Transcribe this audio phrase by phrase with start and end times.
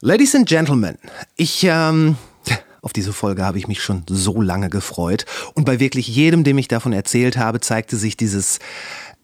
[0.00, 0.96] Ladies and Gentlemen,
[1.34, 2.16] ich, ähm,
[2.82, 5.26] auf diese Folge habe ich mich schon so lange gefreut.
[5.54, 8.58] Und bei wirklich jedem, dem ich davon erzählt habe, zeigte sich dieses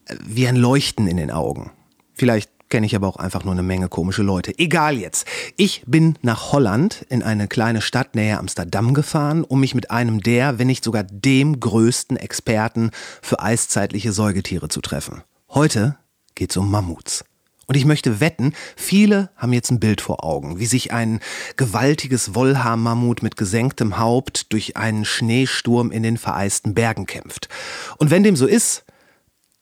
[0.05, 1.71] äh, wie ein Leuchten in den Augen.
[2.13, 4.51] Vielleicht kenne ich aber auch einfach nur eine Menge komische Leute.
[4.59, 5.25] Egal jetzt.
[5.55, 10.19] Ich bin nach Holland in eine kleine Stadt näher Amsterdam gefahren, um mich mit einem
[10.19, 15.21] der, wenn nicht sogar dem größten Experten für eiszeitliche Säugetiere zu treffen.
[15.47, 15.95] Heute
[16.33, 17.23] geht's um Mammuts.
[17.67, 21.19] Und ich möchte wetten, viele haben jetzt ein Bild vor Augen, wie sich ein
[21.57, 27.49] gewaltiges Wollhaarmammut mit gesenktem Haupt durch einen Schneesturm in den vereisten Bergen kämpft.
[27.97, 28.85] Und wenn dem so ist,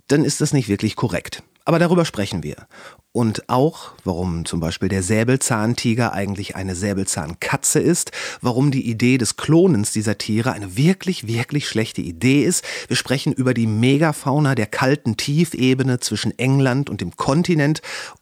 [0.08, 1.44] dann ist das nicht wirklich korrekt.
[1.66, 2.68] Aber darüber sprechen wir.
[3.14, 9.38] Und auch, warum zum Beispiel der Säbelzahntiger eigentlich eine Säbelzahnkatze ist, warum die Idee des
[9.38, 12.66] Klonens dieser Tiere eine wirklich, wirklich schlechte Idee ist.
[12.88, 17.82] Wir sprechen über die Megafauna der kalten Tiefebene zwischen England und dem Kontinent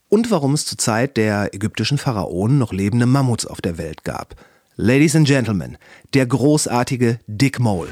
[0.10, 4.36] und warum es zur Zeit der ägyptischen Pharaonen noch lebende Mammuts auf der Welt gab.
[4.76, 5.78] Ladies and Gentlemen,
[6.14, 7.90] der großartige Dick Mole.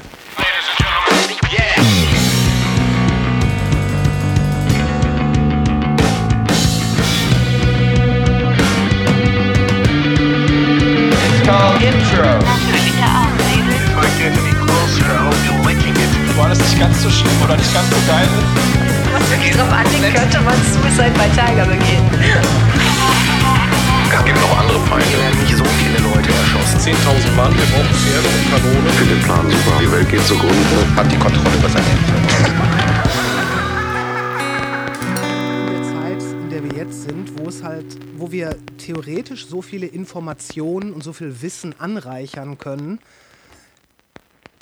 [11.60, 12.24] Called Intro.
[16.36, 18.28] War das nicht ganz so schlimm oder nicht ganz so geil?
[19.12, 22.04] Was wirklich drauf anlegt, könnte man Suicide bei Tiger begehen.
[24.12, 25.04] Es gibt noch andere Feinde.
[25.06, 26.80] Hier werden nicht so viele Leute erschossen.
[26.80, 28.88] 10.000 Mann, wir brauchen Pferde und Kanone.
[28.88, 29.76] Ich finde den Plan super.
[29.80, 30.78] Die Welt geht zugrunde.
[30.96, 32.99] Hat die Kontrolle über sein Ende.
[36.60, 41.12] Der wir jetzt sind, wo es halt, wo wir theoretisch so viele Informationen und so
[41.12, 42.98] viel Wissen anreichern können,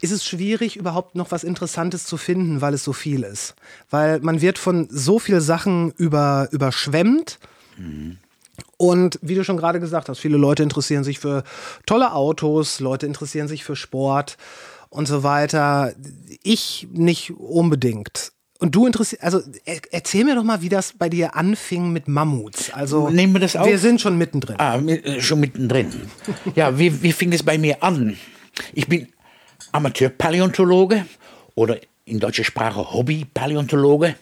[0.01, 3.57] ist es schwierig, überhaupt noch was Interessantes zu finden, weil es so viel ist.
[3.91, 7.41] Weil man wird von so vielen Sachen über, überschwemmt.
[8.77, 11.43] Und wie du schon gerade gesagt hast, viele Leute interessieren sich für
[11.85, 14.37] tolle Autos, Leute interessieren sich für Sport
[14.89, 15.95] und so weiter.
[16.45, 18.33] Ich nicht unbedingt.
[18.59, 22.09] Und du interessierst, also er, erzähl mir doch mal, wie das bei dir anfing mit
[22.09, 22.71] Mammuts.
[22.73, 23.67] Also Nehmen wir das auf?
[23.67, 24.57] Wir sind schon mittendrin.
[24.59, 25.93] Ah, äh, schon mittendrin.
[26.57, 28.17] Ja, wie, wie fing es bei mir an?
[28.73, 29.09] Ich bin
[29.71, 31.07] Amateurpaläontologe
[31.55, 34.17] oder in deutscher Sprache Hobbypaläontologe,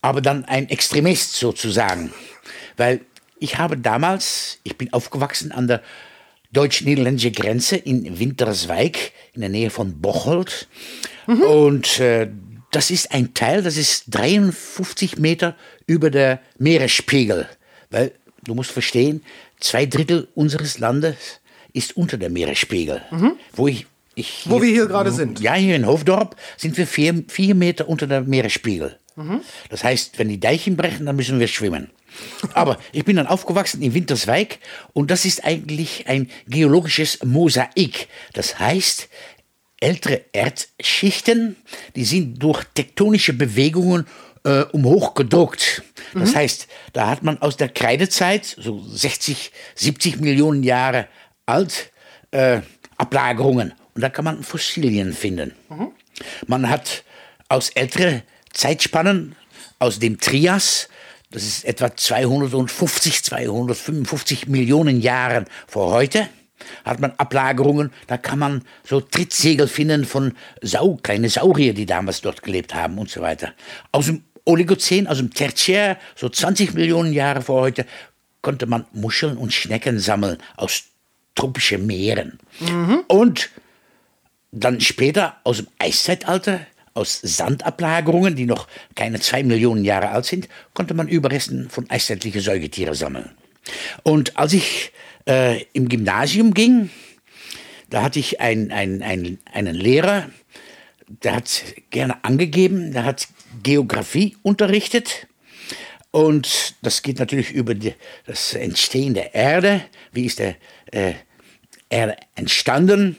[0.00, 2.12] aber dann ein Extremist sozusagen.
[2.76, 3.02] Weil
[3.38, 5.82] ich habe damals, ich bin aufgewachsen an der
[6.52, 10.68] deutsch-niederländischen Grenze in Winterswijk in der Nähe von Bocholt.
[11.26, 12.28] Und äh,
[12.72, 15.54] das ist ein Teil, das ist 53 Meter
[15.86, 17.48] über der Meeresspiegel.
[17.90, 18.12] Weil,
[18.44, 19.22] du musst verstehen,
[19.60, 21.40] zwei Drittel unseres Landes
[21.72, 23.02] ist unter der Meeresspiegel.
[23.52, 25.40] Wo ich, ich Wo wir hier gerade sind.
[25.40, 28.98] Ja, hier in Hoofddorp sind wir vier, vier Meter unter der Meeresspiegel.
[29.68, 31.90] Das heißt, wenn die Deichen brechen, dann müssen wir schwimmen.
[32.54, 34.58] Aber ich bin dann aufgewachsen in Winterswijk
[34.94, 38.08] und das ist eigentlich ein geologisches Mosaik.
[38.32, 39.08] Das heißt,
[39.82, 41.56] ältere Erdschichten,
[41.96, 44.06] die sind durch tektonische Bewegungen
[44.44, 45.82] äh, umhoch gedruckt.
[46.14, 51.08] Das heißt, da hat man aus der Kreidezeit, so 60, 70 Millionen Jahre
[51.46, 51.90] alt,
[52.30, 52.60] äh,
[52.96, 53.74] Ablagerungen.
[53.94, 55.52] Und da kann man Fossilien finden.
[56.46, 57.04] Man hat
[57.48, 58.22] aus älteren
[58.52, 59.36] Zeitspannen,
[59.78, 60.88] aus dem Trias,
[61.30, 66.28] das ist etwa 250, 255 Millionen Jahren vor heute,
[66.84, 72.20] hat man Ablagerungen, da kann man so Trittsegel finden von Sau, kleine Saurier, die damals
[72.20, 73.52] dort gelebt haben und so weiter.
[73.92, 77.86] Aus dem Oligozän, aus dem Tertiär, so 20 Millionen Jahre vor heute,
[78.40, 80.84] konnte man Muscheln und Schnecken sammeln aus
[81.34, 82.38] tropischen Meeren.
[83.08, 83.50] Und
[84.50, 86.60] dann später aus dem Eiszeitalter,
[86.94, 92.42] aus Sandablagerungen, die noch keine zwei Millionen Jahre alt sind, konnte man Überresten von eiszeitlichen
[92.42, 93.30] Säugetieren sammeln.
[94.02, 94.92] Und als ich
[95.26, 96.90] äh, im Gymnasium ging,
[97.90, 100.30] da hatte ich ein, ein, ein, einen Lehrer,
[101.06, 103.28] der hat gerne angegeben, der hat
[103.62, 105.26] Geografie unterrichtet.
[106.10, 107.94] Und das geht natürlich über die,
[108.26, 109.82] das Entstehen der Erde.
[110.12, 110.56] Wie ist der
[110.90, 111.12] äh,
[111.88, 113.16] Erde entstanden?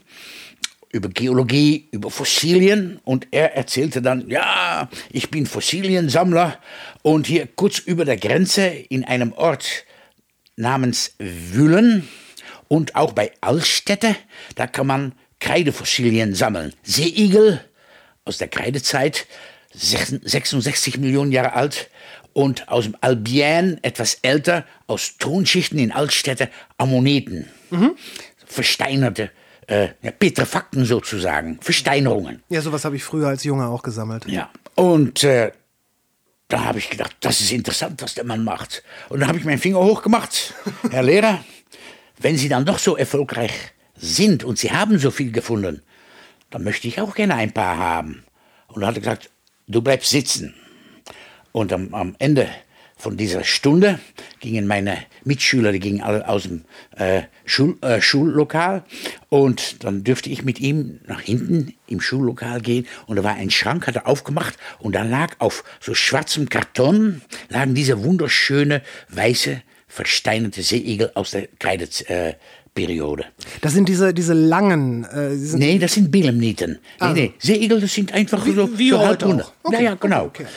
[0.92, 3.00] Über Geologie, über Fossilien.
[3.04, 6.60] Und er erzählte dann, ja, ich bin Fossiliensammler.
[7.01, 9.86] Und hier kurz über der Grenze in einem Ort
[10.55, 12.07] namens Wühlen
[12.67, 14.15] und auch bei Altstädte,
[14.55, 16.73] da kann man Kreidefossilien sammeln.
[16.83, 17.63] Seeigel
[18.25, 19.27] aus der Kreidezeit,
[19.73, 21.89] 66 Millionen Jahre alt.
[22.31, 27.47] Und aus dem Albion, etwas älter, aus Tonschichten in Altstädte, Ammoniten.
[28.45, 29.29] Versteinerte,
[29.67, 32.41] äh, ja, Petrefakten sozusagen, Versteinerungen.
[32.50, 34.25] Ja, sowas habe ich früher als Junge auch gesammelt.
[34.27, 34.50] Ja.
[34.75, 35.51] Und äh,
[36.53, 38.83] da habe ich gedacht, das ist interessant, was der Mann macht.
[39.09, 40.53] Und dann habe ich meinen Finger hochgemacht.
[40.91, 41.44] Herr Lehrer,
[42.19, 43.51] wenn Sie dann doch so erfolgreich
[43.95, 45.81] sind und Sie haben so viel gefunden,
[46.51, 48.23] dann möchte ich auch gerne ein paar haben.
[48.67, 49.31] Und dann hat er gesagt,
[49.67, 50.53] du bleibst sitzen.
[51.53, 52.47] Und am, am Ende
[53.03, 54.00] von dieser Stunde
[54.39, 56.63] gingen meine Mitschüler, die gingen alle aus dem
[56.95, 58.83] äh, Schul, äh, Schullokal
[59.27, 63.50] und dann dürfte ich mit ihm nach hinten im Schullokal gehen und da war ein
[63.51, 69.61] Schrank, hat er aufgemacht und da lag auf so schwarzem Karton lagen diese wunderschöne weiße
[69.89, 72.29] versteinerte Seeigel aus der Kreideperiode.
[72.29, 72.33] Äh,
[72.75, 73.25] Periode.
[73.61, 75.03] Das sind diese, diese langen.
[75.03, 76.79] Äh, die sind Nee, das sind Billemnieten.
[77.00, 79.11] Nee, nee, Seeigel, das sind einfach Wie- so, wie so auch.
[79.11, 80.25] Okay, Ja, ja, genau.
[80.25, 80.47] okay.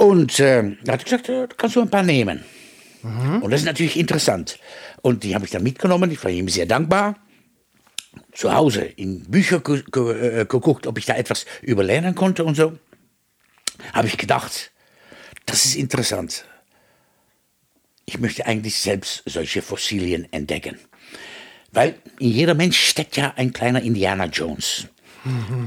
[0.00, 2.42] Und äh, da hat er gesagt, äh, kannst du ein paar nehmen.
[3.42, 4.58] Und das ist natürlich interessant.
[5.02, 6.10] Und die habe ich dann mitgenommen.
[6.10, 7.18] Ich war ihm sehr dankbar.
[8.32, 12.78] Zu Hause in Bücher äh, geguckt, ob ich da etwas überlernen konnte und so.
[13.92, 14.72] Habe ich gedacht,
[15.44, 16.46] das ist interessant.
[18.06, 20.78] Ich möchte eigentlich selbst solche Fossilien entdecken.
[21.72, 24.86] Weil in jeder Mensch steckt ja ein kleiner Indiana Jones.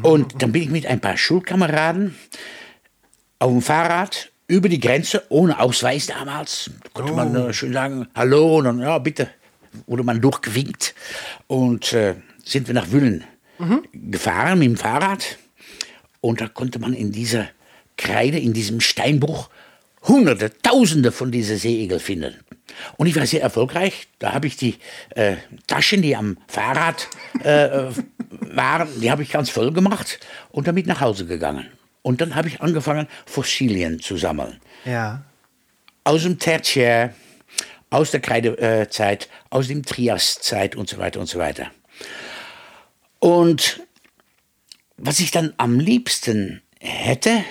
[0.01, 2.15] Und dann bin ich mit ein paar Schulkameraden
[3.43, 6.71] auf dem Fahrrad über die Grenze, ohne Ausweis damals.
[6.81, 9.29] Da konnte man äh, schön sagen, hallo, und dann, ja, bitte,
[9.85, 10.95] wurde man durchgewinkt.
[11.47, 13.25] Und äh, sind wir nach Wüllen
[13.93, 15.37] gefahren mit dem Fahrrad.
[16.21, 17.49] Und da konnte man in dieser
[17.97, 19.49] Kreide, in diesem Steinbruch,
[20.03, 22.35] Hunderte, Tausende von diesen Seeigel finden.
[22.95, 24.07] Und ich war sehr erfolgreich.
[24.19, 24.75] Da habe ich die
[25.15, 25.35] äh,
[25.67, 27.09] Taschen, die am Fahrrad
[27.43, 27.91] äh,
[28.29, 30.19] waren, die habe ich ganz voll gemacht
[30.51, 31.67] und damit nach Hause gegangen.
[32.03, 34.59] Und dann habe ich angefangen, Fossilien zu sammeln.
[34.85, 35.23] ja.
[36.05, 37.13] Aus dem Tertiär,
[37.89, 41.71] aus der Kreidezeit, aus dem Triaszeit und so weiter und so weiter.
[43.19, 43.81] Und
[44.97, 47.45] was ich dann am liebsten hätte,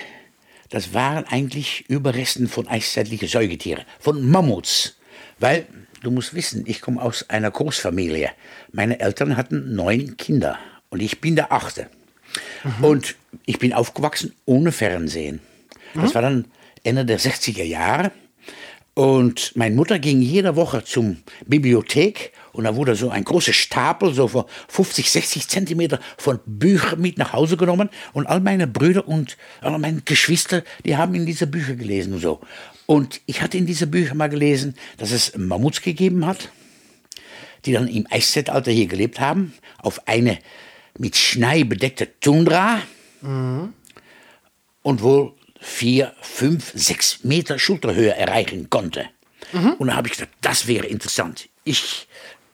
[0.69, 4.97] das waren eigentlich Überresten von eiszeitlichen Säugetieren, von Mammuts.
[5.39, 5.65] Weil,
[6.01, 8.29] du musst wissen, ich komme aus einer Großfamilie.
[8.71, 10.59] Meine Eltern hatten neun Kinder
[10.89, 11.89] und ich bin der achte.
[12.81, 13.15] Und
[13.45, 15.39] ich bin aufgewachsen ohne Fernsehen.
[15.93, 16.45] Das war dann
[16.83, 18.11] Ende der 60er Jahre.
[18.95, 24.13] Und meine Mutter ging jede Woche zum Bibliothek und da wurde so ein großer Stapel,
[24.13, 27.89] so von 50, 60 Zentimeter von Büchern mit nach Hause genommen.
[28.13, 32.19] Und all meine Brüder und alle meine Geschwister, die haben in diese Bücher gelesen und
[32.19, 32.39] so.
[32.85, 36.49] Und ich hatte in diese Bücher mal gelesen, dass es Mammuts gegeben hat,
[37.65, 40.37] die dann im Eiszeitalter hier gelebt haben, auf eine
[40.97, 42.81] mit Schnee bedeckte Tundra
[44.83, 49.05] und wohl vier, fünf, sechs Meter Schulterhöhe erreichen konnte.
[49.79, 51.49] Und da habe ich gedacht, das wäre interessant.
[51.63, 52.07] Ich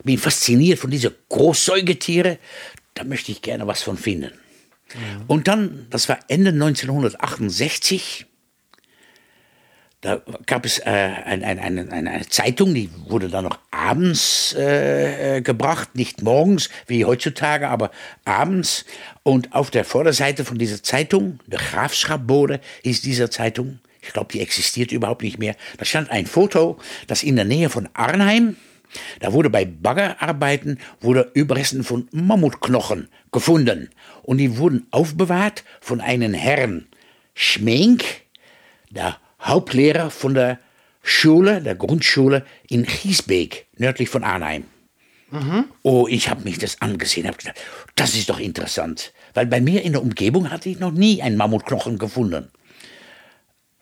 [0.03, 2.37] bin fasziniert von diesen Großsäugetiere,
[2.93, 4.31] da möchte ich gerne was von finden.
[5.27, 8.25] Und dann, das war Ende 1968,
[10.01, 15.37] da gab es äh, ein, ein, ein, eine, Zeitung, die wurde dann noch abends äh,
[15.37, 17.91] äh, gebracht, nicht morgens wie heutzutage, aber
[18.23, 18.85] abends.
[19.23, 24.39] Und auf der Vorderseite von dieser Zeitung, der Grafschapbode ist dieser Zeitung, ich glaube, die
[24.39, 28.55] existiert überhaupt nicht mehr, da stand ein Foto, das in der Nähe von Arnheim,
[29.19, 33.89] da wurde bei Baggerarbeiten wurde Überresten von Mammutknochen gefunden.
[34.23, 36.87] Und die wurden aufbewahrt von einem Herrn
[37.35, 38.03] Schmenk,
[38.89, 40.59] der Hauptlehrer von der
[41.01, 44.65] Schule, der Grundschule in Giesbeek, nördlich von Arnheim.
[45.83, 47.59] Oh, ich habe mich das angesehen, habe gedacht,
[47.95, 49.13] das ist doch interessant.
[49.33, 52.49] Weil bei mir in der Umgebung hatte ich noch nie einen Mammutknochen gefunden.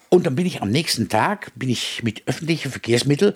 [0.09, 3.33] Und dann bin ich am nächsten Tag, bin ich mit öffentlichen Verkehrsmitteln,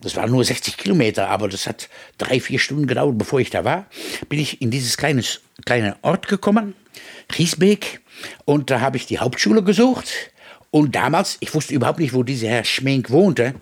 [0.00, 3.64] das waren nur 60 Kilometer, aber das hat drei, vier Stunden gedauert, bevor ich da
[3.64, 3.86] war,
[4.28, 5.22] bin ich in dieses kleine,
[5.64, 6.74] kleine Ort gekommen,
[7.28, 8.00] Giesbeek,
[8.44, 10.08] und da habe ich die Hauptschule gesucht.
[10.72, 13.54] Und damals, ich wusste überhaupt nicht, wo dieser Herr Schmenk wohnte,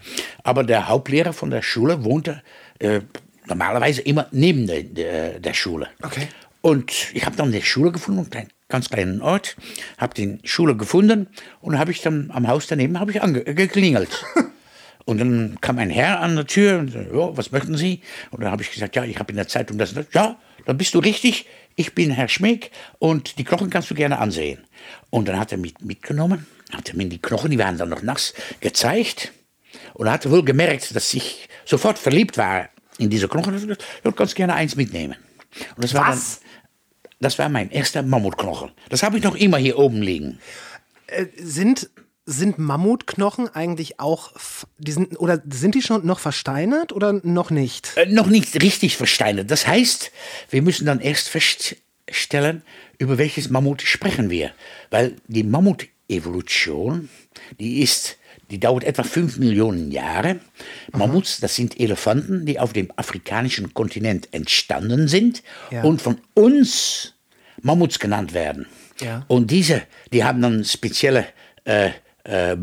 [0.45, 2.41] aber der Hauptlehrer von der Schule wohnte
[2.79, 3.01] äh,
[3.49, 5.89] normalerweise immer neben der, der, der Schule.
[6.03, 6.29] Okay.
[6.61, 9.57] Und ich habe dann die Schule gefunden, einen kleinen, ganz kleinen Ort,
[9.99, 11.27] habe die Schule gefunden
[11.61, 14.25] und habe ich dann am Haus daneben habe ich ange- geklingelt.
[15.07, 18.01] Und dann kam ein Herr an der Tür und sagte, ja, was möchten Sie?
[18.31, 20.07] Und dann habe ich gesagt, ja, ich habe in der Zeitung das das.
[20.13, 20.37] Ja,
[20.67, 21.47] dann bist du richtig.
[21.75, 24.61] Ich bin Herr Schmeck und die Knochen kannst du gerne ansehen.
[25.09, 28.03] Und dann hat er mich mitgenommen, hat er mir die Knochen, die waren dann noch
[28.03, 29.33] nass, gezeigt.
[29.95, 33.55] Und er hatte wohl gemerkt, dass ich sofort verliebt war in diese Knochen.
[33.55, 35.17] Und hat gesagt, du kannst gerne eins mitnehmen.
[35.77, 36.41] Und das war Was?
[36.41, 36.49] dann,
[37.21, 38.71] das war mein erster Mammutknochen.
[38.89, 40.39] Das habe ich noch immer hier oben liegen.
[41.37, 41.91] Sind,
[42.25, 44.33] sind Mammutknochen eigentlich auch,
[44.79, 47.97] die sind, oder sind die schon noch versteinert oder noch nicht?
[47.97, 49.51] Äh, noch nicht richtig versteinert.
[49.51, 50.13] Das heißt,
[50.51, 52.63] wir müssen dann erst feststellen,
[52.99, 54.53] über welches Mammut sprechen wir.
[54.91, 55.43] Weil die
[56.11, 57.09] Mammutevolution,
[57.59, 58.17] die ist
[58.51, 60.41] die dauert etwa 5 Millionen Jahre.
[60.91, 65.85] Mammuts, das sind Elefanten, die auf dem afrikanischen Kontinent entstanden sind Ja.
[65.85, 67.15] und von uns
[67.63, 68.67] Mammuts genannt werden.
[69.01, 69.25] Ja.
[69.29, 71.27] Und diese, die haben dann spezielle,
[71.65, 71.91] äh,
[72.25, 72.57] äh,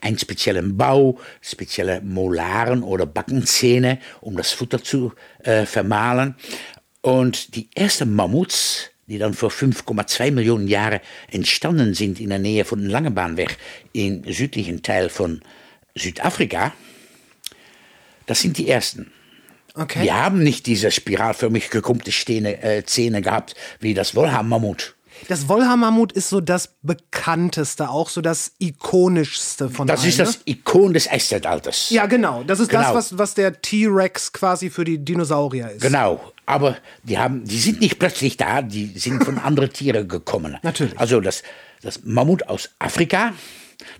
[0.00, 6.36] einen speziellen Bau, spezielle Molaren oder Backenzähne, um das Futter zu äh, vermahlen.
[7.00, 12.64] Und die ersten Mammuts, die dann vor 5,2 Millionen Jahren entstanden sind in der Nähe
[12.64, 13.56] von Langebahnweg
[13.92, 15.42] im südlichen Teil von
[15.94, 16.72] Südafrika,
[18.26, 19.12] das sind die ersten.
[19.74, 20.02] Okay.
[20.02, 24.94] Die haben nicht diese spiralförmig gekrümmte Stehne, äh, Zähne gehabt wie das Wollhaar-Mammut.
[25.28, 30.08] Das Wollhaar-Mammut ist so das bekannteste, auch so das ikonischste von Das allen.
[30.10, 30.42] ist das ne?
[30.46, 31.90] Ikon des Eiszeitalters.
[31.90, 32.42] Ja, genau.
[32.44, 32.94] Das ist das, Genau.
[32.94, 35.82] was, was der T-Rex quasi für die Dinosaurier ist.
[35.82, 36.20] Genau.
[36.46, 40.56] Aber die, haben, die sind nicht plötzlich da, die sind von anderen Tieren gekommen.
[40.62, 40.98] Natürlich.
[40.98, 41.42] Also das,
[41.82, 43.32] das Mammut aus Afrika,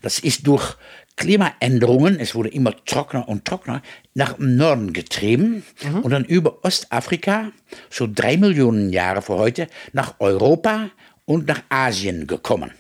[0.03, 0.77] das ist durch
[1.17, 3.83] Klimaänderungen, es wurde immer trockener und trockener,
[4.15, 5.63] nach dem Norden getrieben
[6.03, 7.53] und dann über Ostafrika,
[7.91, 10.91] so drei Millionen Jahre vor heute, nach Europa
[11.33, 12.71] und nach Asien gekommen.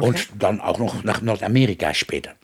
[0.00, 2.34] Und dann auch noch nach Nordamerika später.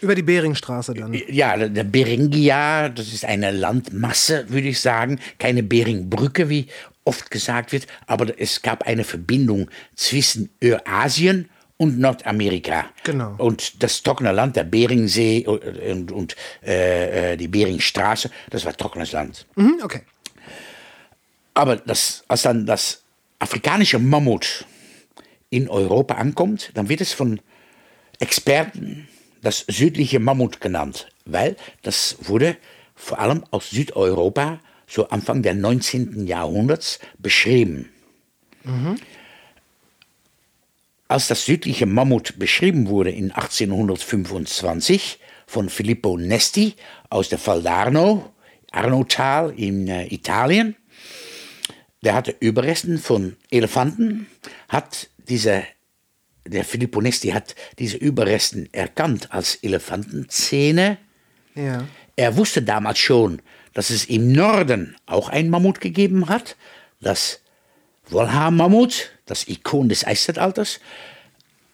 [0.00, 1.14] Über die Beringstraße dann.
[1.28, 5.18] Ja, der- Beringia, das ist eine Landmasse, würde ich sagen.
[5.38, 6.66] Keine Beringbrücke, wie
[7.04, 12.86] oft gesagt wird, aber es gab eine Verbindung zwischen Eurasien und Nordamerika.
[13.02, 13.34] Genau.
[13.38, 19.12] Und das trockene Land, der Beringsee und, und äh, äh, die Beringstraße, das war trockenes
[19.12, 19.46] Land.
[19.56, 20.02] Mhm, okay.
[21.54, 23.03] Aber das, als dann das
[23.38, 24.66] afrikanische Mammut
[25.50, 27.40] in Europa ankommt, dann wird es von
[28.18, 29.08] Experten
[29.42, 32.56] das südliche Mammut genannt, weil das wurde
[32.94, 36.26] vor allem aus Südeuropa so Anfang der 19.
[36.26, 37.90] Jahrhunderts beschrieben.
[41.08, 46.74] Als das südliche Mammut beschrieben wurde in 1825 von Filippo Nesti
[47.10, 48.22] aus der Val d'Arno,
[48.72, 50.74] Arnotal in äh, Italien,
[52.04, 54.26] der hatte Überresten von Elefanten,
[54.68, 55.64] hat diese,
[56.46, 60.98] der Filippo Nesti hat diese Überresten erkannt als Elefantenzähne.
[61.54, 61.84] Ja.
[62.16, 63.40] Er wusste damals schon,
[63.72, 66.56] dass es im Norden auch ein Mammut gegeben hat,
[67.00, 67.40] das
[68.08, 70.80] Wollhaar-Mammut, das Ikon des Eiszeitalters.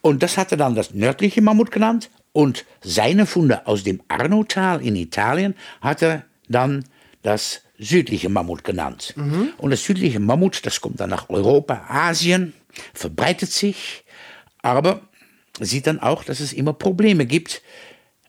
[0.01, 2.09] Und das hat er dann das nördliche Mammut genannt.
[2.33, 6.85] Und seine Funde aus dem Arnotal in Italien hat er dann
[7.21, 9.13] das südliche Mammut genannt.
[9.57, 12.53] Und das südliche Mammut, das kommt dann nach Europa, Asien,
[12.93, 14.03] verbreitet sich,
[14.61, 15.01] aber
[15.59, 17.61] sieht dann auch, dass es immer Probleme gibt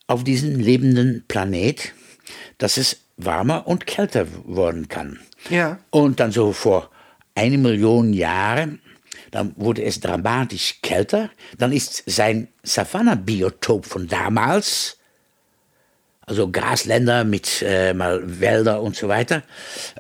[0.07, 1.93] auf diesem lebenden Planet,
[2.59, 5.21] dass es warmer und kälter worden kann.
[5.51, 5.79] Ja.
[5.91, 6.91] Und dann so vor
[7.35, 8.81] eine Million Jahren,
[9.31, 11.31] dann wurde es dramatisch kälter.
[11.59, 14.99] Dann ist sein Savanna-Biotop von damals,
[16.33, 19.43] also Grasländer mit äh, mal Wälder und so weiter.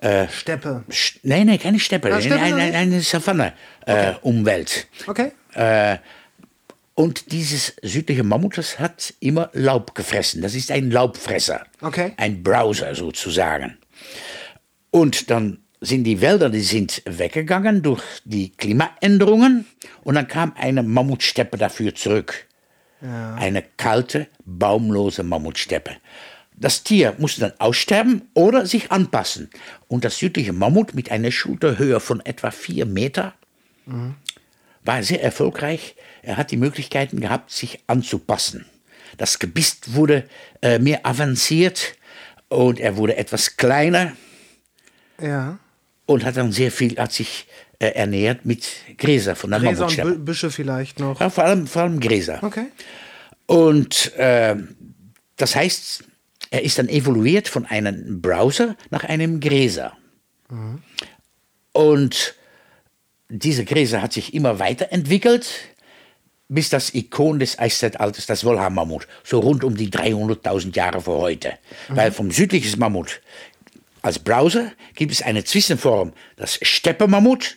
[0.00, 0.82] Äh, Steppe.
[0.90, 4.86] Sch- Nein, nein, keine Steppe, Ah, Steppe eine, eine, eine Savanne-Umwelt.
[5.06, 5.32] Okay.
[6.94, 10.40] Und dieses südliche Mammut, das hat immer Laub gefressen.
[10.42, 11.64] Das ist ein Laubfresser.
[11.80, 12.12] Okay.
[12.16, 13.76] Ein Browser sozusagen.
[14.90, 19.66] Und dann sind die Wälder, die sind weggegangen durch die Klimaänderungen.
[20.04, 22.46] Und dann kam eine Mammutsteppe dafür zurück.
[23.02, 25.97] Eine kalte, baumlose Mammutsteppe.
[26.56, 29.50] Das Tier musste dann aussterben oder sich anpassen.
[29.88, 33.35] Und das südliche Mammut mit einer Schulterhöhe von etwa vier Meter
[34.85, 35.97] war sehr erfolgreich.
[36.23, 38.66] Er hat die Möglichkeiten gehabt, sich anzupassen.
[39.16, 40.28] Das Gebiss wurde
[40.62, 41.97] äh, mehr avanciert
[42.49, 44.12] und er wurde etwas kleiner
[45.21, 45.59] Ja.
[46.06, 47.47] und hat dann sehr viel, hat sich
[47.82, 48.66] äh, ernährt mit
[48.98, 50.10] Gräser von der Gräser und Mammutsteppe.
[50.10, 51.20] Bü- Büsche vielleicht noch.
[51.20, 52.38] Ja, vor, allem, vor allem Gräser.
[52.42, 52.66] Okay.
[53.46, 54.56] Und äh,
[55.36, 56.04] das heißt,
[56.50, 59.96] er ist dann evoluiert von einem Browser nach einem Gräser.
[61.72, 62.34] Und
[63.28, 65.48] diese Gräser hat sich immer weiterentwickelt,
[66.48, 71.54] bis das Ikon des Eiszeitalters, das Wollhaar-Mammut, so rund um die 300.000 Jahre vor heute.
[71.88, 73.22] Weil vom südlichen Mammut
[74.02, 77.56] als Browser gibt es eine Zwischenform, das Steppe-Mammut,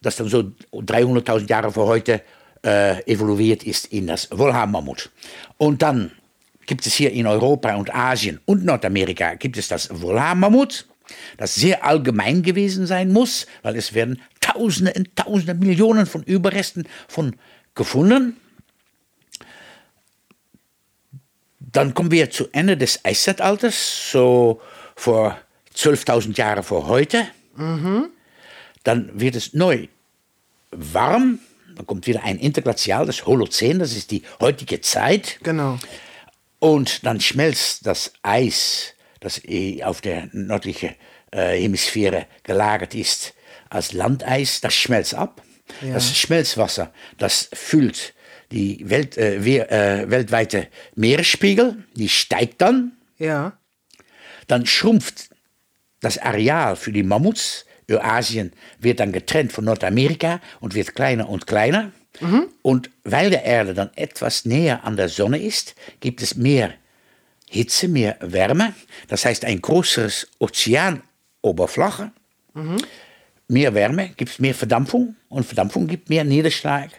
[0.00, 2.22] das dann so 300.000 Jahre vor heute
[2.64, 5.10] äh, evoluiert ist in das Wollhaar-Mammut.
[5.56, 6.12] Und dann
[6.66, 10.86] gibt es hier in Europa und Asien und Nordamerika gibt es das Wollhaar-Mammut,
[11.36, 16.86] das sehr allgemein gewesen sein muss, weil es werden Tausende und Tausende, Millionen von Überresten
[17.08, 17.36] von
[17.74, 18.36] gefunden.
[21.58, 24.60] Dann kommen wir zu Ende des Eiszeitalters, so
[24.96, 25.38] vor
[25.74, 27.26] 12.000 Jahren vor heute.
[28.84, 29.88] Dann wird es neu
[30.70, 31.40] warm,
[31.76, 35.38] dann kommt wieder ein Interglazial, das Holozän, das ist die heutige Zeit.
[35.42, 35.78] Genau.
[36.58, 40.94] Und dann schmelzt das Eis, das eh auf der nördlichen
[41.32, 43.34] äh, Hemisphäre gelagert ist,
[43.68, 45.42] als Landeis, das schmelzt ab.
[45.92, 48.12] Das Schmelzwasser, das füllt
[48.50, 52.92] die Welt, äh, we- äh, weltweite Meeresspiegel, die steigt dann.
[53.18, 53.56] Ja.
[54.48, 55.30] Dann schrumpft
[56.00, 57.66] das Areal für die Mammuts.
[57.90, 61.92] Eurasien wird dann getrennt von Nordamerika und wird kleiner und kleiner.
[62.62, 66.74] Und weil der Erde dann etwas näher an der Sonne ist, gibt es mehr
[67.48, 68.74] Hitze, mehr Wärme.
[69.08, 72.12] Das heißt, ein größeres Ozeanoberfläche.
[73.48, 76.90] Mehr Wärme gibt mehr Verdampfung und Verdampfung gibt mehr Niederschlag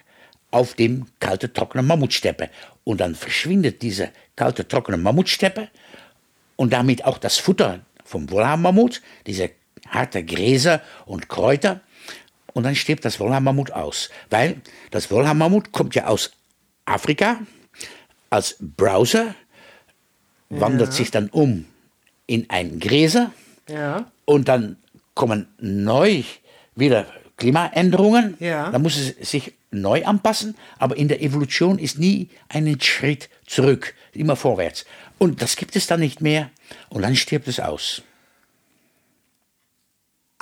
[0.50, 2.50] auf dem kalte, trockene Mammutsteppe.
[2.84, 5.68] Und dann verschwindet diese kalte, trockene Mammutsteppe
[6.56, 9.50] und damit auch das Futter vom Wollhaarmammut, diese
[9.92, 11.80] harte Gräser und Kräuter.
[12.54, 14.10] Und dann stirbt das Wollhaarmammut aus.
[14.30, 16.32] Weil das Wollhaarmammut kommt ja aus
[16.84, 17.38] Afrika
[18.30, 19.34] als Browser,
[20.48, 21.66] wandert sich dann um
[22.26, 23.32] in ein Gräser
[23.68, 24.10] Ja.
[24.24, 24.76] und dann
[25.14, 26.22] kommen neu
[26.74, 27.06] wieder
[27.36, 28.36] Klimaänderungen.
[28.40, 28.70] Ja.
[28.70, 33.94] Da muss es sich neu anpassen, aber in der Evolution ist nie einen Schritt zurück,
[34.12, 34.84] immer vorwärts.
[35.18, 36.50] Und das gibt es dann nicht mehr
[36.90, 38.02] und dann stirbt es aus.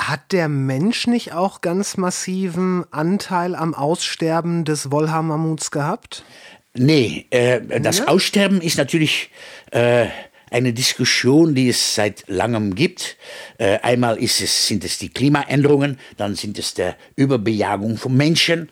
[0.00, 6.24] Hat der Mensch nicht auch ganz massiven Anteil am Aussterben des Wollhaar-Mammuts gehabt?
[6.72, 9.30] Nee, äh, das Aussterben ist natürlich
[9.72, 10.06] äh,
[10.50, 13.18] eine Diskussion, die es seit langem gibt.
[13.58, 18.70] Äh, einmal ist es, sind es die Klimaänderungen, dann sind es der Überbejagung von Menschen.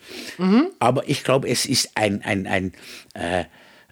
[0.79, 2.73] Aber ich glaube, es ist ein, ein, ein
[3.13, 3.41] äh,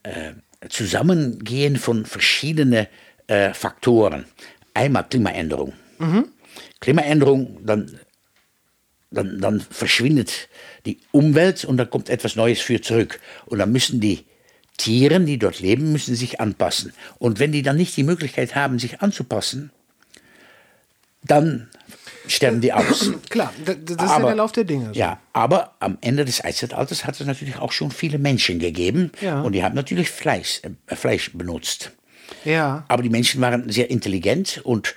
[0.02, 0.34] äh,
[0.70, 2.88] Zusammengehen von verschiedenen
[3.28, 4.26] äh, Faktoren.
[4.74, 5.74] Einmal Klimaänderung.
[6.80, 8.00] Klimaänderung, dann
[9.12, 10.50] dann, dann verschwindet
[10.86, 13.20] die Umwelt und dann kommt etwas Neues für zurück.
[13.46, 14.26] Und dann müssen die
[14.78, 16.94] Tiere, die dort leben, müssen sich anpassen.
[17.18, 19.72] Und wenn die dann nicht die Möglichkeit haben, sich anzupassen,
[21.24, 21.70] dann
[22.28, 23.12] sterben die aus.
[23.30, 24.88] Klar, das ist ja der Lauf der Dinge.
[24.94, 25.00] so.
[25.00, 29.12] Ja, aber am Ende des Eiszeitalters hat es natürlich auch schon viele Menschen gegeben.
[29.22, 29.42] Ja.
[29.42, 31.92] Und die haben natürlich Fleisch, äh, Fleisch benutzt.
[32.44, 32.86] Ja.
[32.88, 34.94] Aber die Menschen waren sehr intelligent und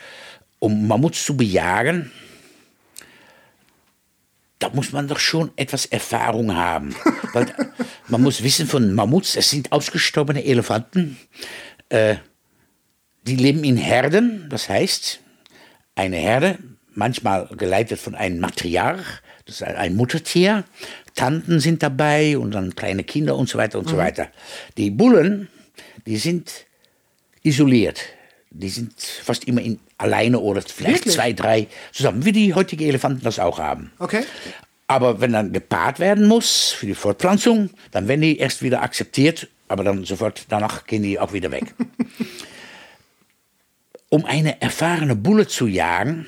[0.61, 2.13] um Mammuts zu bejagen,
[4.61, 6.95] da muss man doch schon etwas Erfahrung haben.
[7.33, 7.47] Weil
[8.09, 11.19] man muss wissen von Mammuts, es sind ausgestorbene Elefanten,
[11.89, 12.17] äh,
[13.23, 15.21] die leben in Herden, das heißt,
[15.95, 16.59] eine Herde,
[16.95, 20.65] manchmal geleitet von einem Matriarch, das ist ein- ein Muttertier,
[21.15, 24.29] Tanten sind dabei und dann kleine Kinder und so weiter und so weiter.
[24.77, 25.49] Die Bullen,
[26.07, 26.67] die sind
[27.43, 28.01] isoliert.
[28.51, 31.15] Die sind fast immer in, alleine oder vielleicht Wirklich?
[31.15, 33.93] zwei, drei zusammen, wie die heutigen Elefanten das auch haben.
[33.99, 34.25] Okay.
[34.89, 39.49] Aber wenn dann gepaart werden muss für die Fortpflanzung, dann werden die erst wieder akzeptiert,
[39.69, 41.75] aber dann sofort danach gehen die auch wieder weg.
[44.09, 46.27] um eine erfahrene Bulle zu jagen,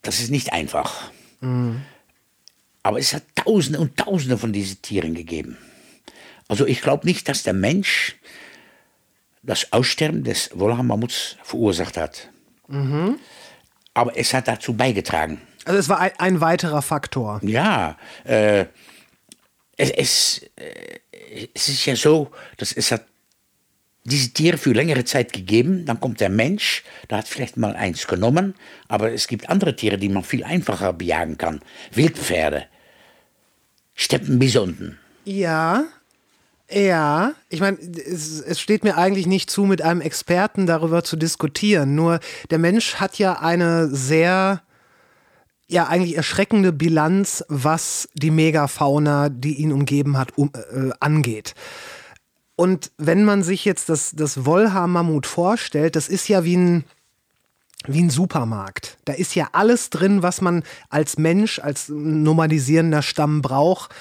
[0.00, 1.10] das ist nicht einfach.
[2.82, 5.58] Aber es hat Tausende und Tausende von diesen Tieren gegeben.
[6.48, 8.16] Also ich glaube nicht, dass der Mensch
[9.48, 12.28] das Aussterben des Wollhaar-Mammuts verursacht hat.
[13.94, 15.40] Aber es hat dazu beigetragen.
[15.64, 17.40] Also es war ein, ein weiterer Faktor.
[17.42, 18.66] Ja, äh,
[19.76, 23.06] es, es, äh, es ist ja so, dass es hat
[24.04, 28.06] diese Tiere für längere Zeit gegeben, dann kommt der Mensch, da hat vielleicht mal eins
[28.06, 28.54] genommen,
[28.86, 31.60] aber es gibt andere Tiere, die man viel einfacher bejagen kann.
[31.92, 32.66] Wildpferde,
[33.94, 34.98] Steppenbisonden.
[35.24, 35.84] Ja.
[36.70, 41.16] Ja, ich meine, es, es steht mir eigentlich nicht zu, mit einem Experten darüber zu
[41.16, 41.94] diskutieren.
[41.94, 44.60] Nur der Mensch hat ja eine sehr,
[45.66, 51.54] ja, eigentlich erschreckende Bilanz, was die Megafauna, die ihn umgeben hat, um, äh, angeht.
[52.54, 56.84] Und wenn man sich jetzt das, das Wollhaar-Mammut vorstellt, das ist ja wie ein,
[57.86, 58.98] wie ein Supermarkt.
[59.06, 63.94] Da ist ja alles drin, was man als Mensch, als nomadisierender Stamm braucht.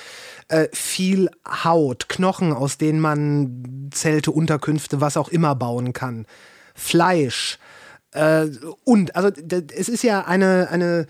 [0.50, 6.26] Äh, viel Haut, Knochen, aus denen man Zelte, Unterkünfte, was auch immer bauen kann.
[6.74, 7.60] Fleisch.
[8.12, 8.48] Äh,
[8.86, 9.30] und, also
[9.76, 11.06] es ist ja eine, eine,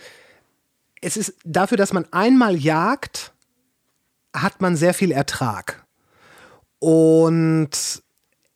[1.02, 3.32] es ist dafür, dass man einmal jagt,
[4.36, 5.86] hat man sehr viel Ertrag.
[6.80, 7.69] Und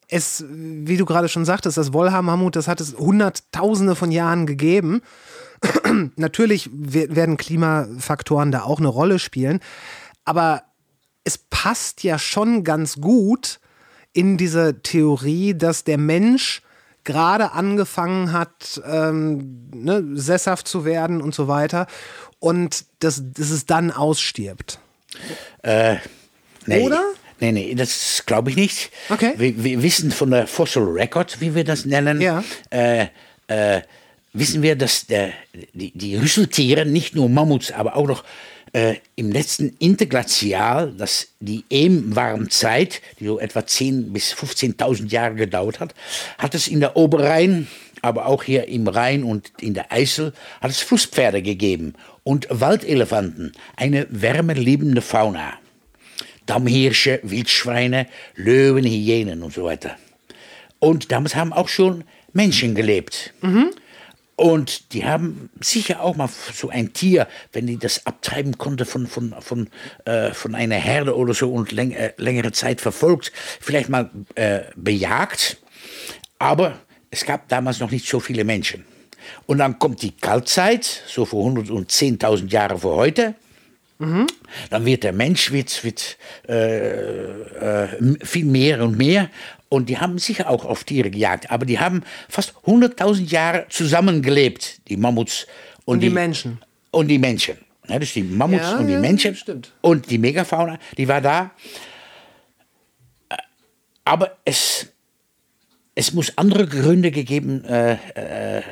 [0.07, 5.01] es, wie du gerade schon sagtest, das Wollhaar-Mammut, das hat es hunderttausende von Jahren gegeben.
[6.15, 9.59] Natürlich we- werden Klimafaktoren da auch eine Rolle spielen,
[10.25, 10.63] aber
[11.23, 13.59] es passt ja schon ganz gut
[14.13, 16.61] in diese Theorie, dass der Mensch
[17.03, 21.87] gerade angefangen hat, ähm, ne, sesshaft zu werden und so weiter.
[22.39, 24.79] Und dass, dass es dann ausstirbt.
[25.63, 27.03] Nee, Oder?
[27.39, 28.91] Nee, nee, das glaube ich nicht.
[29.09, 29.33] Okay.
[29.37, 32.43] Wir, wir wissen von der Fossil Record, wie wir das nennen, Ja.
[32.69, 33.07] äh,
[33.47, 33.81] äh,
[34.33, 35.31] wissen wir, dass der,
[35.73, 38.23] die, die Rüsseltiere, nicht nur Mammuts, aber auch noch
[38.73, 45.79] äh, im letzten Interglazial, das die Ehm-Warmzeit, die so etwa 10.000 bis 15.000 Jahre gedauert
[45.79, 45.93] hat,
[46.37, 47.67] hat es in der Oberrhein,
[48.01, 53.51] aber auch hier im Rhein und in der Eisel, hat es Flusspferde gegeben und Waldelefanten,
[53.75, 55.53] eine wärmeliebende Fauna.
[56.45, 59.97] Dammhirsche, Wildschweine, Löwen, Hyänen und so weiter.
[60.79, 62.03] Und damals haben auch schon
[62.33, 63.33] Menschen gelebt.
[64.35, 69.05] Und die haben sicher auch mal so ein Tier, wenn die das abtreiben konnte von,
[69.05, 69.69] von, von,
[70.05, 74.61] äh, von einer Herde oder so und läng äh, längere Zeit verfolgt, vielleicht mal äh,
[74.75, 75.57] bejagt.
[76.39, 76.79] Aber
[77.11, 78.85] es gab damals noch nicht so viele Menschen.
[79.45, 83.35] Und dann kommt die Kaltzeit, so vor 110.000 Jahren vor heute.
[84.71, 86.17] Dann wird der Mensch wird, wird,
[86.49, 89.29] äh, äh, viel mehr und mehr.
[89.73, 91.49] Und die haben sicher auch auf Tiere gejagt.
[91.49, 95.47] Aber die haben fast 100.000 Jahre zusammengelebt, die Mammuts
[95.85, 96.59] und, Und die Menschen.
[96.91, 97.57] Und die Menschen.
[97.87, 99.33] Ja, das die Mammuts Ja, und die ja, Menschen.
[99.33, 99.71] stimmt.
[99.79, 101.51] Und die Megafauna, die war da.
[104.03, 104.87] Aber es,
[105.95, 108.63] es muss andere Gründe gegeben, äh, äh,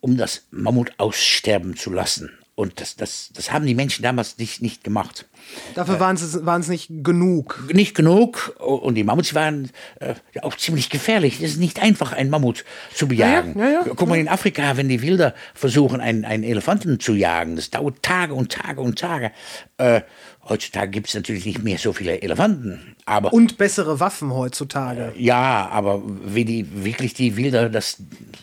[0.00, 2.30] um das Mammut aussterben zu lassen.
[2.54, 5.26] Und das, das, das haben die Menschen damals nicht, nicht gemacht.
[5.74, 7.68] Dafür waren es waren es nicht genug.
[7.72, 11.40] Nicht genug und die Mammuts waren äh, auch ziemlich gefährlich.
[11.40, 13.58] Es ist nicht einfach, einen Mammut zu bejagen.
[13.58, 17.14] Ja, ja, ja, Guck mal in Afrika, wenn die Wilder versuchen, einen, einen Elefanten zu
[17.14, 19.32] jagen, das dauert Tage und Tage und Tage.
[19.78, 20.02] Äh,
[20.48, 25.12] heutzutage gibt es natürlich nicht mehr so viele Elefanten, aber Und bessere Waffen heutzutage.
[25.16, 27.98] ja, aber wie die wirklich die Wilder das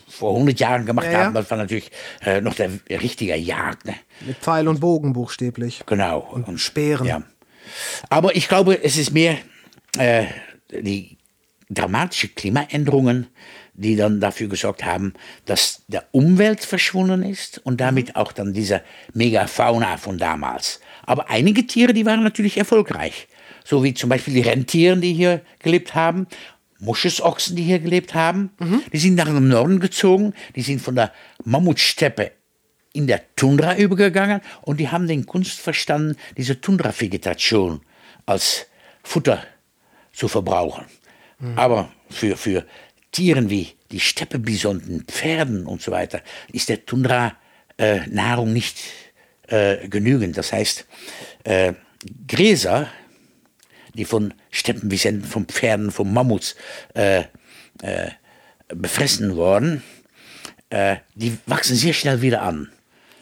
[0.08, 1.90] vor 100 Jahren gemacht haben, das war natürlich
[2.24, 3.86] äh, noch der richtige Jagd.
[3.86, 3.94] Ne?
[4.20, 5.82] Mit Pfeil und Bogen buchstäblich.
[5.86, 6.18] Genau.
[6.18, 7.06] Und Speeren.
[7.06, 7.22] Ja.
[8.08, 9.38] Aber ich glaube, es ist mehr
[9.98, 10.26] äh,
[10.70, 11.18] die
[11.70, 13.26] dramatische Klimaänderungen,
[13.74, 15.14] die dann dafür gesorgt haben,
[15.46, 18.82] dass der Umwelt verschwunden ist und damit auch dann diese
[19.14, 20.80] Megafauna von damals.
[21.04, 23.28] Aber einige Tiere, die waren natürlich erfolgreich.
[23.64, 26.26] So wie zum Beispiel die Rentieren, die hier gelebt haben.
[26.80, 28.50] Moschusochsen, die hier gelebt haben.
[28.92, 30.34] Die sind nach dem Norden gezogen.
[30.56, 31.12] Die sind von der
[31.44, 32.32] Mammutsteppe
[32.92, 37.80] in der Tundra übergegangen und die haben den Kunst verstanden, diese Tundra-Vegetation
[38.26, 38.66] als
[39.02, 39.44] Futter
[40.12, 40.84] zu verbrauchen.
[41.56, 42.64] Aber für, für
[43.10, 48.78] Tieren wie die Steppebisonten, Pferden und so weiter ist der Tundra-Nahrung nicht
[49.48, 50.36] äh, genügend.
[50.36, 50.86] Das heißt,
[51.44, 51.74] äh,
[52.26, 52.88] Gräser,
[53.94, 56.56] die von Steppenbisonten, von Pferden, von Mammuts
[56.94, 57.24] äh,
[57.82, 58.10] äh,
[58.68, 59.82] befressen worden,
[60.70, 62.70] äh, die wachsen sehr schnell wieder an.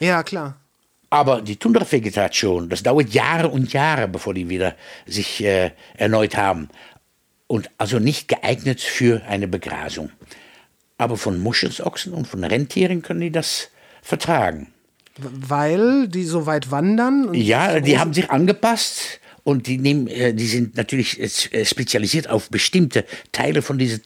[0.01, 0.57] Ja, klar.
[1.11, 6.69] Aber die Tundra-Vegetation, das dauert Jahre und Jahre, bevor die wieder sich äh, erneut haben.
[7.47, 10.09] Und also nicht geeignet für eine Begrasung.
[10.97, 13.69] Aber von Muschelsochsen und von Rentieren können die das
[14.01, 14.67] vertragen.
[15.17, 17.33] Weil die so weit wandern.
[17.33, 22.49] Ja, die haben sich angepasst und die, nehmen, äh, die sind natürlich äh, spezialisiert auf
[22.49, 23.99] bestimmte Teile von dieser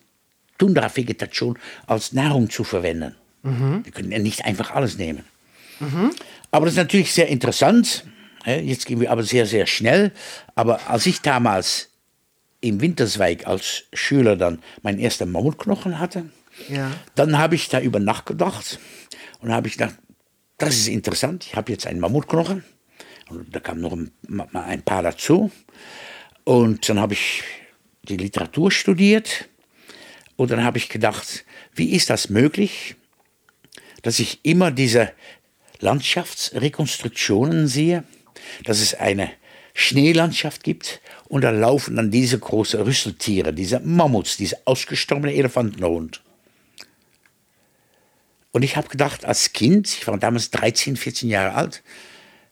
[0.57, 3.15] Tundra-Vegetation als Nahrung zu verwenden.
[3.85, 5.23] Die können ja nicht einfach alles nehmen.
[6.51, 8.05] Aber das ist natürlich sehr interessant.
[8.45, 10.11] Jetzt gehen wir aber sehr, sehr schnell.
[10.55, 11.89] Aber als ich damals
[12.61, 16.25] im Winterswijk als Schüler dann meinen ersten Mammutknochen hatte,
[16.69, 16.91] Ja.
[17.15, 18.79] dann habe ich darüber nachgedacht
[19.41, 19.95] und habe ich gedacht,
[20.57, 22.63] das ist interessant, ich habe jetzt einen Mammutknochen
[23.29, 24.11] und da kamen noch ein,
[24.53, 25.51] ein paar dazu
[26.45, 27.43] und dann habe ich
[28.03, 29.49] die Literatur studiert
[30.37, 32.95] und dann habe ich gedacht, wie ist das möglich,
[34.01, 35.11] dass ich immer diese
[35.85, 38.03] Landschaftsrekonstruktionen sehe,
[38.63, 39.31] dass es eine
[39.73, 46.21] Schneelandschaft gibt und da laufen dann diese großen Rüsseltiere, diese Mammuts, diese ausgestorbene Elefantenhund.
[48.51, 51.83] Und ich habe gedacht, als Kind, ich war damals 13, 14 Jahre alt,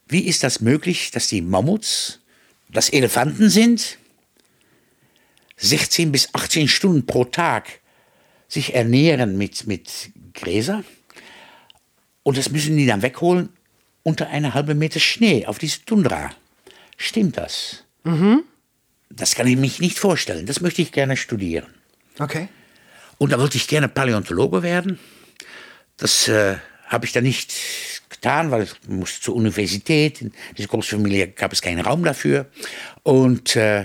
[0.06, 2.20] wie ist das möglich, dass die Mammuts,
[2.68, 3.98] das Elefanten sind,
[5.56, 7.80] 16 bis 18 Stunden pro Tag
[8.48, 10.84] sich ernähren mit, mit Gräser
[12.24, 13.50] und das müssen die dann wegholen
[14.02, 16.30] unter einer halben Meter Schnee auf diese Tundra.
[16.96, 17.84] Stimmt das?
[19.10, 20.46] Das kann ich mich nicht vorstellen.
[20.46, 21.66] Das möchte ich gerne studieren.
[22.18, 22.48] Okay.
[23.18, 24.98] Und da wollte ich gerne Paläontologe werden.
[25.96, 26.56] Das äh,
[26.86, 27.54] habe ich dann nicht
[28.10, 30.20] getan, weil ich musste zur Universität.
[30.20, 32.46] In dieser großen Familie gab es keinen Raum dafür.
[33.02, 33.84] Und äh,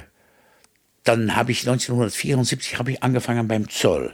[1.04, 4.14] dann habe ich 1974 habe ich angefangen beim Zoll.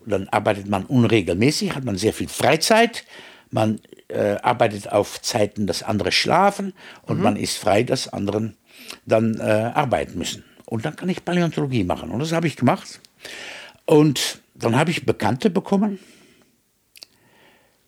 [0.00, 3.04] Und dann arbeitet man unregelmäßig, hat man sehr viel Freizeit.
[3.52, 8.56] Man äh, arbeitet auf Zeiten, dass andere schlafen und man ist frei, dass anderen
[9.06, 10.42] dann äh, arbeiten müssen.
[10.64, 12.10] Und dann kann ich Paläontologie machen.
[12.10, 13.00] Und das habe ich gemacht.
[13.84, 15.98] Und dann habe ich Bekannte bekommen,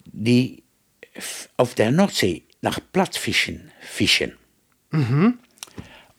[0.05, 0.63] die
[1.57, 4.33] auf der Nordsee nach Plattfischen fischen.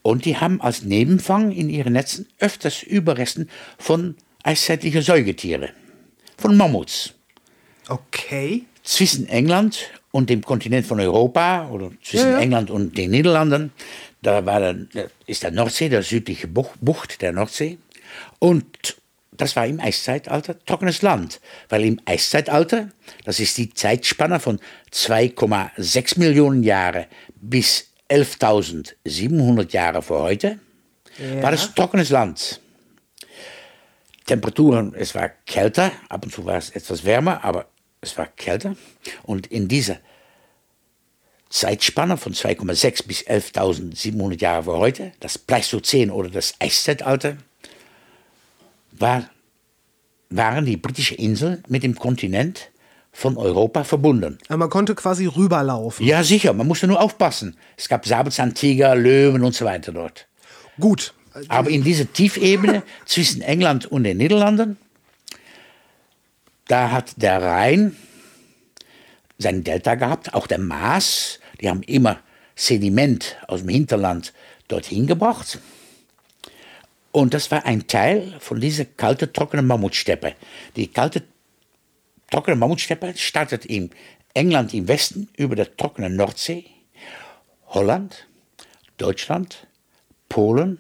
[0.01, 5.69] Und die haben als Nebenfang in ihren Netzen öfters Überresten von eiszeitlichen Säugetieren,
[6.37, 7.13] von Mammuts
[7.87, 8.65] Okay.
[8.85, 12.39] Zwischen England und dem Kontinent von Europa oder zwischen Ja, ja.
[12.39, 13.71] England und den Niederlanden,
[14.21, 17.77] da war dann, da ist der Nordsee, der südliche Buch- Bucht der Nordsee.
[18.39, 18.95] Und
[19.31, 22.89] das war im Eiszeitalter trockenes Land, weil im Eiszeitalter,
[23.25, 24.59] das ist die Zeitspanne von
[24.93, 30.59] 2,6 Millionen Jahre bis 11.700 Jahre vor heute,
[31.41, 32.61] war das trockenes Land.
[34.25, 37.67] Temperaturen, es war kälter, ab und zu war es etwas wärmer, aber
[38.05, 38.75] es war kälter.
[39.23, 39.97] Und in dieser
[41.49, 47.37] Zeitspanne von 2,6 bis 11.700 Jahre vor heute, das Pleistozän oder das Eiszeitalter,
[48.91, 49.29] war,
[50.29, 52.71] waren die britischen Inseln mit dem Kontinent
[53.11, 54.37] von Europa verbunden.
[54.47, 56.05] Aber man konnte quasi rüberlaufen.
[56.05, 57.55] Ja, sicher, man musste nur aufpassen.
[57.77, 60.27] Es gab Säbelzahntiger, Löwen und so weiter dort.
[60.79, 61.13] Gut.
[61.47, 64.77] Aber in dieser Tiefebene zwischen England und den Niederlanden,
[66.67, 67.95] da hat der Rhein
[69.37, 71.39] sein Delta gehabt, auch der Maas.
[71.61, 72.19] Die haben immer
[72.55, 74.33] Sediment aus dem Hinterland
[74.67, 75.59] dorthin gebracht.
[77.11, 80.35] Und das war ein Teil von dieser kalten, trockenen Mammutsteppe.
[80.75, 81.23] Die kalte,
[82.29, 83.91] trockene Mammutsteppe startet in
[84.33, 86.65] England im Westen über der trockenen Nordsee,
[87.67, 88.27] Holland,
[88.97, 89.67] Deutschland,
[90.27, 90.79] Polen,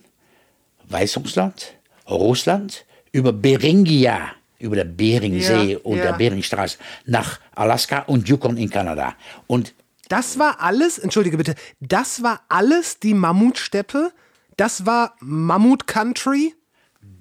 [0.89, 1.75] Weißrussland,
[2.09, 6.03] Russland, über Beringia, über der Beringsee Ja, und ja.
[6.05, 9.15] der Beringstraße nach Alaska und Yukon in Kanada.
[9.47, 9.73] Und
[10.09, 14.11] Das war alles, entschuldige bitte, das war alles die Mammutsteppe?
[14.57, 16.53] Das war Mammut Country?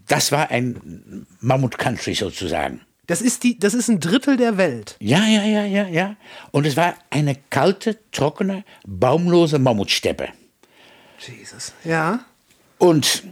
[0.07, 2.83] das war ein Mammut-Country sozusagen.
[3.07, 4.97] Das ist, die, das ist ein Drittel der Welt.
[5.01, 6.17] Ja, ja, ja, ja, ja.
[6.51, 10.29] Und es war eine kalte, trockene, baumlose Mammutsteppe.
[11.19, 11.73] Jesus.
[11.85, 12.21] Ja.
[12.79, 13.25] Und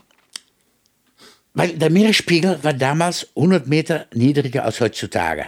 [1.55, 5.47] weil der Meeresspiegel war damals 100 Meter niedriger als heutzutage.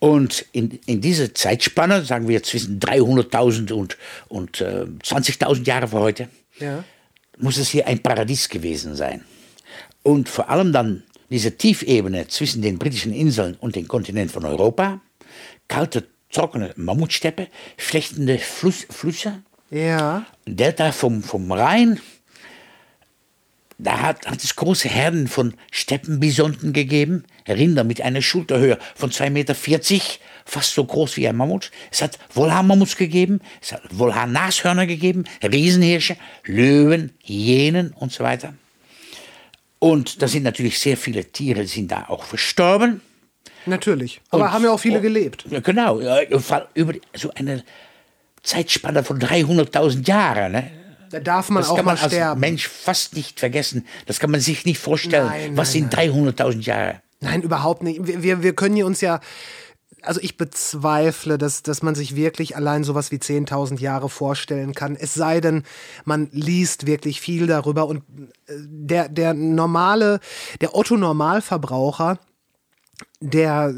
[0.00, 3.96] Und in, in dieser Zeitspanne, sagen wir zwischen 300.000 und,
[4.28, 6.28] und äh, 20.000 Jahre vor heute,
[6.60, 6.84] Ja.
[7.38, 9.24] muss es hier ein Paradies gewesen sein.
[10.02, 15.00] Und vor allem dann diese Tiefebene zwischen den britischen Inseln und dem Kontinent von Europa,
[15.66, 20.24] kalte, trockene Mammutsteppe, flechtende Fluss, Flüsse, Ja.
[20.46, 22.00] Delta vom, vom Rhein,
[23.78, 29.30] da hat, hat es große Herden von Steppenbisonten gegeben, Rinder mit einer Schulterhöhe von 2,40
[29.30, 29.54] Meter,
[30.44, 31.70] fast so groß wie ein Mammut.
[31.90, 38.54] Es hat Wollhaarmammuts gegeben, es hat Wollhaarnashörner gegeben, Riesenhirsche, Löwen, Hyänen und so weiter.
[39.78, 43.00] Und da sind natürlich sehr viele Tiere, sind da auch verstorben.
[43.66, 44.20] Natürlich.
[44.30, 45.44] Aber Und- haben ja auch viele oh, gelebt.
[45.50, 46.00] Ja, genau,
[46.74, 47.62] über so eine
[48.42, 50.52] Zeitspanne von 300.000 Jahren.
[50.52, 50.70] Ne?
[51.10, 52.40] Da darf man Das auch kann mal man als sterben.
[52.40, 53.86] Mensch fast nicht vergessen.
[54.06, 55.26] Das kann man sich nicht vorstellen.
[55.26, 57.02] Nein, Was nein, sind 300.000 Jahre?
[57.20, 58.00] Nein, überhaupt nicht.
[58.06, 59.20] Wir, wir, können hier uns ja.
[60.02, 64.94] Also ich bezweifle, dass, dass man sich wirklich allein sowas wie 10.000 Jahre vorstellen kann.
[64.94, 65.64] Es sei denn,
[66.04, 68.04] man liest wirklich viel darüber und
[68.46, 70.20] äh, der, der normale,
[70.60, 72.18] der Otto-Normalverbraucher,
[73.20, 73.74] der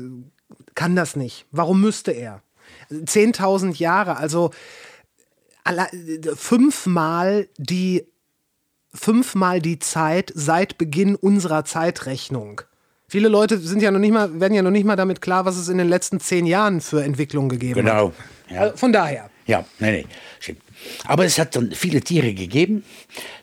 [0.74, 1.46] kann das nicht.
[1.50, 2.42] Warum müsste er?
[2.90, 4.50] 10.000 Jahre, also
[6.36, 8.04] fünfmal die
[8.92, 12.62] fünfmal die Zeit seit Beginn unserer Zeitrechnung.
[13.08, 15.56] Viele Leute sind ja noch nicht mal, werden ja noch nicht mal damit klar, was
[15.56, 18.08] es in den letzten zehn Jahren für Entwicklungen gegeben Genau.
[18.08, 18.52] hat.
[18.52, 18.60] Ja.
[18.62, 19.30] Also von daher.
[19.46, 20.06] Ja, nee, nee.
[20.38, 20.60] stimmt.
[21.06, 22.84] Aber es hat dann viele Tiere gegeben.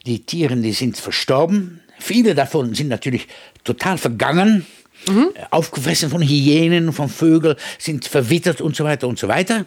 [0.05, 1.81] Die Tiere, die sind verstorben.
[1.99, 3.27] Viele davon sind natürlich
[3.63, 4.65] total vergangen,
[5.07, 5.11] äh,
[5.49, 9.65] aufgefressen von Hyänen, von Vögeln, sind verwittert und so weiter und so weiter.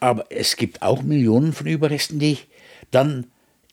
[0.00, 2.38] Aber es gibt auch Millionen von Überresten, die
[2.90, 3.26] dann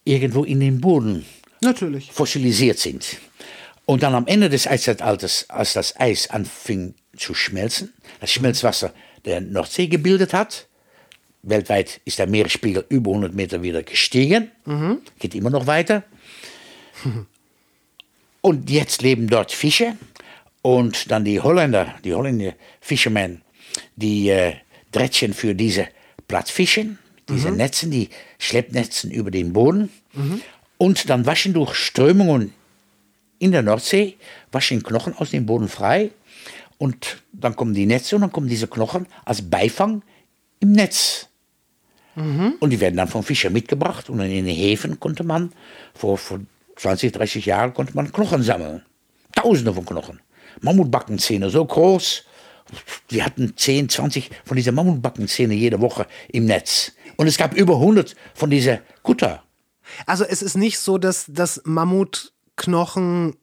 [0.04, 1.24] irgendwo in den Boden
[1.60, 2.10] Natürlich.
[2.12, 3.18] fossilisiert sind.
[3.84, 8.92] Und dann am Ende des Eiszeitalters, als das Eis anfing zu schmelzen, das Schmelzwasser
[9.24, 10.68] der Nordsee gebildet hat,
[11.42, 14.50] weltweit ist der Meeresspiegel über 100 Meter wieder gestiegen,
[15.18, 16.02] geht immer noch weiter.
[18.40, 19.96] Und jetzt leben dort Fische
[20.62, 23.42] und dann die Holländer, die Holländer Fishermen,
[23.96, 24.54] die äh,
[24.92, 25.88] dretschen für diese
[26.28, 28.08] Plattfischen, diese Netzen, die
[28.38, 29.90] Schleppnetzen über den Boden
[30.78, 32.52] und dann waschen durch Strömungen
[33.38, 34.16] in der Nordsee,
[34.52, 36.10] waschen Knochen aus dem Boden frei
[36.78, 40.02] und dann kommen die Netze und dann kommen diese Knochen als Beifang
[40.60, 41.28] im Netz.
[42.60, 45.52] Und die werden dann vom Fischer mitgebracht und in den Häfen konnte man,
[45.94, 46.40] vor, vor
[46.76, 48.82] 20, 30 Jahren konnte man Knochen sammeln.
[49.34, 50.20] Tausende von Knochen.
[50.60, 52.24] Mammutbackenzähne, so groß.
[53.10, 56.92] Die hatten 10, 20 von dieser Mammutbackenzähne jede Woche im Netz.
[57.16, 59.42] Und es gab über 100 von dieser Kutter.
[60.06, 63.36] Also es ist nicht so, dass das Mammutknochen,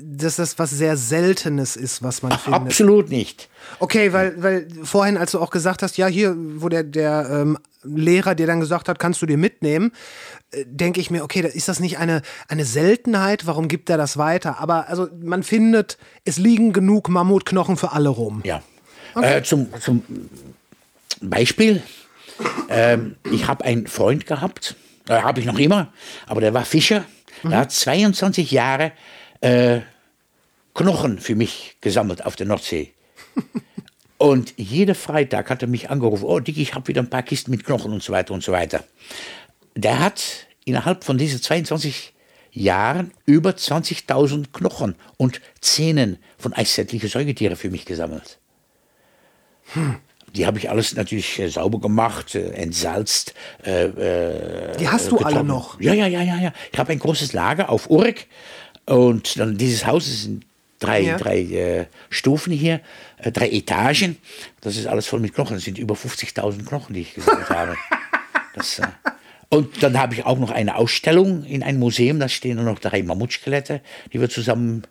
[0.00, 2.62] dass das was sehr Seltenes ist, was man findet.
[2.62, 3.48] Absolut nicht.
[3.78, 7.58] Okay, weil, weil vorhin, als du auch gesagt hast, ja, hier, wo der, der ähm,
[7.82, 9.92] Lehrer dir dann gesagt hat, kannst du dir mitnehmen,
[10.64, 13.46] denke ich mir, okay, ist das nicht eine, eine Seltenheit?
[13.46, 14.60] Warum gibt er das weiter?
[14.60, 18.42] Aber also man findet, es liegen genug Mammutknochen für alle rum.
[18.44, 18.62] Ja.
[19.20, 20.02] Äh, zum, zum
[21.20, 21.82] Beispiel,
[22.68, 24.76] ähm, ich habe einen Freund gehabt,
[25.08, 25.92] äh, habe ich noch immer,
[26.26, 27.04] aber der war Fischer.
[27.42, 28.92] Der hat 22 Jahre
[29.40, 29.80] äh,
[30.74, 32.92] Knochen für mich gesammelt auf der Nordsee.
[34.18, 37.50] Und jeden Freitag hat er mich angerufen, oh Dick, ich habe wieder ein paar Kisten
[37.50, 38.82] mit Knochen und so weiter und so weiter.
[39.76, 42.12] Der hat innerhalb von diesen 22
[42.50, 48.38] Jahren über 20.000 Knochen und Zähnen von eiszeitlichen Säugetieren für mich gesammelt.
[50.34, 53.34] Die habe ich alles natürlich äh, sauber gemacht, äh, entsalzt.
[53.64, 55.46] Äh, äh, Die hast du alle getrocknet.
[55.46, 55.80] noch?
[55.80, 56.52] Ja, ja, ja, ja, ja.
[56.72, 58.26] Ich habe ein großes Lager auf Urk
[58.86, 60.44] und dann dieses Haus ist in
[60.78, 61.16] drei, Ja.
[61.18, 62.80] drei Stufen hier,
[63.32, 64.16] drei Etagen.
[64.60, 65.56] Das ist alles voll mit Knochen.
[65.56, 67.76] Das sind über 50.000 Knochen, die ich gesammelt habe.
[68.54, 68.80] Das,
[69.48, 72.18] und dann habe ich auch noch eine Ausstellung in einem Museum.
[72.18, 73.80] Da stehen noch drei Mammutskelette,
[74.12, 74.82] die wir zusammen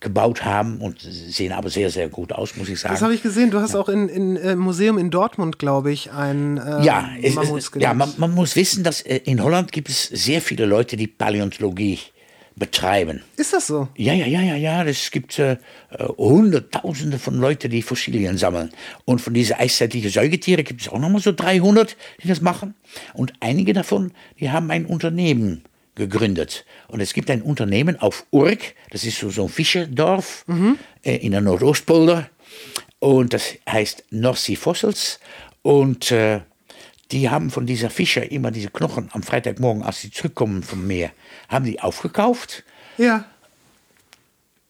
[0.00, 2.94] gebaut haben und sehen aber sehr, sehr gut aus, muss ich sagen.
[2.94, 3.50] Das habe ich gesehen.
[3.50, 7.36] Du hast auch in, in äh, Museum in Dortmund, glaube ich, ein äh, Ja, es,
[7.78, 11.06] ja man, man muss wissen, dass äh, in Holland gibt es sehr viele Leute, die
[11.06, 12.00] Paläontologie
[12.56, 13.22] betreiben.
[13.36, 13.88] Ist das so?
[13.96, 14.84] Ja, ja, ja, ja, ja.
[14.84, 15.52] Es gibt äh,
[15.90, 18.70] äh, Hunderttausende von Leuten, die Fossilien sammeln.
[19.04, 22.74] Und von diesen eiszeitlichen Säugetieren gibt es auch nochmal so 300, die das machen.
[23.14, 25.62] Und einige davon, die haben ein Unternehmen
[25.94, 26.64] gegründet.
[26.88, 30.44] Und es gibt ein Unternehmen auf Urk, das ist so, so ein Fischerdorf
[31.02, 32.28] äh, in der Nordostpolder.
[32.98, 35.20] Und das heißt North Sea Fossils.
[35.62, 36.40] Und äh,
[37.12, 41.10] die haben von dieser Fischer immer diese Knochen am Freitagmorgen, als sie zurückkommen vom Meer,
[41.52, 42.64] haben die aufgekauft
[42.98, 43.24] Ja.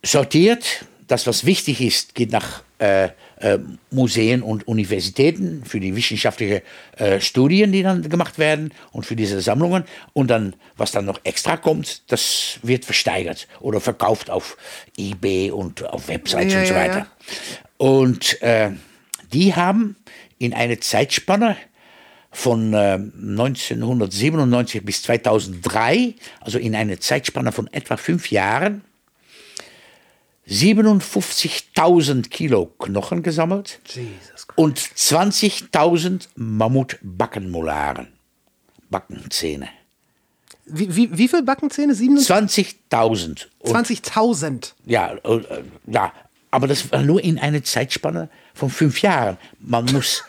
[0.04, 0.84] sortiert.
[1.08, 3.58] Das, was wichtig ist, geht nach äh, äh,
[3.90, 6.62] Museen und Universitäten für die wissenschaftlichen
[6.96, 9.84] äh, Studien, die dann gemacht werden und für diese Sammlungen.
[10.14, 14.56] Und dann, was dann noch extra kommt, das wird versteigert oder verkauft auf
[14.96, 16.98] eBay und auf Websites Ja, und so weiter.
[16.98, 17.06] ja.
[17.76, 18.38] Und
[19.32, 19.96] die haben
[20.38, 21.56] in eine Zeitspanne
[22.32, 28.82] von äh, 1997 bis 2003, also in eine Zeitspanne von etwa fünf Jahren,
[30.48, 33.80] 57.000 Kilo Knochen gesammelt
[34.56, 38.08] und 20.000 Mammutbackenmolaren,
[38.90, 39.68] Backenzähne.
[40.64, 41.94] Wie, wie, wie viele Backenzähne?
[41.94, 42.76] 27?
[42.90, 43.46] 20.000.
[43.60, 44.72] Und 20.000.
[44.86, 45.40] Ja, äh,
[45.86, 46.12] ja,
[46.50, 49.38] aber das war nur in einer Zeitspanne von fünf Jahren.
[49.60, 50.24] Man muss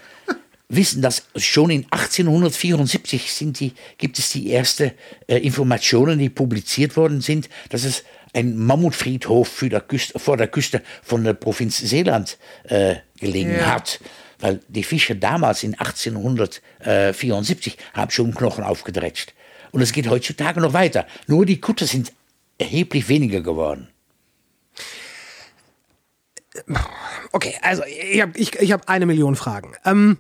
[0.70, 4.92] wissen, dass schon in 1874 sind die, gibt es die ersten
[5.28, 10.82] äh, Informationen, die publiziert worden sind, dass es ein Mammutfriedhof der Küste, vor der Küste
[11.04, 13.76] von der Provinz Seeland äh, gelegen Ja.
[13.76, 14.00] hat.
[14.40, 19.34] Weil die Fischer damals in 1874 haben schon Knochen aufgedretscht.
[19.72, 21.08] Und es geht heutzutage noch weiter.
[21.28, 22.12] Nur die Kutter sind
[22.58, 23.88] erheblich weniger geworden.
[27.32, 29.74] Okay, also ich habe ich, ich hab eine Million Fragen.
[29.86, 30.18] Ähm,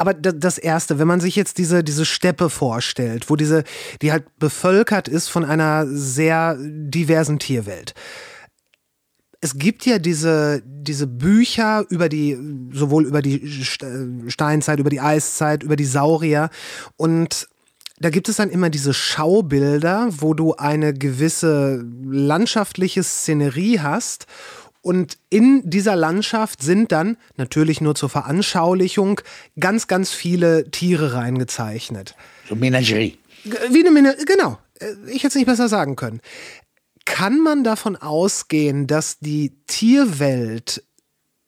[0.00, 3.64] aber da- das Erste, wenn man sich jetzt diese, diese Steppe vorstellt, wo diese,
[4.00, 7.92] die halt bevölkert ist von einer sehr diversen Tierwelt.
[9.42, 12.38] Es gibt ja diese, diese Bücher über die,
[12.72, 16.48] sowohl über die St- Steinzeit, über die Eiszeit, über die Saurier
[16.96, 17.46] und
[18.02, 24.26] da gibt es dann immer diese Schaubilder, wo du eine gewisse landschaftliche Szenerie hast
[24.82, 29.20] und in dieser Landschaft sind dann, natürlich nur zur Veranschaulichung,
[29.58, 32.14] ganz, ganz viele Tiere reingezeichnet.
[32.48, 33.18] So Menagerie.
[33.44, 34.58] Wie eine Mine genau.
[34.78, 36.20] Äh, Ich hätte es nicht besser sagen können.
[37.04, 40.82] Kann man davon ausgehen, dass die Tierwelt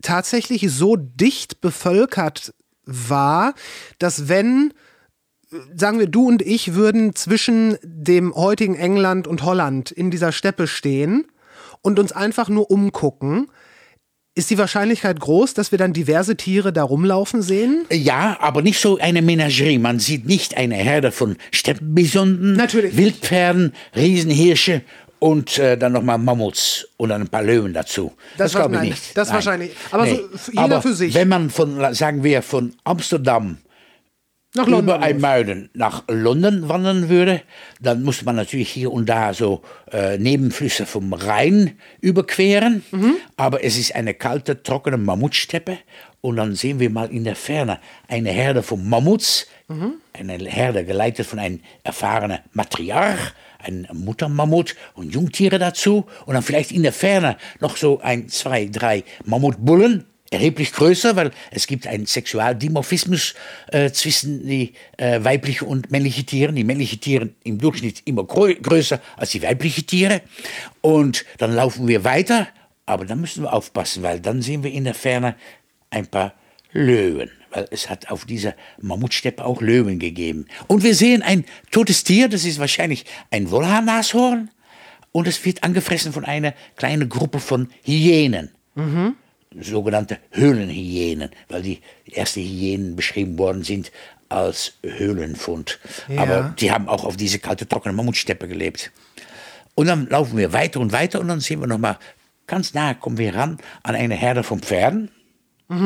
[0.02, 2.52] tatsächlich so dicht bevölkert
[2.84, 3.54] war,
[3.98, 4.74] dass wenn,
[5.74, 10.66] sagen wir, du und ich würden zwischen dem heutigen England und Holland in dieser Steppe
[10.66, 11.26] stehen
[11.82, 13.48] und uns einfach nur umgucken,
[14.34, 17.84] ist die Wahrscheinlichkeit groß, dass wir dann diverse Tiere da rumlaufen sehen?
[17.92, 19.78] Ja, aber nicht so eine Menagerie.
[19.78, 22.56] Man sieht nicht eine Herde von Steppenbisonden.
[22.58, 24.82] Wildpferden, Riesenhirsche
[25.18, 28.12] Und äh, dann nochmal Mammuts und dann ein paar Löwen dazu.
[28.38, 29.16] Das Das, glaube ich nein, nicht.
[29.16, 29.70] das wahrscheinlich.
[29.90, 31.14] Aber so f- jeder Aber für sich.
[31.14, 33.58] Wenn man von, sagen wir, von Amsterdam
[34.54, 35.02] Nach über London.
[35.02, 37.40] Einmuiden nach London wandern würde,
[37.80, 42.82] dann muss man natürlich hier und da so äh, Nebenflüsse vom Rhein überqueren.
[42.90, 43.16] Mhm.
[43.36, 45.78] Aber es ist eine kalte, trockene Mammutsteppe.
[46.20, 49.46] Und dann sehen wir mal in der Ferne eine Herde von Mammuts.
[49.68, 49.94] Mhm.
[50.12, 56.04] Eine Herde geleitet von einem erfahrenen Matriarch, ein Muttermammut und Jungtiere dazu.
[56.26, 61.30] Und dann vielleicht in der Ferne noch so ein, zwei, drei Mammutbullen erheblich größer, weil
[61.50, 63.34] es gibt einen Sexualdimorphismus
[63.70, 66.52] äh, zwischen die äh, weibliche und männliche Tiere.
[66.52, 70.22] Die männliche Tiere im Durchschnitt immer grö größer als die weibliche Tiere.
[70.80, 72.48] Und dann laufen wir weiter,
[72.86, 75.36] aber dann müssen wir aufpassen, weil dann sehen wir in der Ferne
[75.90, 76.34] ein paar
[76.72, 80.46] Löwen, weil es hat auf dieser Mammutsteppe auch Löwen gegeben.
[80.66, 84.50] Und wir sehen ein totes Tier, das ist wahrscheinlich ein Wollhaarnashorn.
[85.14, 88.50] Und es wird angefressen von einer kleinen Gruppe von Hyänen
[89.60, 93.92] sogenannte Höhlenhyänen, weil die erste Hyänen beschrieben worden sind
[94.28, 95.78] als Höhlenfund.
[96.08, 96.22] Ja.
[96.22, 98.90] Aber die haben auch auf diese kalte, trockene Mammutsteppe gelebt.
[99.74, 101.98] Und dann laufen wir weiter und weiter und dann sehen wir noch mal
[102.46, 105.10] ganz nahe kommen wir ran an eine Herde von Pferden.
[105.68, 105.78] Das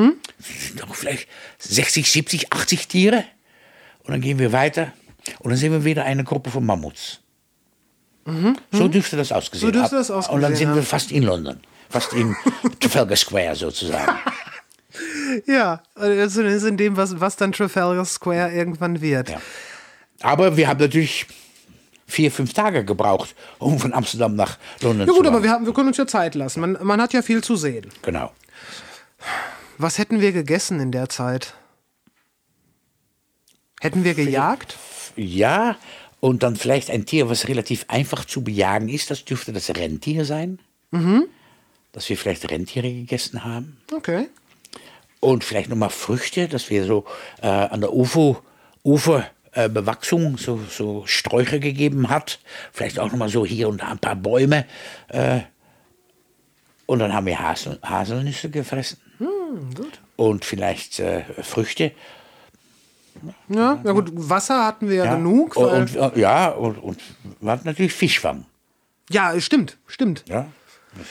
[0.68, 3.24] sind auch vielleicht 60, 70, 80 Tiere.
[4.02, 4.92] Und dann gehen wir weiter
[5.40, 7.20] und dann sehen wir wieder eine Gruppe von Mammuts.
[8.72, 9.72] So dürfte das ausgesehen Mhm.
[9.74, 10.00] So dürfte haben.
[10.00, 10.82] das ausgesehen Und dann sind wir haben.
[10.82, 11.60] fast in London.
[11.88, 12.36] Fast in
[12.80, 14.18] Trafalgar Square sozusagen.
[15.46, 19.28] Ja, also ist in dem, was, was dann Trafalgar Square irgendwann wird.
[19.28, 19.40] Ja.
[20.22, 21.26] Aber wir haben natürlich
[22.06, 25.66] vier, fünf Tage gebraucht, um von Amsterdam nach London Ja zu gut, aber wir, haben,
[25.66, 26.60] wir können uns ja Zeit lassen.
[26.60, 27.90] Man, man hat ja viel zu sehen.
[28.02, 28.32] Genau.
[29.78, 31.54] Was hätten wir gegessen in der Zeit?
[33.80, 34.78] Hätten wir gejagt?
[35.16, 35.76] Ja,
[36.20, 39.10] und dann vielleicht ein Tier, was relativ einfach zu bejagen ist.
[39.10, 40.58] Das dürfte das Rentier sein.
[40.90, 41.26] Mhm.
[41.96, 43.78] Dass wir vielleicht Rentiere gegessen haben.
[43.90, 44.28] Okay.
[45.20, 47.06] Und vielleicht nochmal Früchte, dass wir so
[47.40, 48.42] äh, an der Ufer,
[48.84, 52.38] Uferbewachsung so, so Sträucher gegeben hat.
[52.70, 54.66] Vielleicht auch nochmal so hier und da ein paar Bäume.
[55.08, 55.40] Äh,
[56.84, 58.98] und dann haben wir Hasel, Haselnüsse gefressen.
[60.16, 61.92] Und vielleicht äh, Früchte.
[63.48, 65.14] Ja, ja gut, Wasser hatten wir ja, Ja.
[65.14, 65.56] genug.
[65.56, 67.00] Und, und, ja, und, und
[67.40, 68.44] wir hatten natürlich Fischfang.
[69.08, 70.24] ja, stimmt, stimmt.
[70.28, 70.46] Ja?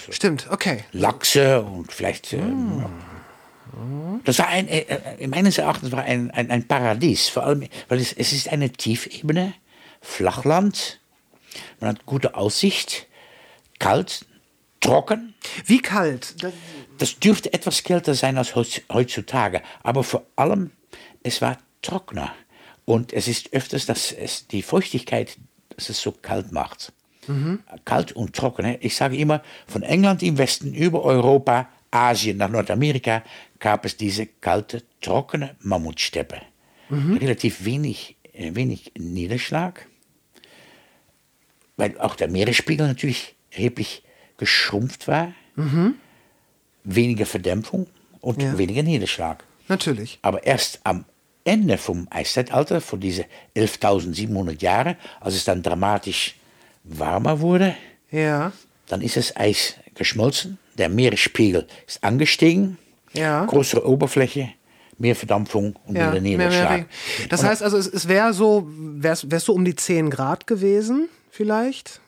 [0.10, 0.84] Stimmt, okay.
[0.92, 2.34] Lachse und vielleicht.
[2.34, 2.42] Äh,
[4.24, 4.82] Das war ein, äh,
[5.20, 7.28] äh, meines Erachtens war ein, ein, ein Paradies.
[7.30, 9.54] Vor allem, weil es, es ist eine Tiefebene,
[10.02, 11.00] Flachland.
[11.80, 13.08] Man hat gute Aussicht,
[13.80, 14.26] kalt,
[14.80, 15.34] trocken.
[15.66, 16.42] Wie kalt?
[16.44, 16.52] Da-
[16.98, 19.62] Das dürfte etwas kälter sein als heutz- heutzutage.
[19.84, 20.72] Aber vor allem,
[21.24, 22.34] es war trockener.
[22.86, 25.38] Und es ist öfters, dass es die Feuchtigkeit,
[25.76, 26.94] dass es so kalt macht.
[27.86, 28.78] Kalt und trocken.
[28.82, 33.24] Ich sage immer, von England im Westen über Europa, Asien nach Nordamerika
[33.60, 36.42] gab es diese kalte, trockene Mammutsteppe.
[36.90, 39.88] Relativ wenig, äh, wenig Niederschlag.
[41.78, 44.04] Weil auch der Meeresspiegel natürlich erheblich
[44.38, 45.34] geschrumpft war.
[46.84, 47.88] Weniger Verdämpfung
[48.22, 48.58] und Ja.
[48.58, 49.44] weniger Niederschlag.
[49.68, 50.20] Natürlich.
[50.22, 51.06] Aber erst am
[51.44, 56.36] Ende vom Eiszeitalter, von diese 11.700 Jahre, als es dann dramatisch
[56.86, 57.76] warmer wurde,
[58.12, 58.52] Ja.
[58.88, 62.78] dann ist das Eis geschmolzen, der Meeresspiegel ist angestiegen,
[63.14, 63.46] Ja.
[63.46, 64.50] größere Oberfläche,
[64.98, 66.72] mehr Verdampfung und Ja, mehr, mehr Niederschlag.
[66.74, 66.86] Regen.
[67.30, 71.10] das heißt also, es, es wäre so, wär's, wär's so um die 10 Grad gewesen,
[71.30, 72.00] vielleicht?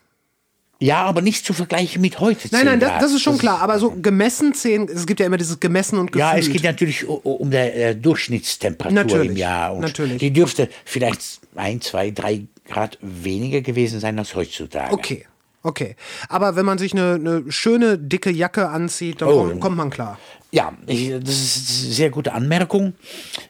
[0.79, 2.49] Ja, aber nicht zu vergleichen mit heute.
[2.51, 3.61] Nein, 10 nein, das, das ist schon klar.
[3.61, 6.33] Aber so gemessen 10, es gibt ja immer dieses gemessen und gefühlt.
[6.33, 9.73] Ja, es geht natürlich um die äh, Durchschnittstemperatur Natürlich, im Jahr.
[9.73, 10.19] Und natürlich.
[10.19, 11.21] Die dürfte vielleicht
[11.55, 14.93] ein, zwei, drei Grad weniger gewesen sein als heutzutage.
[14.93, 15.25] Okay,
[15.63, 15.95] okay.
[16.29, 19.55] Aber wenn man sich eine, eine schöne, dicke Jacke anzieht, dann Oh.
[19.59, 20.19] kommt, man klar.
[20.51, 22.93] Ja, ich, das ist eine sehr gute Anmerkung.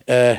[0.06, 0.38] Äh,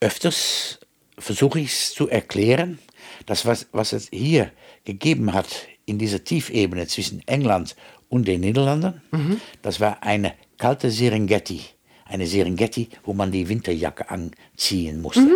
[0.00, 0.80] öfters
[1.18, 2.78] versuche ich es zu erklären,
[3.26, 4.50] dass was, was es hier
[4.84, 7.76] gegeben hat in dieser Tiefebene zwischen England
[8.08, 9.00] und den Niederlanden,
[9.62, 11.62] das war eine kalte Serengeti.
[12.06, 15.26] Eine Serengeti, wo man die Winterjacke anziehen musste.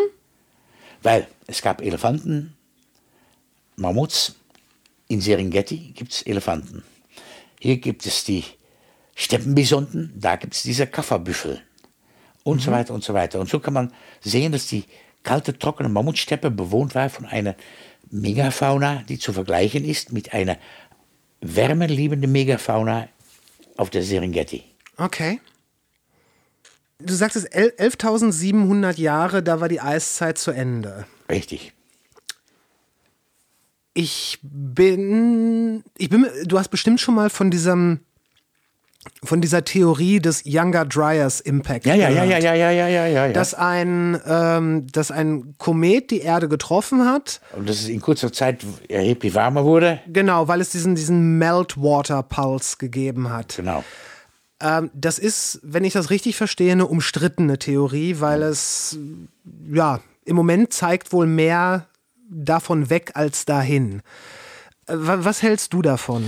[1.02, 2.54] Weil es gab Elefanten,
[3.78, 4.34] Mammuts.
[5.08, 6.82] In Serengeti gibt es Elefanten.
[7.60, 8.44] Hier gibt es die
[9.14, 11.60] Steppenbisonten, da gibt es diese Kafferbüffel.
[12.44, 13.40] Und so weiter und so weiter.
[13.40, 14.84] Und so kann man sehen, dass die
[15.22, 17.56] kalte, trockene Mammutsteppe bewohnt war von einer
[18.10, 20.56] Megafauna, die zu vergleichen ist mit einer
[21.40, 23.08] wärmeliebenden Megafauna
[23.76, 24.64] auf der Serengeti.
[24.96, 25.40] Okay.
[26.98, 31.06] Du sagst es 11.700 Jahre, da war die Eiszeit zu Ende.
[31.28, 31.72] Richtig.
[33.94, 38.00] Ich bin, ich bin, du hast bestimmt schon mal von diesem,
[39.24, 43.26] von dieser Theorie des Younger Dryas Impact Ja, ja, ja, ja, ja, ja, ja, ja,
[43.26, 43.32] ja.
[43.32, 48.32] Dass ein, ähm, dass ein Komet die Erde getroffen hat, Und dass es in kurzer
[48.32, 50.00] Zeit erheblich warmer wurde.
[50.06, 53.56] genau, weil es diesen, diesen Meltwater Pulse gegeben hat.
[53.56, 53.82] Genau.
[54.60, 58.96] Ähm, das ist, wenn ich das richtig verstehe, eine umstrittene Theorie, weil es,
[59.72, 61.87] ja, im Moment zeigt wohl mehr
[62.28, 64.02] davon weg als dahin.
[64.86, 66.24] Äh, wa- Was hältst du davon?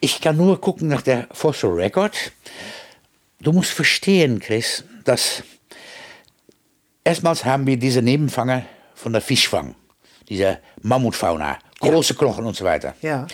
[0.00, 2.32] Ich kann nur gucken nach der Fossil Record.
[3.40, 5.42] Du musst verstehen, Chris, dass
[7.04, 8.64] erstmals haben wir diese Nebenfanger
[8.94, 9.74] von der Fischfang,
[10.28, 12.94] diese Mammutfauna, große Knochen und so weiter.
[13.02, 13.26] Ja.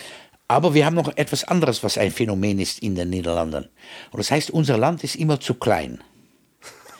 [0.47, 3.69] Aber wir haben noch etwas anderes, was ein Phänomen ist in den Niederlanden.
[4.11, 6.03] Und das heißt, unser Land ist immer zu klein.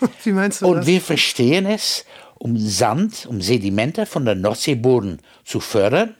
[0.24, 0.86] Wie meinst du Und das?
[0.88, 2.06] wir verstehen es,
[2.44, 6.14] um Sand, um Sedimente von der Nordseeboden zu fördern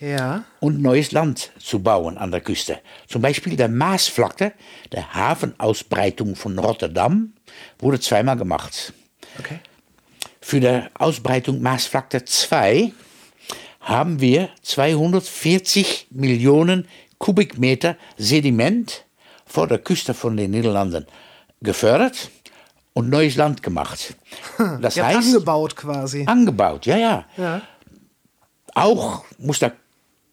[0.00, 0.42] Ja.
[0.58, 2.80] und neues Land zu bauen an der Küste.
[3.06, 4.54] Zum Beispiel der Maasvlakte,
[4.90, 7.34] der Hafenausbreitung von Rotterdam,
[7.78, 8.92] wurde zweimal gemacht.
[9.38, 9.60] Okay.
[10.40, 12.92] Für die Ausbreitung Maasvlakte 2
[13.82, 16.88] haben wir 240 Millionen
[17.18, 19.04] Kubikmeter Sediment
[19.46, 21.06] vor der Küste von den Niederlanden
[21.60, 22.30] gefördert
[22.94, 24.14] und neues Land gemacht.
[24.80, 26.24] Das heißt, angebaut quasi.
[26.26, 27.24] angebaut, ja, ja.
[27.36, 27.62] Ja.
[28.74, 29.72] Auch muss der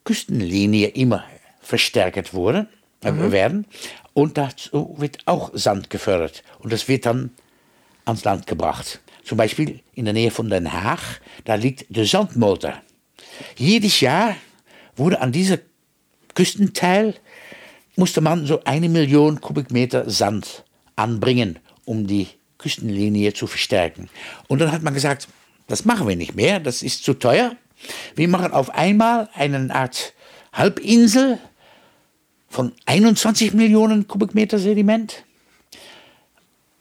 [0.04, 1.24] Küstenlinie immer
[1.60, 2.68] verstärkt worden,
[3.02, 3.66] äh, werden.
[4.12, 6.42] Und dazu wird auch Sand gefördert.
[6.58, 7.30] Und das wird dann
[8.04, 9.00] ans Land gebracht.
[9.24, 12.74] Zum Beispiel in der Nähe von Den Haag, da liegt der Sandmotor.
[13.56, 14.36] Jedes Jahr
[14.96, 15.58] wurde an diesem
[16.34, 17.14] Küstenteil
[17.96, 20.64] musste man so eine Million Kubikmeter Sand
[20.96, 22.28] anbringen, um die
[22.60, 24.08] Küstenlinie zu verstärken.
[24.48, 25.28] Und dann hat man gesagt,
[25.66, 27.56] das machen wir nicht mehr, das ist zu teuer.
[28.14, 30.12] Wir machen auf einmal eine Art
[30.52, 31.38] Halbinsel
[32.48, 35.24] von 21 Millionen Kubikmeter Sediment.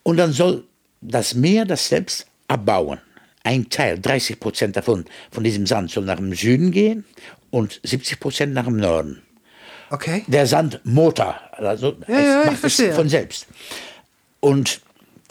[0.03, 0.65] Und dann soll
[1.01, 2.99] das Meer das selbst abbauen.
[3.43, 7.05] Ein Teil, 30 Prozent davon, von diesem Sand soll nach dem Süden gehen
[7.51, 9.21] und 70 Prozent nach dem Norden
[9.91, 10.23] Okay.
[10.27, 11.39] der Sandmotor.
[11.53, 13.47] Also Ja, ja, macht es von selbst.
[14.39, 14.82] Und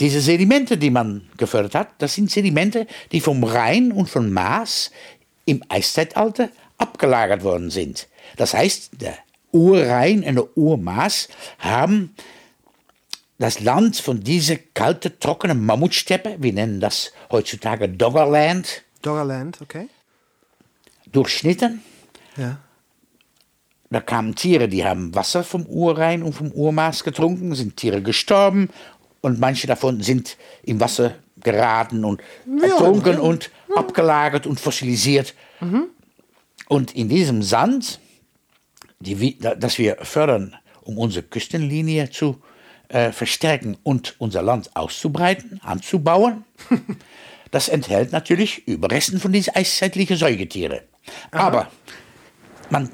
[0.01, 4.91] diese Sedimente, die man gefördert hat, das sind Sedimente, die vom Rhein und vom Maas
[5.45, 8.07] im Eiszeitalter abgelagert worden sind.
[8.37, 9.19] Das heißt, der
[9.51, 11.29] Urrhein und der Urmaas
[11.59, 12.15] haben
[13.39, 19.89] das Land von dieser kalte, trockene Mammutsteppe, wir nennen das heutzutage Doggerland, Doggerland, okay.
[21.11, 21.83] durchschnitten.
[22.37, 22.59] Ja.
[23.91, 28.69] Da kamen Tiere, die haben Wasser vom Urrhein und vom Urmaß getrunken, sind Tiere gestorben
[29.21, 32.21] und manche davon sind im Wasser geraten und
[32.63, 35.35] ertrunken und abgelagert und fossilisiert.
[36.69, 38.01] Und in diesem Sand,
[39.01, 42.43] die, das wir fördern, um unsere Küstenlinie zu
[42.89, 46.45] äh, verstärken und unser Land auszubreiten, anzubauen,
[47.51, 50.83] das enthält natürlich Überresten von diesen eiszeitlichen Säugetiere.
[51.31, 51.71] Aber
[52.71, 52.91] man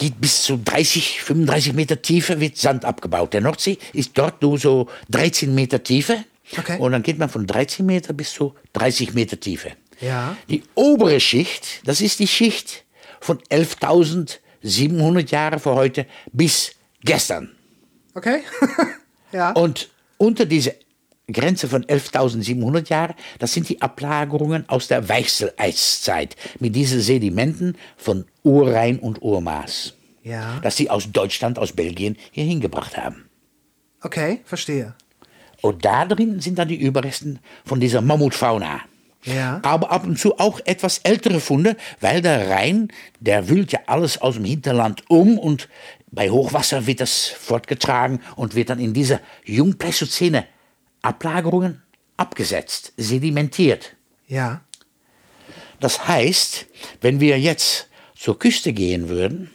[0.00, 3.34] geht bis zu 30, 35 Meter Tiefe, wird Sand abgebaut.
[3.34, 6.24] Der Nordsee ist dort nur so 13 Meter Tiefe.
[6.56, 6.78] Okay.
[6.78, 9.72] Und dann geht man von 13 Meter bis zu 30 Meter Tiefe.
[10.00, 10.38] Ja.
[10.48, 12.84] Die obere Schicht, das ist die Schicht
[13.20, 16.72] von 11.700 Jahre vor heute bis
[17.04, 17.50] gestern.
[18.14, 18.40] Okay.
[19.32, 19.52] ja.
[19.52, 20.76] Und unter diese
[21.32, 28.24] Grenze von 11.700 Jahren, das sind die Ablagerungen aus der Weichseleiszeit mit diesen Sedimenten von
[28.42, 30.58] Urrhein und Urmaß, ja.
[30.62, 33.28] das sie aus Deutschland, aus Belgien hier hingebracht haben.
[34.02, 34.94] Okay, verstehe.
[35.60, 38.80] Und da drin sind dann die Überresten von dieser Mammutfauna.
[39.24, 39.60] Ja.
[39.62, 42.88] Aber ab und zu auch etwas ältere Funde, weil der Rhein,
[43.20, 45.68] der wühlt ja alles aus dem Hinterland um und
[46.10, 50.46] bei Hochwasser wird das fortgetragen und wird dann in diese Jungpleistozäne
[51.02, 51.82] Ablagerungen
[52.16, 53.96] abgesetzt, sedimentiert.
[54.26, 54.62] Ja.
[55.80, 56.66] Das heißt,
[57.00, 59.50] wenn wir jetzt zur Küste gehen würden,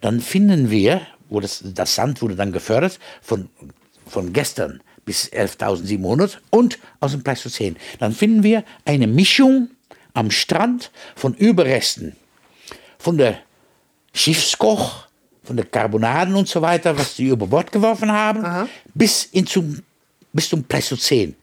[0.00, 3.50] dann finden wir, wo das, das Sand wurde dann gefördert, von,
[4.06, 9.70] von gestern bis 11.700 und aus dem Pleistozän, dann finden wir eine Mischung
[10.14, 12.16] am Strand von Überresten
[12.98, 13.38] von der
[14.12, 15.06] Schiffskoch,
[15.44, 19.82] von der Carbonaden und so weiter, was sie über Bord geworfen haben, bis, in zum,
[20.32, 21.34] bis zum Pleistozän.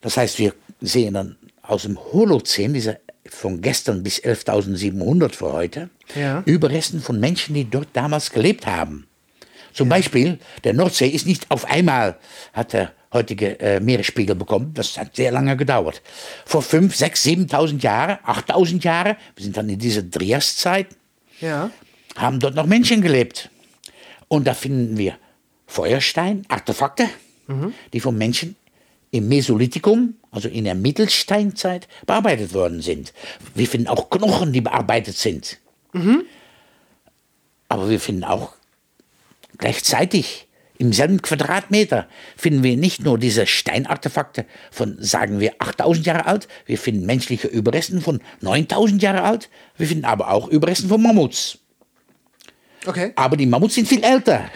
[0.00, 5.90] Das heißt, wir sehen dann aus dem Holozän, dieser von gestern bis 11.700 für heute,
[6.14, 6.42] Ja.
[6.46, 9.06] Überresten von Menschen, die dort damals gelebt haben.
[9.72, 12.18] Zum Beispiel, der Nordsee ist nicht auf einmal,
[12.52, 14.72] hat der heutige äh, Meeresspiegel bekommen.
[14.74, 16.02] Das hat sehr lange gedauert.
[16.44, 20.86] Vor 5, 6, 7.000 Jahren, 8.000 Jahre, wir sind dann in dieser Triaszeit,
[21.40, 21.70] Ja.
[22.16, 23.50] haben dort noch Menschen gelebt.
[24.28, 25.18] Und da finden wir
[25.66, 27.08] Feuerstein, Artefakte,
[27.92, 28.56] die von Menschen
[29.10, 33.12] im Mesolithikum, also in der Mittelsteinzeit, bearbeitet worden sind.
[33.54, 35.58] Wir finden auch Knochen, die bearbeitet sind.
[37.68, 38.52] Aber wir finden auch
[39.58, 40.46] gleichzeitig
[40.78, 46.48] im selben Quadratmeter finden wir nicht nur diese Steinartefakte von, sagen wir, 8000 Jahre alt,
[46.66, 51.58] wir finden menschliche Überresten von 9000 Jahre alt, wir finden aber auch Überresten von Mammuts.
[52.84, 53.12] Okay.
[53.16, 54.50] Aber die Mammuts sind viel älter.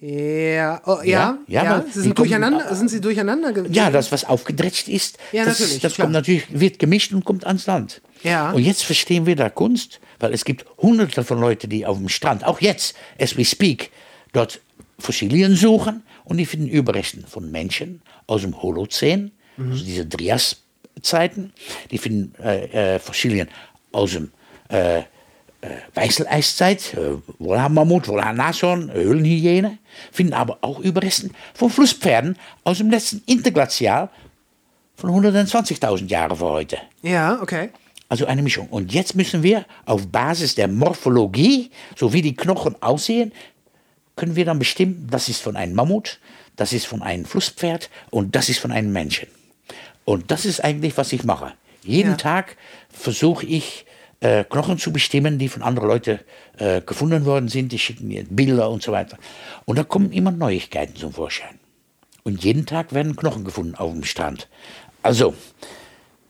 [0.00, 1.84] Ja, oh, ja, Ja, ja.
[1.90, 3.72] Sie sind durcheinander, sind sie durcheinander gewesen?
[3.72, 6.04] Ja, das, was aufgedretscht ist, Ja, das, natürlich, das klar.
[6.06, 8.02] kommt natürlich, wird gemischt und kommt ans Land.
[8.22, 8.50] Ja.
[8.52, 12.10] Und jetzt verstehen wir da Kunst, weil es gibt hunderte von Leuten, die auf dem
[12.10, 13.90] Strand, auch jetzt, as we speak,
[14.34, 14.60] dort
[14.98, 19.72] Fossilien suchen und die finden Überresten von Menschen aus dem Holozän, Mhm.
[19.72, 21.52] also diese Trias-Zeiten,
[21.90, 23.48] die finden äh, äh, Fossilien
[23.92, 24.30] aus dem
[24.68, 25.02] äh,
[25.94, 29.78] Weißeleiszeit, äh, Wollhaarmammut, Wollhaar-Nashorn, Höhlenhyäne,
[30.12, 34.10] finden aber auch Überresten von Flusspferden aus dem letzten Interglazial
[34.96, 36.78] von 120.000 Jahren vor heute.
[37.02, 37.70] Ja, okay.
[38.08, 38.68] Also eine Mischung.
[38.68, 43.32] Und jetzt müssen wir auf Basis der Morphologie, so wie die Knochen aussehen,
[44.14, 46.20] können wir dann bestimmen, das ist von einem Mammut,
[46.54, 49.28] das ist von einem Flusspferd und das ist von einem Menschen.
[50.04, 51.52] Und das ist eigentlich, was ich mache.
[51.82, 52.16] Jeden Ja.
[52.16, 52.56] Tag
[52.88, 53.84] versuche ich,
[54.26, 56.18] äh, Knochen zu bestimmen, die von anderen Leuten
[56.58, 57.70] äh, gefunden worden sind.
[57.72, 59.18] Die schicken mir Bilder und so weiter.
[59.64, 61.58] Und da kommen immer Neuigkeiten zum Vorschein.
[62.24, 64.48] Und jeden Tag werden Knochen gefunden auf dem Strand.
[65.02, 65.34] Also.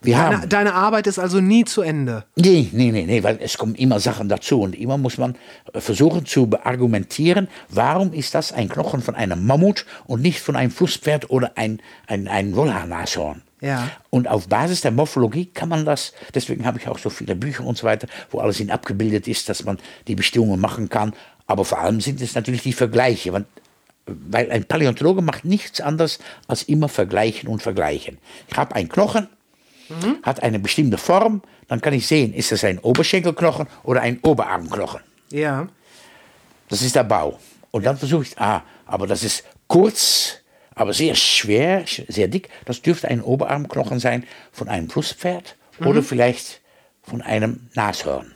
[0.01, 2.25] Deine, deine Arbeit ist also nie zu Ende.
[2.35, 5.35] Nee, nee, nee, nee, weil es kommen immer Sachen dazu und immer muss man
[5.73, 10.55] äh, versuchen zu beargumentieren, warum ist das ein Knochen von einem Mammut und nicht von
[10.55, 13.41] einem Flusspferd oder ein, ein, ein Wollhaarnashorn.
[13.59, 13.89] Ja.
[14.11, 17.63] Und auf Basis der Morphologie kann man das, deswegen habe ich auch so viele Bücher
[17.65, 21.13] und so weiter, wo alles in abgebildet ist, dass man die Bestimmungen machen kann.
[21.47, 23.45] Aber vor allem sind es natürlich die Vergleiche, weil,
[24.05, 28.19] weil ein Paläontologe macht nichts anderes als immer vergleichen und vergleichen.
[28.47, 29.27] Ich habe einen Knochen,
[30.23, 35.01] hat eine bestimmte Form, dann kann ich sehen, ist es ein Oberschenkelknochen oder ein Oberarmknochen.
[35.31, 35.67] Ja.
[36.69, 37.39] Das ist der Bau.
[37.71, 40.35] Und dann versuche ich, ah, aber das ist kurz,
[40.75, 42.49] aber sehr schwer, sch- sehr dick.
[42.65, 46.61] Das dürfte ein Oberarmknochen sein von einem Flusspferd oder vielleicht
[47.03, 48.33] von einem Nashorn.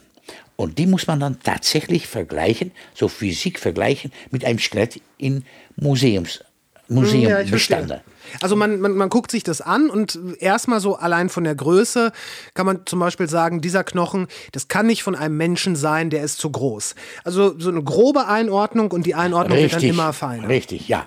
[0.56, 5.44] Und die muss man dann tatsächlich vergleichen, so Physik vergleichen, mit einem Skelett in
[5.76, 6.44] Museums,
[6.88, 8.02] Museumbestände.
[8.40, 12.12] Also man, man, man guckt sich das an und erstmal so allein von der Größe
[12.54, 16.22] kann man zum Beispiel sagen, dieser Knochen, das kann nicht von einem Menschen sein, der
[16.22, 16.94] ist zu groß.
[17.24, 20.48] Also so eine grobe Einordnung und die Einordnung wird dann Richtig, immer feiner.
[20.48, 21.06] richtig, ja.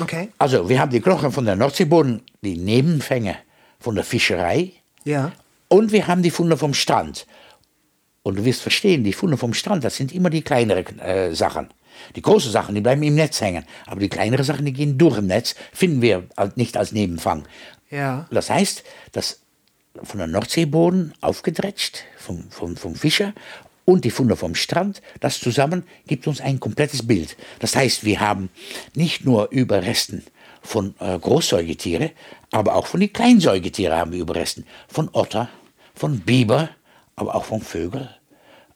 [0.00, 0.30] Okay.
[0.38, 3.36] Also, wir haben die Knochen von der Nordseeboden, die Nebenfänge
[3.78, 4.72] von der Fischerei
[5.04, 5.32] Ja.
[5.68, 7.26] und wir haben die Funde vom Strand.
[8.22, 11.68] Und du wirst verstehen, die Funde vom Strand, das sind immer die kleineren äh, Sachen.
[12.16, 13.64] Die großen Sachen, die bleiben im Netz hängen.
[13.86, 16.24] Aber die kleineren Sachen, die gehen durch im Netz, finden wir
[16.56, 17.44] nicht als Nebenfang.
[17.90, 18.26] Ja.
[18.30, 19.40] Das heißt, dass
[20.02, 23.32] von der Nordseeboden aufgedretscht vom, vom, vom Fischer
[23.84, 27.36] und die Funde vom Strand, das zusammen gibt uns ein komplettes Bild.
[27.58, 28.50] Das heißt, wir haben
[28.94, 30.24] nicht nur Überresten
[30.62, 32.10] von äh, Großsäugetiere,
[32.50, 34.66] aber auch von den Kleinsäugetiere haben wir Überresten.
[34.88, 35.48] Von Otter,
[35.94, 36.68] von Biber,
[37.16, 38.10] aber auch von Vögel,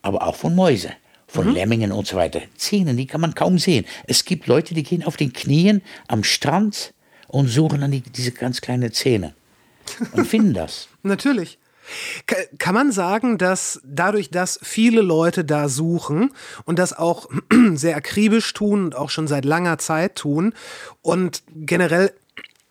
[0.00, 0.92] aber auch von Mäuse,
[1.32, 2.40] von Lemmingen und so weiter.
[2.56, 3.84] Zähne, die kann man kaum sehen.
[4.06, 6.92] Es gibt Leute, die gehen auf den Knien am Strand
[7.28, 9.34] und suchen dann die, diese ganz kleinen Zähne
[10.12, 10.88] und finden das.
[11.02, 11.58] Natürlich.
[12.26, 16.30] Ka- Kann man sagen, dass dadurch, dass viele Leute da suchen
[16.64, 17.28] und das auch
[17.74, 20.54] sehr akribisch tun und auch schon seit langer Zeit tun
[21.00, 22.12] und generell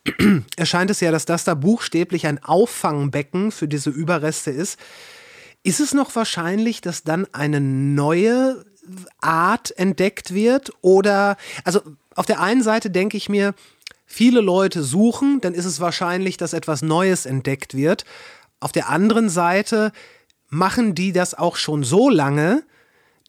[0.55, 4.79] erscheint es ja, dass das da buchstäblich ein Auffangbecken für diese Überreste ist,
[5.63, 8.65] ist es noch wahrscheinlich, dass dann eine neue
[9.19, 10.71] Art entdeckt wird?
[10.81, 11.81] Oder, also
[12.15, 13.53] auf der einen Seite denke ich mir,
[14.05, 18.05] viele Leute suchen, dann ist es wahrscheinlich, dass etwas Neues entdeckt wird.
[18.59, 19.91] Auf der anderen Seite
[20.49, 22.63] machen die das auch schon so lange,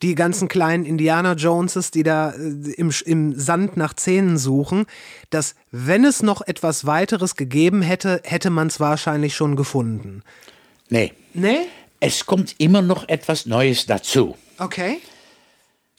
[0.00, 4.86] die ganzen kleinen Indiana Joneses, die da äh, im, im Sand nach Zähnen suchen,
[5.30, 10.24] dass wenn es noch etwas weiteres gegeben hätte, hätte man es wahrscheinlich schon gefunden.
[10.88, 11.66] Nee, Nee?
[12.02, 14.36] Es kommt immer noch etwas Neues dazu.
[14.58, 14.98] Okay.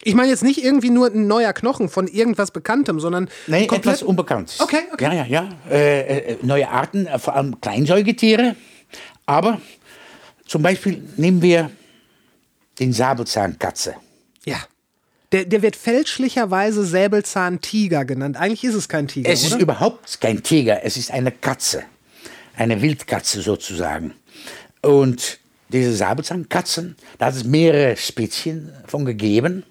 [0.03, 4.03] Ich meine jetzt nicht irgendwie nur ein neuer Knochen von irgendwas Bekanntem, sondern komplett etwas
[4.03, 4.59] Unbekanntes.
[4.59, 5.05] Okay, okay.
[5.05, 5.49] Ja, ja, ja.
[5.71, 8.57] Äh, äh, neue Arten, äh, vor allem Kleinsäugetiere.
[9.25, 9.61] Aber
[10.45, 11.71] zum Beispiel nehmen wir
[12.79, 13.95] den Sabelzahnkatze.
[14.43, 14.57] Ja.
[15.31, 18.35] Der, der wird fälschlicherweise Säbelzahntiger genannt.
[18.35, 19.61] Eigentlich ist es kein Tiger, Es ist oder?
[19.61, 21.83] überhaupt kein Tiger, es ist eine Katze.
[22.57, 24.13] Eine Wildkatze sozusagen.
[24.81, 25.39] Und
[25.73, 29.63] diese Säbelzahnkatzen, da hat es mehrere Spezien von gegeben.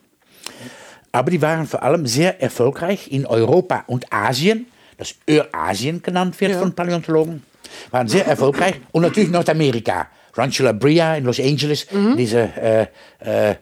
[1.13, 4.67] Aber die waren vor allem sehr erfolgreich in Europa und Asien,
[4.99, 7.43] das Eurasien genannt wird von Paläontologen.
[7.91, 8.75] Waren sehr erfolgreich.
[8.93, 10.09] Und natürlich Nordamerika.
[10.35, 11.87] Rancho La Brea in Los Angeles,
[12.17, 12.87] diese äh,
[13.21, 13.57] äh, äh,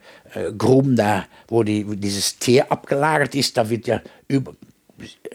[0.56, 4.54] Gruben da, wo, die, dieses Tier abgelagert ist, da wird ja über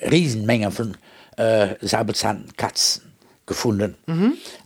[0.09, 0.95] Riesenmengen von
[1.35, 3.04] äh, Säbelzahnkatzen
[3.45, 3.95] gefunden.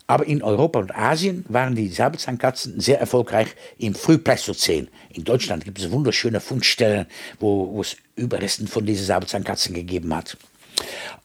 [0.08, 4.88] Aber in Europa und Asien waren die Säbelzahnkatzen sehr erfolgreich im Frühpleistozän.
[5.10, 7.06] In Deutschland gibt es wunderschöne Fundstellen,
[7.40, 10.38] wo, wo es Überresten von diesen Säbelzahnkatzen gegeben hat.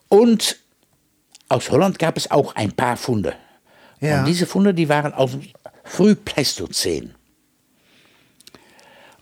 [0.09, 0.59] Und
[1.49, 3.35] aus Holland gab es auch ein paar Funde.
[4.01, 4.21] Ja.
[4.21, 5.43] Und diese Funde, die waren aus dem
[5.85, 7.15] Frühpleistozän.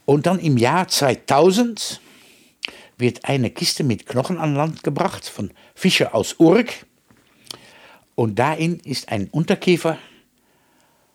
[0.05, 2.01] Und dann im Jahr 2000
[2.99, 6.87] wird eine Kiste mit Knochen an Land gebracht von Fischer aus Urk.
[8.15, 9.99] Und darin ist ein Unterkiefer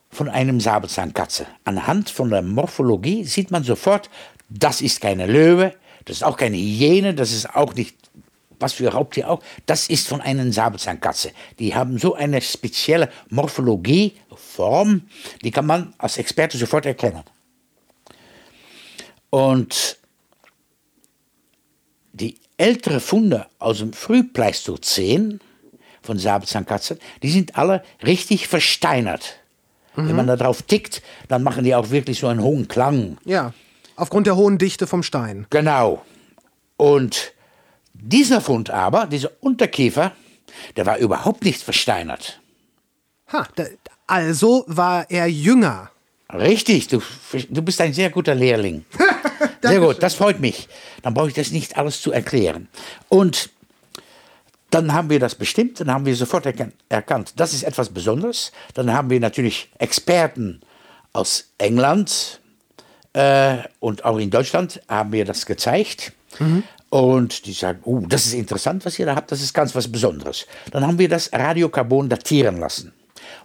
[0.09, 1.47] von einem Säbelzahnkatze.
[1.63, 4.09] Anhand von der Morphologie sieht man sofort,
[4.49, 5.73] das ist keine Löwe,
[6.05, 7.95] das ist auch keine Hyäne, das ist auch nicht
[8.59, 11.31] was für Raubtier auch, das ist von einer Säbelzahnkatze.
[11.59, 15.07] Die haben so eine spezielle Morphologie, Form,
[15.43, 17.23] die kann man als Experte sofort erkennen.
[19.29, 19.97] Und
[22.13, 25.39] die älteren Funde aus dem Frühpleistozän
[26.07, 29.35] von Säbelzahnkatzen, die sind alle richtig versteinert.
[29.95, 33.17] Wenn man da drauf tickt, dann machen die auch wirklich so einen hohen Klang.
[33.25, 33.53] Ja,
[33.95, 35.47] aufgrund der hohen Dichte vom Stein.
[35.49, 36.05] Genau.
[36.77, 37.33] Und
[37.93, 40.11] dieser Fund aber, dieser Unterkiefer,
[40.75, 42.39] der war überhaupt nicht versteinert.
[43.33, 43.65] Ha, da,
[44.05, 45.89] also war er jünger.
[46.31, 47.01] Richtig, du,
[47.49, 48.85] du bist ein sehr guter Lehrling.
[49.63, 50.67] sehr gut, das freut mich.
[51.01, 52.67] Dann brauche ich das nicht alles zu erklären.
[53.09, 53.49] Und
[54.69, 58.51] dann haben wir das bestimmt, dann haben wir sofort erkan- erkannt, das ist etwas Besonderes.
[58.73, 60.61] Dann haben wir natürlich Experten
[61.13, 62.41] aus England
[63.13, 66.11] äh, und auch in Deutschland haben wir das gezeigt.
[66.89, 69.91] Und die sagen, oh, das ist interessant, was ihr da habt, das ist ganz was
[69.91, 70.45] Besonderes.
[70.71, 72.93] Dann haben wir das Radiokarbon datieren lassen.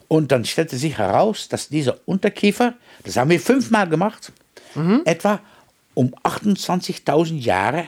[0.08, 4.32] Und dann stellte sich heraus, dass dieser Unterkiefer, das haben wir fünfmal gemacht,
[5.04, 5.40] etwa
[5.94, 7.86] um 28.000 Jahre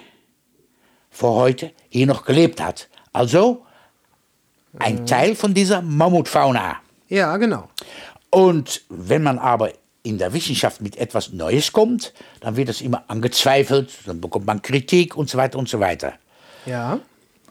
[1.10, 2.88] vor heute hier noch gelebt hat.
[3.14, 3.64] Also
[4.78, 6.76] ein Teil von dieser Mammutfauna.
[7.08, 7.70] Ja, genau.
[8.30, 13.04] Und wenn man aber in der Wissenschaft mit etwas Neues kommt, dann wird das immer
[13.08, 16.14] angezweifelt, dann bekommt man Kritik und so weiter und so weiter.
[16.66, 17.00] Ja.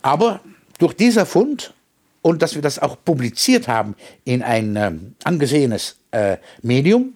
[0.01, 0.41] Aber
[0.77, 1.73] durch dieser Fund
[2.21, 3.95] und dass wir das auch publiziert haben
[4.25, 7.15] in ein ähm, angesehenes äh, Medium,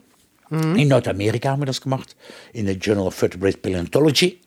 [0.49, 2.15] in Nordamerika haben wir das gemacht,
[2.53, 4.39] in der Journal of Vertebrate Paleontology,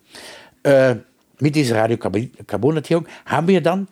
[0.62, 0.96] äh,
[1.40, 3.88] mit dieser Radiokarbondatierung, haben wir dann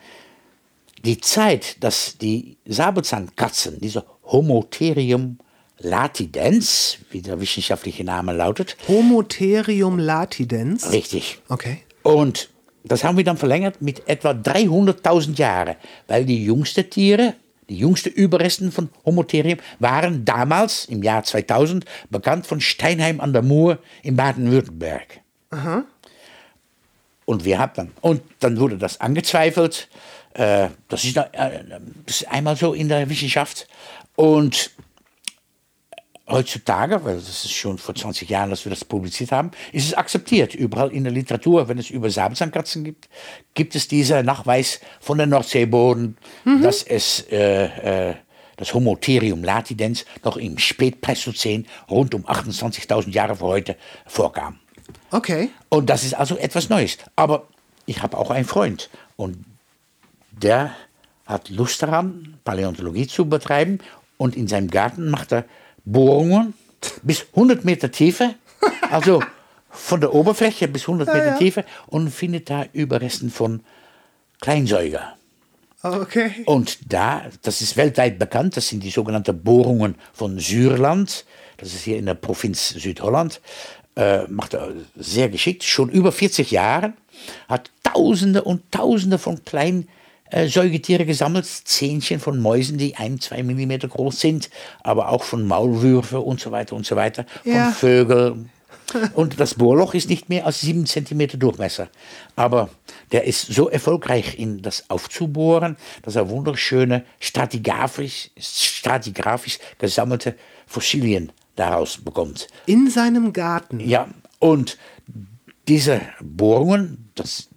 [1.05, 5.38] die Zeit, dass die Säbelzahnkatzen, diese Homotherium
[5.78, 10.90] latidens, wie der wissenschaftliche Name lautet, Homotherium latidens.
[10.92, 11.78] richtig, Okay.
[12.03, 12.51] und
[12.84, 15.76] das haben wir dann verlängert mit etwa 300.000 Jahren,
[16.07, 17.34] weil die jüngsten Tiere,
[17.68, 23.42] die jüngsten Überresten von Homotherium waren damals, im Jahr 2000, bekannt von Steinheim an der
[23.42, 25.20] Mur in Baden-Württemberg.
[27.29, 29.91] Und wir haben dann, und dann wurde das angezweifelt.
[30.33, 31.29] Äh, das, ist, äh,
[32.07, 33.68] das ist einmal so in der Wissenschaft.
[34.16, 34.70] Und
[36.26, 39.93] heutzutage, weil das ist schon vor 20 Jahren, dass wir das publiziert haben, ist es
[39.93, 40.55] akzeptiert.
[40.55, 43.11] Überall in der Literatur, wenn es über Säbelzahnkatzen gibt,
[43.53, 46.16] gibt es diesen Nachweis von der Nordseeboden,
[46.62, 48.14] dass es äh, äh,
[48.57, 53.76] das Homotherium latidens noch im Spätpleistozän rund um 28.000 Jahre vor heute
[54.07, 54.61] vorkam.
[55.11, 55.51] Okay.
[55.69, 56.99] Und das ist also etwas Neues.
[57.17, 57.47] Aber
[57.87, 59.45] ich habe auch einen Freund und
[60.31, 60.73] der
[61.27, 63.81] hat Lust daran, Paläontologie zu betreiben
[64.17, 65.45] und in seinem Garten macht er
[65.85, 66.55] Bohrungen
[67.03, 68.35] bis 100 Meter Tiefe,
[68.91, 69.23] also
[69.71, 73.63] von der Oberfläche bis 100 Meter Tiefe und findet da Überresten von
[74.41, 75.15] Kleinsäuger.
[75.83, 76.43] Okay.
[76.47, 81.25] Und da, das ist weltweit bekannt, das sind die sogenannten Bohrungen von Sürland.
[81.57, 83.41] Das ist hier in der Provinz Südholland.
[83.99, 86.92] Äh, macht er sehr geschickt, schon über 40 Jahre.
[87.49, 89.88] Hat Tausende und Tausende von kleinen
[90.30, 91.46] äh, Säugetiere gesammelt.
[91.46, 94.51] Zähnchen von Mäusen, die ein, zwei Millimeter groß sind.
[94.84, 97.26] Aber auch von Maulwürfe und so weiter und so weiter.
[97.42, 97.72] Ja.
[97.72, 98.51] Von Vögeln.
[99.14, 101.88] Und das Bohrloch ist nicht mehr als sieben Zentimeter Durchmesser.
[102.36, 102.70] Aber
[103.11, 110.36] der ist so erfolgreich in das aufzubohren, dass er wunderschöne stratigraphisch, stratigraphisch gesammelte
[110.68, 112.49] Fossilien daraus bekommt.
[112.67, 113.81] In seinem Garten.
[113.81, 114.79] Ja, und
[115.67, 117.49] diese Bohrungen, das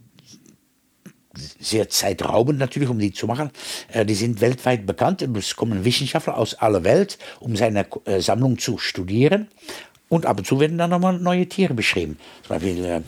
[1.59, 3.51] sehr zeitraubend natürlich, um die zu machen.
[3.89, 8.19] Äh, die sind weltweit bekannt und es kommen Wissenschaftler aus aller Welt, um seine äh,
[8.19, 9.47] Sammlung zu studieren.
[10.09, 12.17] Und ab und zu werden dann nochmal neue Tiere beschrieben.
[12.45, 13.01] Zum Beispiel äh,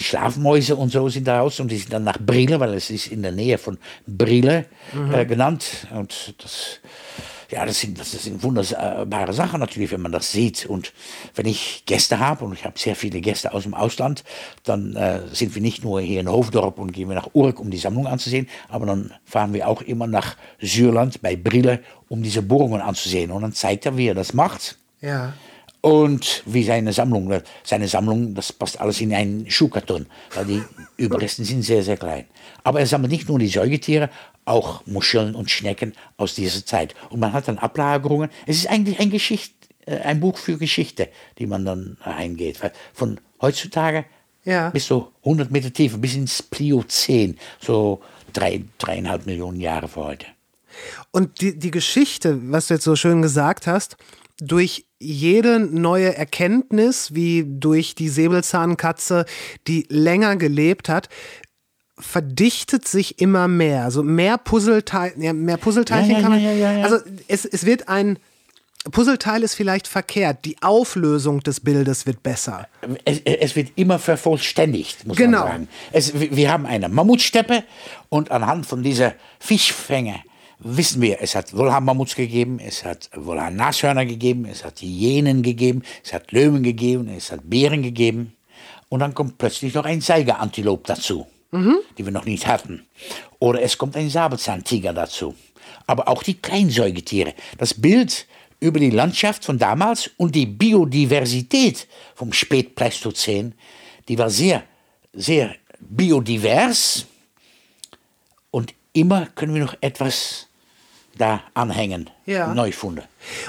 [0.00, 3.08] Schlafmäuse und so sind da raus und die sind dann nach Brille, weil es ist
[3.08, 4.66] in der Nähe von Brille
[5.12, 5.88] äh, genannt.
[5.90, 6.78] Und das,
[7.50, 10.66] ja, das sind, das sind wunderbare Sachen natürlich, wenn man das sieht.
[10.66, 10.92] Und
[11.34, 14.24] wenn ich Gäste habe, und ich habe sehr viele Gäste aus dem Ausland,
[14.64, 17.70] dann äh, sind wir nicht nur hier in Hoofddorp und gehen wir nach Urk, um
[17.70, 22.42] die Sammlung anzusehen, aber dann fahren wir auch immer nach Sürland bei Brille, um diese
[22.42, 23.30] Bohrungen anzusehen.
[23.30, 25.32] Und dann zeigt er, wie er das macht Ja.
[25.80, 27.32] und wie seine Sammlung.
[27.64, 30.62] Seine Sammlung, das passt alles in einen Schuhkarton, weil die
[30.96, 32.24] Überresten sind sehr, sehr klein.
[32.64, 34.10] Aber er sammelt nicht nur die Säugetiere,
[34.46, 36.94] auch Muscheln und Schnecken aus dieser Zeit.
[37.10, 38.30] Und man hat dann Ablagerungen.
[38.46, 39.52] Es ist eigentlich ein, Geschicht,
[39.84, 42.58] äh, ein Buch für Geschichte, die man dann eingeht.
[42.94, 44.06] Von heutzutage
[44.44, 44.70] Ja.
[44.70, 48.00] bis so 100 Meter Tiefe, bis ins Pliozän, so
[48.32, 50.26] drei, dreieinhalb Millionen Jahre vor heute.
[51.10, 53.96] Und die, die Geschichte, was du jetzt so schön gesagt hast,
[54.38, 59.24] durch jede neue Erkenntnis, wie durch die Säbelzahnkatze,
[59.66, 61.08] die länger gelebt hat,
[61.98, 63.84] verdichtet sich immer mehr.
[63.84, 66.84] Also mehr Puzzleteil, ja, mehr Puzzleteilchen Ja, ja, kann man.
[66.84, 68.18] Also es, es wird ein
[68.90, 70.44] Puzzleteil ist vielleicht verkehrt.
[70.44, 72.68] Die Auflösung des Bildes wird besser.
[73.04, 75.40] Es, es wird immer vervollständigt, muss Genau.
[75.40, 75.68] man sagen.
[75.92, 77.64] Es, wir haben eine Mammutsteppe
[78.08, 80.16] und anhand von dieser Fischfänge
[80.58, 86.12] wissen wir, es hat Wollhaar-Mammuts gegeben, es hat Wollhaar-Nashörner gegeben, es hat Hyänen gegeben, es
[86.12, 88.34] hat Löwen gegeben, es hat Bären gegeben.
[88.88, 92.86] Und dann kommt plötzlich noch ein Seigerantilop dazu, die wir noch nicht hatten.
[93.38, 95.34] Oder es kommt ein Sabelzahntiger dazu.
[95.86, 97.34] Aber auch die Kleinsäugetiere.
[97.58, 98.26] Das Bild
[98.60, 103.54] über die Landschaft von damals und die Biodiversität vom Spätpleistozän,
[104.08, 104.64] die war sehr,
[105.12, 107.06] sehr biodivers.
[108.50, 110.48] Und immer können wir noch etwas
[111.16, 112.10] da anhängen.
[112.26, 112.52] Ja.
[112.52, 113.04] Neufunde.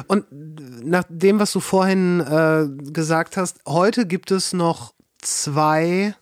[0.07, 6.15] Und nach dem, was du vorhin äh, gesagt hast, heute gibt es noch zwei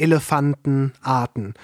[0.00, 1.54] Elefantenarten.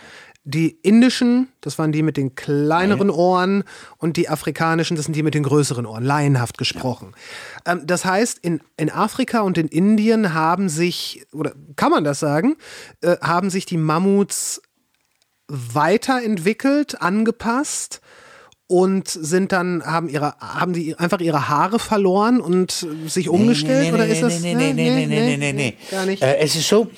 [0.44, 3.64] Die indischen, das waren die mit den kleineren Ohren,
[3.98, 7.14] und die afrikanischen, das sind die mit den größeren Ohren, laienhaft gesprochen.
[7.64, 12.20] Ähm, das heißt, in, in Afrika und in Indien haben sich, oder kann man das
[12.20, 12.54] sagen,
[13.00, 14.62] äh, haben sich die Mammuts
[15.48, 18.00] weiterentwickelt, angepasst
[18.68, 23.92] und sind dann haben ihre haben die einfach ihre Haare verloren und sich umgestellt nee,
[23.92, 25.76] oder nee, ist das nee, nee, nee, nee, nee, nee, nee.
[25.90, 26.90] gar nicht Äh, es ist so,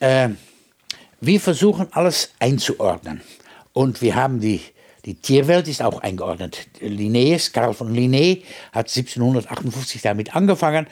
[0.00, 0.30] äh,
[1.20, 3.20] wir versuchen alles einzuordnen.
[3.72, 4.60] Und wir haben die,
[5.04, 6.66] die Tierwelt ist auch eingeordnet.
[6.80, 8.42] Linnaeus, Karl von Linné,
[8.72, 10.86] hat 1758 damit angefangen.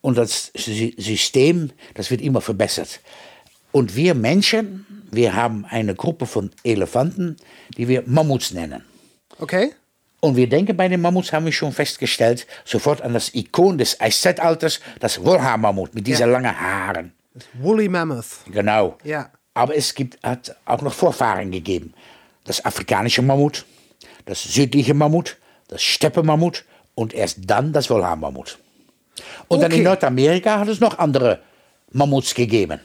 [0.00, 3.00] Und das Sy- System, das wird immer verbessert.
[3.72, 7.36] Und wir Menschen, wir haben eine Gruppe von Elefanten,
[7.76, 8.82] die wir Mammuts nennen.
[9.38, 9.72] okay
[10.20, 14.00] Und wir denken bei den Mammuts, haben wir schon festgestellt, sofort an das Ikon des
[14.00, 16.32] Eiszeitalters, das Wollhaar-Mammut mit dieser Ja.
[16.32, 17.12] langen Haaren.
[17.60, 18.96] Woolly Mammoth Genau.
[19.04, 19.30] Ja.
[19.54, 21.94] Aber es gibt, hat auch noch Vorfahren gegeben.
[22.44, 23.64] Das afrikanische Mammut,
[24.24, 25.36] das südliche Mammut,
[25.68, 28.58] das Steppemammut und erst dann das Wollhaar-Mammut.
[29.48, 29.84] Und dann in Okay.
[29.84, 31.40] Nordamerika hat es noch andere
[31.92, 32.80] Mammuts gegeben.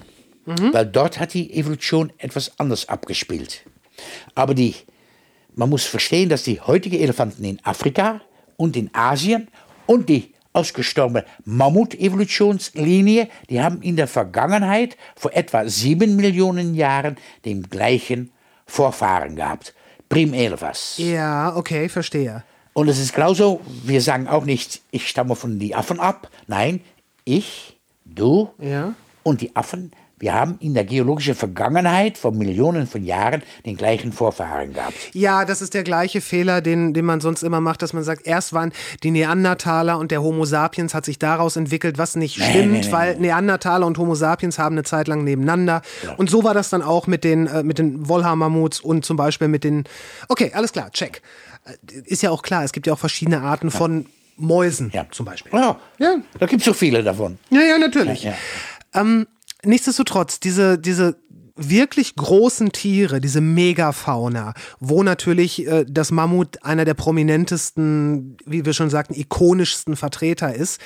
[0.45, 0.73] Mhm.
[0.73, 3.61] Weil dort hat die Evolution etwas anders abgespielt.
[4.35, 4.75] Aber die,
[5.55, 8.21] man muss verstehen, dass die heutigen Elefanten in Afrika
[8.57, 9.47] und in Asien
[9.85, 17.63] und die ausgestorbene Mammut-Evolutionslinie, die haben in der Vergangenheit vor etwa sieben Millionen Jahren den
[17.63, 18.31] gleichen
[18.65, 19.73] Vorfahren gehabt.
[20.09, 20.95] Prim Elevas.
[20.97, 22.43] ja okay verstehe
[22.73, 26.29] Und es ist genauso, wir sagen auch nicht, ich stamme von den Affen ab.
[26.47, 26.81] Nein,
[27.23, 28.93] ich, du Ja.
[29.23, 29.91] und die Affen,
[30.25, 34.95] wir haben in der geologischen Vergangenheit vor Millionen von Jahren den gleichen Vorfahren gehabt.
[35.13, 38.25] Ja, das ist der gleiche Fehler, den, den man sonst immer macht, dass man sagt,
[38.25, 38.71] erst waren
[39.03, 42.91] die Neandertaler und der Homo sapiens hat sich daraus entwickelt, was nicht stimmt, nee, nee,
[42.91, 45.83] weil Neandertaler und Homo sapiens haben eine Zeit lang nebeneinander.
[46.17, 49.47] Und so war das dann auch mit den, äh, mit den Wollhaar-Mammuts und zum Beispiel
[49.47, 49.83] mit den.
[50.27, 51.21] Okay, alles klar, check.
[51.65, 54.07] Äh, Ist ja auch klar, es gibt ja auch verschiedene Arten von
[54.37, 55.05] Mäusen Ja.
[55.11, 55.51] zum Beispiel.
[55.53, 56.15] Ja, Ja.
[56.39, 57.37] da gibt es so viele davon.
[57.51, 58.23] Ja, ja, natürlich.
[58.23, 58.33] Ja,
[58.95, 59.27] Ähm,
[59.65, 61.17] nichtsdestotrotz, diese, diese
[61.55, 68.73] wirklich großen Tiere, diese Megafauna, wo natürlich äh, das Mammut einer der prominentesten, wie wir
[68.73, 70.81] schon sagten, ikonischsten Vertreter ist,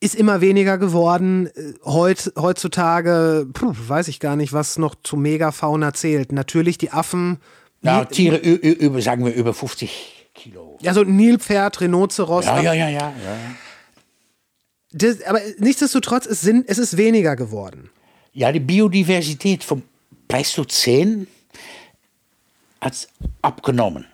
[0.00, 1.48] ist immer weniger geworden.
[1.48, 6.32] Äh, Heut, heutzutage, puh, weiß ich gar nicht, was noch zu Megafauna zählt.
[6.32, 7.38] Natürlich die Affen,
[7.82, 10.78] Ja, Tiere über, sagen wir, über 50 Kilo.
[10.86, 12.46] also Nilpferd, Rhinoceros.
[12.46, 13.00] Ja, ja, ja, ja.
[13.00, 13.36] ja.
[14.92, 17.90] Das, aber nichtsdestotrotz, es, sind, es ist weniger geworden.
[18.32, 19.82] Ja, die Biodiversität vom
[20.28, 21.26] Pleistozän
[22.80, 23.08] hat
[23.42, 24.06] abgenommen.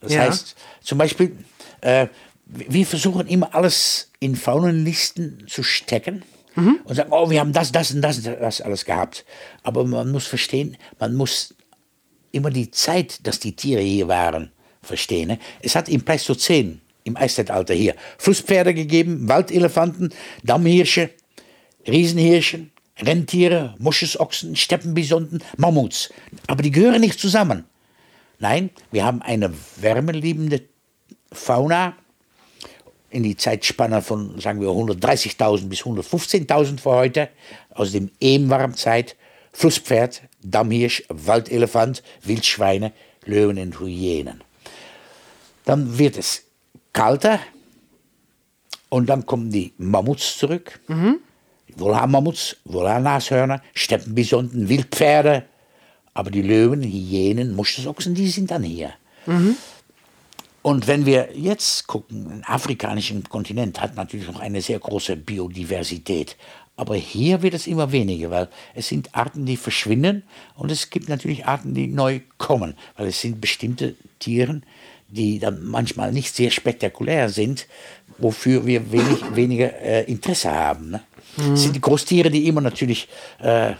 [0.00, 0.22] Das Ja.
[0.22, 1.36] heißt, zum Beispiel,
[1.80, 2.08] äh,
[2.46, 6.22] wir versuchen immer alles in Faunenlisten zu stecken
[6.84, 9.24] und sagen, oh, wir haben das, das und das und das alles gehabt.
[9.62, 11.54] Aber man muss verstehen, man muss
[12.30, 14.52] immer die Zeit, dass die Tiere hier waren,
[14.82, 15.28] verstehen.
[15.28, 15.38] Ne?
[15.62, 21.10] Es hat im Pleistozän, im Eiszeitalter hier, Flusspferde gegeben, Waldelefanten, Dammhirsche,
[21.86, 26.10] Riesenhirschen, Rentiere, Moschusochsen, Steppenbisonten, Mammuts.
[26.46, 27.64] Aber die gehören nicht zusammen.
[28.38, 30.62] Nein, wir haben eine wärmeliebende
[31.32, 31.96] Fauna
[33.10, 37.28] in die Zeitspanne von, sagen wir, 130.000 bis 115.000 für heute,
[37.70, 39.16] aus dem Ebenwarmzeit,
[39.52, 42.92] Flusspferd, Dammhirsch, Waldelefant, Wildschweine,
[43.24, 44.42] Löwen und Hyänen.
[45.64, 46.44] Dann wird es
[46.92, 47.40] kalter
[48.88, 50.80] und dann kommen die Mammuts zurück.
[51.68, 55.44] Die Wollhaar-Mammuts, Wollhaar-Nashörner, Steppenbisonten, Wildpferde.
[56.14, 58.92] Aber die Löwen, Hyänen, Moschusochsen, die sind dann hier.
[60.60, 66.36] Und wenn wir jetzt gucken, den afrikanischen Kontinent hat natürlich noch eine sehr große Biodiversität.
[66.76, 70.22] Aber hier wird es immer weniger, weil es sind Arten, die verschwinden
[70.54, 74.60] und es gibt natürlich Arten, die neu kommen, weil es sind bestimmte Tiere,
[75.12, 77.66] die dann manchmal nicht sehr spektakulär sind,
[78.18, 80.90] wofür wir wenig, weniger äh, Interesse haben.
[80.90, 81.02] Ne?
[81.54, 83.08] Es sind die Großtiere, die immer natürlich
[83.40, 83.72] äh,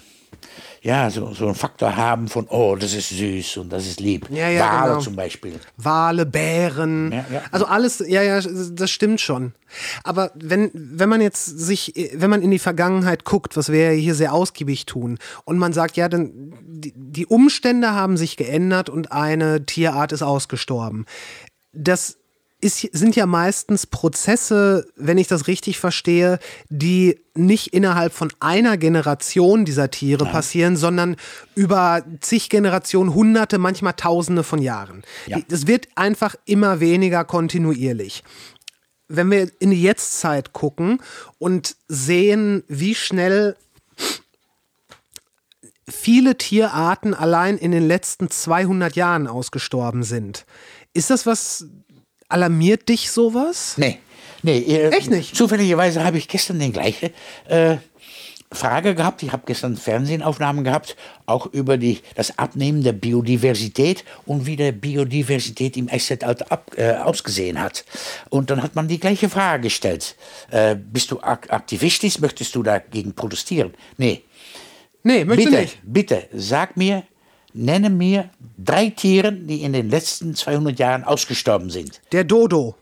[0.85, 4.29] ja, so, so einen Faktor haben von, oh, das ist süß und das ist lieb.
[4.31, 5.01] Ja, ja, Wale genau.
[5.01, 5.61] zum Beispiel.
[5.77, 7.43] Wale, Bären, Ja, ja.
[7.53, 9.53] also alles, ja, ja, das stimmt schon.
[10.03, 14.17] Aber wenn, wenn man jetzt sich, wenn man in die Vergangenheit guckt, was wir hier
[14.17, 19.13] sehr ausgiebig tun, und man sagt, ja, dann, die, die Umstände haben sich geändert und
[19.13, 21.07] eine Tierart ist ausgestorben.
[21.73, 22.19] Das
[22.63, 26.39] ist, sind ja meistens Prozesse, wenn ich das richtig verstehe,
[26.69, 31.17] die nicht innerhalb von einer Generation dieser Tiere passieren, sondern
[31.57, 35.03] über zig Generationen, hunderte, manchmal tausende von Jahren.
[35.27, 35.39] Ja.
[35.49, 38.23] Wird einfach immer weniger kontinuierlich.
[39.09, 41.03] Wenn wir in die Jetztzeit gucken
[41.39, 43.57] und sehen, wie schnell
[45.89, 50.47] viele Tierarten allein in den letzten 200 Jahren ausgestorben sind,
[50.95, 51.67] ist das was,
[52.33, 53.75] alarmiert dich sowas?
[53.77, 53.99] Nee,
[54.43, 54.59] nee.
[54.59, 55.37] Äh, Echt nicht?
[55.37, 57.13] Zufälligerweise habe ich gestern den gleiche
[57.49, 57.77] äh,
[58.53, 59.23] Frage gehabt.
[59.23, 64.73] Ich habe gestern Fernsehaufnahmen gehabt, auch über die, das Abnehmen der Biodiversität und wie der
[64.73, 67.85] Biodiversität im Eiszeitalter äh, ausgesehen hat.
[68.29, 70.17] Und dann hat man die gleiche Frage gestellt.
[70.51, 72.19] Äh, bist du ak aktivistisch?
[72.21, 73.75] Möchtest du dagegen protestieren?
[73.97, 74.23] Nee.
[75.05, 75.79] Nee, möchte bitte, nicht.
[75.83, 77.03] bitte, sag mir,
[77.55, 82.01] nenne mir drei Tiere, die in den letzten 200 Jahren ausgestorben sind.
[82.13, 82.75] Der Dodo.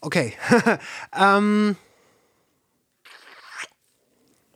[0.00, 0.34] Okay.
[1.18, 1.76] ähm,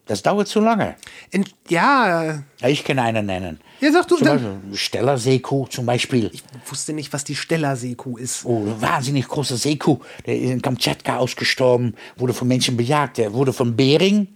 [0.06, 0.96] Das dauert zu lange.
[1.30, 3.60] in, ja, ich kann einen nennen.
[3.80, 6.30] Ja, sag du, Zum dann- Beispiel Stellerseekuh zum Beispiel.
[6.32, 8.44] ich wusste nicht, was die Stellerseekuh ist.
[8.44, 9.98] Oh, eine wahnsinnig große Seekuh.
[10.26, 13.18] Der ist in Kamtschatka ausgestorben, wurde von Menschen bejagt.
[13.18, 14.28] Der wurde von Bering,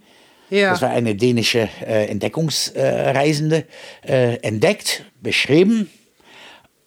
[0.53, 0.69] Ja.
[0.69, 3.65] das war eine dänische äh, Entdeckungsreisende,
[4.07, 5.89] äh, entdeckt, beschrieben.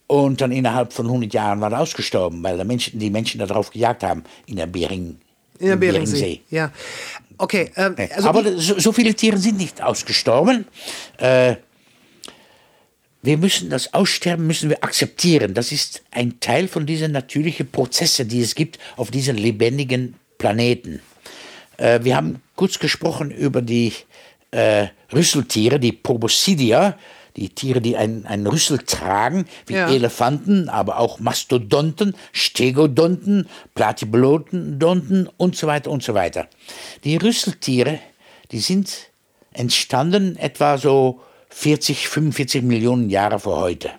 [0.07, 4.05] Und dann innerhalb von 100 Jahren war er ausgestorben, weil Menschen, die Menschen darauf gejagt
[4.05, 5.19] haben in der Bering.
[5.59, 6.43] In der Beringsee.
[6.49, 6.71] Ja.
[7.39, 10.67] Okay, ähm, also aber so, so viele Tiere sind nicht ausgestorben.
[11.19, 11.57] Äh,
[13.23, 15.55] wir müssen das Aussterben müssen wir akzeptieren.
[15.55, 21.01] Das ist ein Teil von diesen natürlichen Prozessen, die es gibt auf diesem lebendigen Planeten.
[21.79, 23.93] Äh, wir haben kurz gesprochen über die
[24.51, 26.97] äh, Rüsseltiere, die Proboscidea,
[27.37, 29.91] die Tiere, die einen, einen Rüssel tragen, wie Ja.
[29.91, 36.49] Elefanten, aber auch Mastodonten, Stegodonten, Platybulodonten und so weiter und so weiter.
[37.05, 38.01] Die Rüsseltiere,
[38.53, 38.91] die sind
[39.53, 43.91] entstanden etwa so 40, 45 Millionen Jahre vor heute.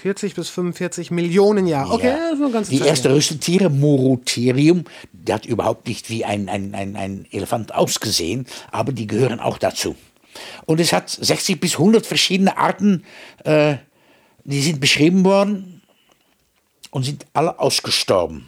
[0.00, 1.92] 40 bis 45 Millionen Jahre.
[1.94, 2.30] Okay, Ja.
[2.30, 3.16] eine ganze Die Zeit erste her.
[3.16, 9.08] Rüsseltiere, Murutherium, der hat überhaupt nicht wie ein, ein, ein, ein Elefant ausgesehen, aber die
[9.08, 9.96] gehören auch dazu.
[10.66, 13.04] Und es hat 60 bis 100 verschiedene Arten,
[13.44, 13.78] äh,
[14.44, 15.82] die sind beschrieben worden
[16.92, 18.46] und sind alle ausgestorben.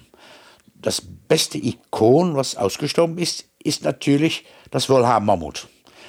[0.77, 5.67] Das beste Ikon, was ausgestorben ist, ist natürlich das Wollhaar-Mammut.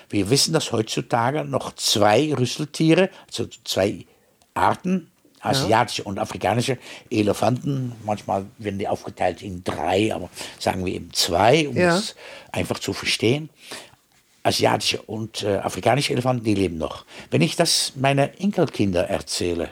[0.10, 4.06] Wir wissen, dass heutzutage noch zwei Rüsseltiere, also zwei
[4.54, 5.11] Arten,
[5.42, 6.78] asiatische und afrikanische
[7.10, 10.30] Elefanten, manchmal werden die aufgeteilt in drei, aber
[10.60, 11.98] sagen wir eben zwei, um Ja.
[11.98, 12.16] es
[12.52, 13.50] einfach zu verstehen.
[14.44, 17.06] Asiatische und äh, afrikanische Elefanten, die leben noch.
[17.30, 19.70] Wenn ich das meiner Enkelkinder erzähle,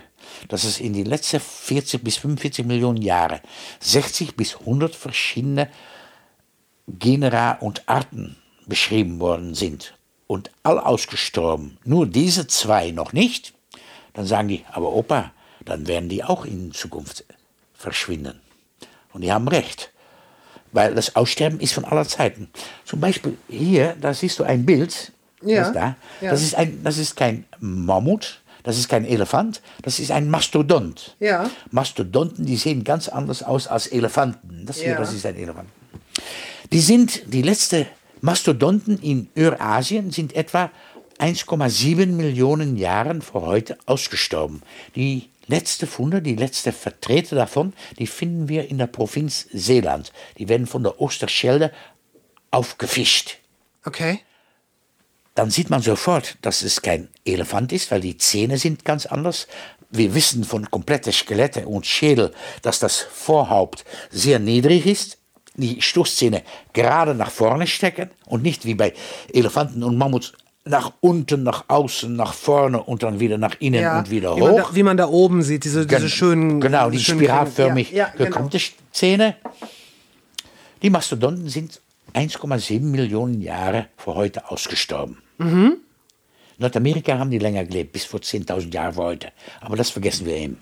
[0.47, 3.41] dass es in den letzten 40 bis 45 Millionen Jahre
[3.79, 5.69] 60 bis 100 verschiedene
[6.87, 9.93] Genera und Arten beschrieben worden sind.
[10.27, 13.53] und alle ausgestorben, nur diese zwei noch nicht,
[14.13, 15.31] dann sagen die, aber Opa,
[15.65, 17.25] dann werden die auch in Zukunft
[17.73, 18.39] verschwinden.
[19.13, 19.91] Und die haben recht.
[20.71, 22.49] Weil das Aussterben ist von aller Zeiten.
[22.85, 25.11] Zum Beispiel hier, da siehst du ein Bild.
[25.41, 25.95] Ja, Das, da.
[26.21, 26.31] ja.
[26.31, 31.15] Das, ist ein, das ist kein Mammut, das ist kein Elefant, das ist ein Mastodont.
[31.19, 31.49] Ja.
[31.71, 34.65] Mastodonten, die sehen ganz anders aus als Elefanten.
[34.65, 35.69] Das hier, das ist ein Elefant.
[36.71, 37.87] Die sind, die letzten
[38.21, 40.69] Mastodonten in Eurasien sind etwa
[41.19, 44.61] 1,7 Millionen Jahren vor heute ausgestorben.
[44.95, 50.13] Die letzte Funde, die letzte Vertreter davon, die finden wir in der Provinz Seeland.
[50.37, 51.71] Die werden von der Osterschelde
[52.51, 53.37] aufgefischt
[53.85, 54.19] Okay.
[55.35, 59.47] dann sieht man sofort, dass es kein Elefant ist, weil die Zähne sind ganz anders.
[59.89, 65.17] Wir wissen von kompletten Skelette und Schädel, dass das Vorhaupt sehr niedrig ist,
[65.55, 66.43] die Stoßzähne
[66.73, 68.93] gerade nach vorne stecken und nicht wie bei
[69.33, 70.33] Elefanten und Mammuts
[70.69, 73.99] nach unten, nach außen, nach vorne und dann wieder nach innen Ja.
[73.99, 74.69] und wieder wie, man hoch.
[74.69, 76.61] da, wie man da oben sieht, diese, diese Gen- schönen.
[76.61, 78.25] Genau, die schönen spiralförmig Ja, ja, genau.
[78.25, 78.59] gekrümmte
[78.91, 79.35] Zähne.
[80.81, 81.81] Die Mastodonten sind
[82.13, 85.17] 1,7 Millionen Jahre vor heute ausgestorben.
[85.39, 85.77] Mhm.
[86.57, 89.31] Nordamerika haben die länger gelebt, bis vor 10.000 Jahren vor heute.
[89.61, 90.57] Aber das vergessen wir eben.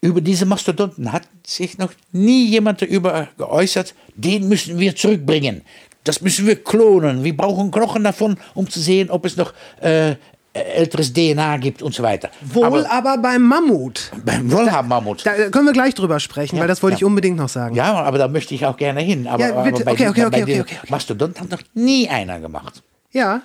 [0.00, 5.62] Über diese Mastodonten hat sich noch nie jemand darüber geäußert, den müssen wir zurückbringen.
[6.06, 7.24] Das müssen wir klonen.
[7.24, 10.14] Wir brauchen Knochen davon, um zu sehen, ob es noch äh,
[10.52, 12.30] älteres DNA gibt und so weiter.
[12.40, 14.12] Wohl aber, beim Mammut.
[14.24, 15.26] Beim Wollhaben-Mammut.
[15.26, 16.98] Da können wir gleich drüber sprechen, weil das wollte ja.
[16.98, 17.74] ich unbedingt noch sagen.
[17.74, 19.26] Ja, aber da möchte ich auch gerne hin.
[19.26, 19.82] Aber, Ja, bitte.
[19.82, 20.76] aber bei, Okay, okay, okay, okay, okay.
[20.88, 22.82] Mastodont hat noch nie einer gemacht.
[23.12, 23.42] Ja,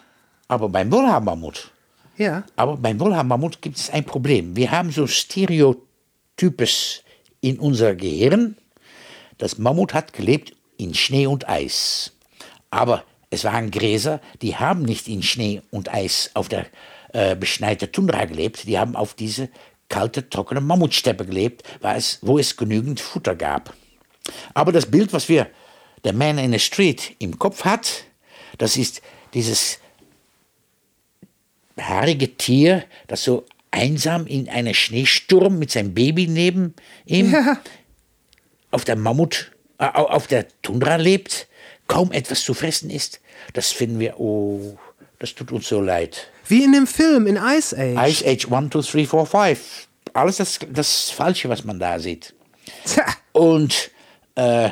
[0.47, 1.71] Aber beim Wollhaben-Mammut,
[2.17, 2.43] ja.
[2.55, 4.55] aber beim Wollhaben-Mammut gibt es ein Problem.
[4.55, 7.03] Wir haben so Stereotypes
[7.39, 8.57] in unser Gehirn.
[9.37, 12.11] Das Mammut hat gelebt in Schnee und Eis.
[12.71, 16.65] Aber es waren Gräser, die haben nicht in Schnee und Eis auf der
[17.13, 18.67] äh, beschneiten Tundra gelebt.
[18.67, 19.49] Die haben auf diese
[19.89, 23.73] kalte, trockene Mammutsteppe gelebt, es, wo es genügend Futter gab.
[24.53, 25.47] Aber das Bild, was wir,
[26.03, 28.03] der Man in the Street, im Kopf hat,
[28.57, 29.01] das ist
[29.33, 29.79] dieses
[31.79, 36.73] haarige Tier, das so einsam in einem Schneesturm mit seinem Baby neben
[37.05, 37.57] ihm Ja.
[38.71, 41.47] auf der Mammut, äh, au- auf der Tundra lebt,
[41.91, 43.19] kaum etwas zu fressen ist.
[43.53, 44.77] Das finden wir, oh,
[45.19, 46.29] das tut uns so leid.
[46.47, 48.09] Wie in dem Film, in Ice Age.
[48.09, 49.87] Ice Age 1, 2, 3, 4, 5.
[50.13, 52.33] Alles das, das Falsche, was man da sieht.
[52.85, 53.05] Tja.
[53.33, 53.91] Und
[54.35, 54.69] äh,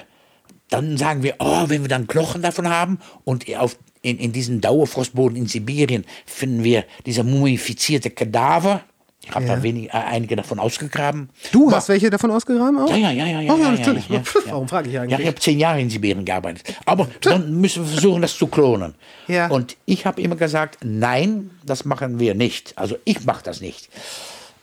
[0.70, 4.62] dann sagen wir, oh, wenn wir dann Knochen davon haben und auf, in, in diesem
[4.62, 8.84] Dauerfrostboden in Sibirien finden wir diese mumifizierte Kadaver.
[9.30, 9.56] Ich habe Ja.
[9.56, 11.30] da wenig, äh, einige davon ausgegraben.
[11.52, 12.90] Du hast welche davon ausgegraben auch?
[12.90, 13.42] Ja, ja, ja, ja.
[13.42, 14.10] ja, Oh, ja, ja, natürlich.
[14.10, 14.52] Ja, ja, ja.
[14.52, 15.20] Warum frage ich Ja, eigentlich?
[15.20, 16.76] ich habe zehn Jahre in Sibirien gearbeitet.
[16.86, 18.96] Aber dann müssen wir versuchen, das zu klonen.
[19.28, 19.48] Ja.
[19.50, 22.74] Und ich habe immer gesagt, nein, das machen wir nicht.
[22.76, 23.90] Also ich mache das nicht.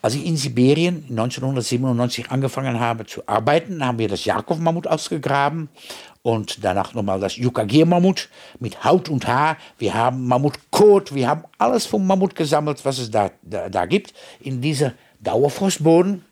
[0.03, 5.69] Als ich in Sibirien 1997 angefangen habe zu arbeiten, haben wir das Jakob-Mammut ausgegraben
[6.23, 8.29] und danach nochmal das Yukagir-Mammut
[8.61, 9.57] mit Haut und Haar.
[9.79, 14.13] Wir haben Mammutkot, wir haben alles vom Mammut gesammelt, was es da, da, da gibt,
[14.41, 16.25] in dieser Dauerfrostboden.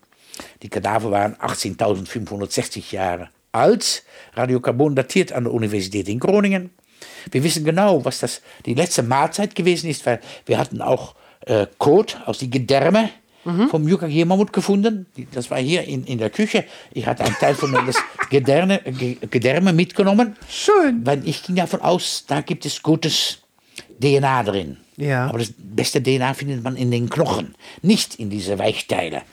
[0.61, 4.03] Die Kadaver waren 18.560 Jahre alt,
[4.33, 6.71] Radiokarbon datiert an der Universität in Groningen.
[7.31, 11.67] Wir wissen genau, was das die letzte Mahlzeit gewesen ist, weil wir hatten auch äh,
[11.77, 13.09] Kot aus die Gedärme
[13.69, 15.05] vom Yukagir-Mammut gefunden.
[15.17, 16.65] Die- Das war hier in, in der Küche.
[16.93, 17.95] Ich hatte einen Teil von das
[18.29, 20.35] Gedärme, Ge- Gedärme mitgenommen.
[20.49, 21.05] Schön.
[21.05, 23.39] Weil ich ging davon aus, da gibt es gutes
[24.01, 24.77] DNA drin.
[24.97, 25.27] Ja.
[25.27, 29.23] Aber das beste DNA findet man in den Knochen, nicht in diese Weichteile.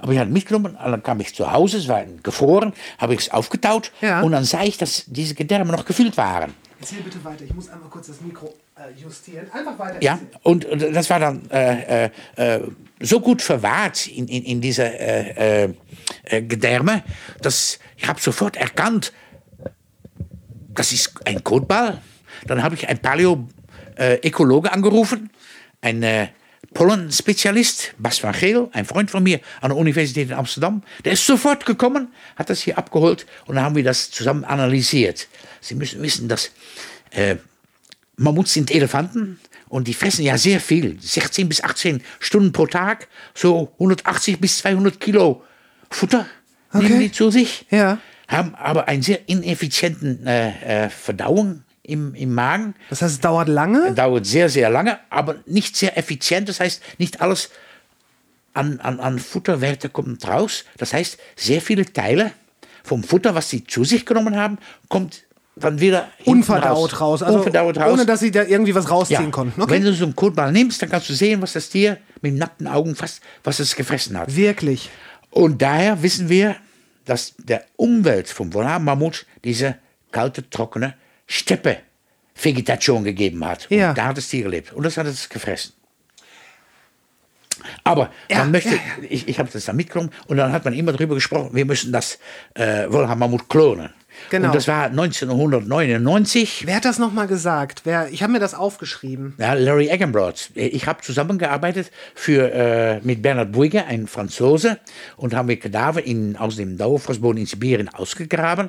[0.00, 3.30] Aber ich habe mitgenommen, dann kam ich zu Hause, es war gefroren, habe ich es
[3.30, 4.20] aufgetaut Ja.
[4.22, 6.54] und dann sah ich, dass diese Gedärme noch gefüllt waren.
[6.82, 7.44] Erzähl bitte weiter.
[7.44, 9.46] Ich muss einmal kurz das Mikro äh, justieren.
[9.52, 10.02] Einfach weiter.
[10.02, 12.60] Ja, und und das war dann äh, äh, äh,
[12.98, 15.74] so gut verwahrt in, in, in dieser äh,
[16.24, 17.04] äh, Gedärme,
[17.40, 19.12] dass ich habe sofort erkannt,
[20.74, 22.00] das ist ein Kotball.
[22.48, 25.30] Dann habe ich einen Paleo-Ökologe angerufen,
[25.82, 26.26] äh,
[26.74, 30.82] Pollenspezialist, Bas van Geel, ein Freund von mir an der Universität in Amsterdam.
[31.04, 35.28] Der ist sofort gekommen, hat das hier abgeholt und dann haben wir das zusammen analysiert.
[35.60, 36.50] Sie müssen wissen, dass
[37.10, 37.36] äh,
[38.16, 39.38] Mammuts sind Elefanten
[39.68, 44.58] und die fressen ja sehr viel, 16 bis 18 Stunden pro Tag, so 180 bis
[44.58, 45.42] 200 Kilo
[45.90, 46.26] Futter
[46.74, 46.84] Okay.
[46.88, 47.98] nehmen die zu sich, Ja.
[48.28, 53.48] haben aber einen sehr ineffizienten äh, äh, Verdauung im, im Magen, Das heißt, es dauert
[53.48, 53.92] lange?
[53.92, 57.50] dauert sehr, sehr lange, aber nicht sehr effizient, das heißt, nicht alles
[58.54, 62.32] an, an, an Futterwerte kommt raus, das heißt, sehr viele Teile
[62.84, 67.22] vom Futter, was sie zu sich genommen haben, kommt dann wieder Unverdaut raus.
[67.22, 67.92] Also Unverdaut raus.
[67.92, 69.30] Ohne dass sie da irgendwie was rausziehen ja.
[69.30, 69.54] konnten.
[69.56, 69.80] Wenn Okay.
[69.80, 72.94] du so einen Kotball nimmst, dann kannst du sehen, was das Tier mit nackten Augen
[72.96, 74.34] fast, was es gefressen hat.
[74.34, 74.88] Wirklich.
[75.30, 76.56] Und daher wissen wir,
[77.04, 79.76] dass der Umwelt vom Wollhaar-Mammut diese
[80.10, 80.94] kalte, trockene
[81.26, 83.68] Steppe-Vegetation gegeben hat.
[83.70, 83.90] Ja.
[83.90, 84.72] Und da hat das Tier gelebt.
[84.72, 85.72] Und das hat es gefressen.
[87.84, 90.74] Aber Ja, man möchte, ja, ich, ich habe das da mitgenommen und dann hat man
[90.74, 92.18] immer darüber gesprochen, wir müssen das
[92.54, 93.90] äh, Wollhaar-Mammut klonen.
[94.30, 94.48] Genau.
[94.48, 96.64] Und das war 1999.
[96.66, 97.82] Wer hat das nochmal gesagt?
[97.84, 99.34] Wer, ich habe mir das aufgeschrieben.
[99.38, 100.50] Ja, Larry Eggenbrod.
[100.54, 104.78] Ich habe zusammengearbeitet für, äh, mit Bernhard Bouygues, ein Franzose,
[105.16, 108.68] und haben wir Kadaver in, aus dem Dauerfrostboden in Sibirien ausgegraben.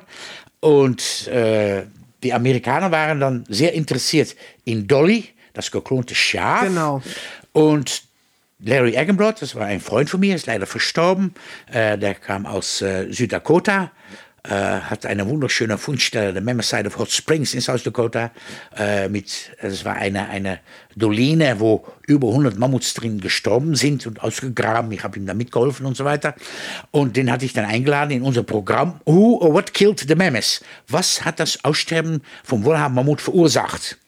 [0.60, 1.82] Und äh,
[2.24, 4.34] die Amerikaner waren dann sehr interessiert
[4.64, 6.62] in Dolly, das geklonte Schaf.
[6.62, 7.02] Genau.
[7.52, 8.02] Und
[8.58, 11.34] Larry Eggenbrod, das war ein Freund von mir, ist leider verstorben.
[11.70, 13.88] Äh, der kam aus äh, Süddakota, äh,
[14.50, 18.30] hat eine wunderschöne Fundstelle, der Mammoth Side of Hot Springs in South Dakota.
[18.76, 20.60] Äh, mit, das war eine, eine
[20.96, 24.92] Doline, wo über 100 Mammuts drin gestorben sind und ausgegraben.
[24.92, 26.34] Ich habe ihm da mitgeholfen und so weiter.
[26.90, 29.00] Und den hatte ich dann eingeladen in unser Programm.
[29.06, 30.60] Who or what killed the Mammoth?
[30.88, 33.98] Was hat das Aussterben vom Wollhaar-Mammut verursacht?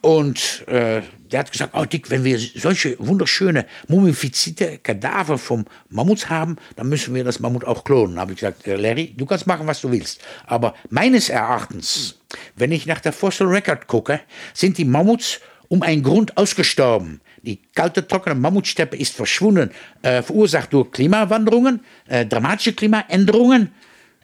[0.00, 1.02] Und äh,
[1.32, 6.88] der hat gesagt, oh Dick, wenn wir solche wunderschöne mumifizierte Kadaver vom Mammut haben, dann
[6.88, 8.18] müssen wir das Mammut auch klonen.
[8.18, 10.20] habe ich gesagt, äh, Larry, du kannst machen, was du willst.
[10.46, 12.18] Aber meines Erachtens,
[12.54, 14.20] wenn ich nach der Fossil Record gucke,
[14.54, 17.20] sind die Mammuts um einen Grund ausgestorben.
[17.42, 19.70] Die kalte, trockene Mammutsteppe ist verschwunden,
[20.02, 23.72] äh, verursacht durch Klimawanderungen, äh, dramatische Klimaänderungen.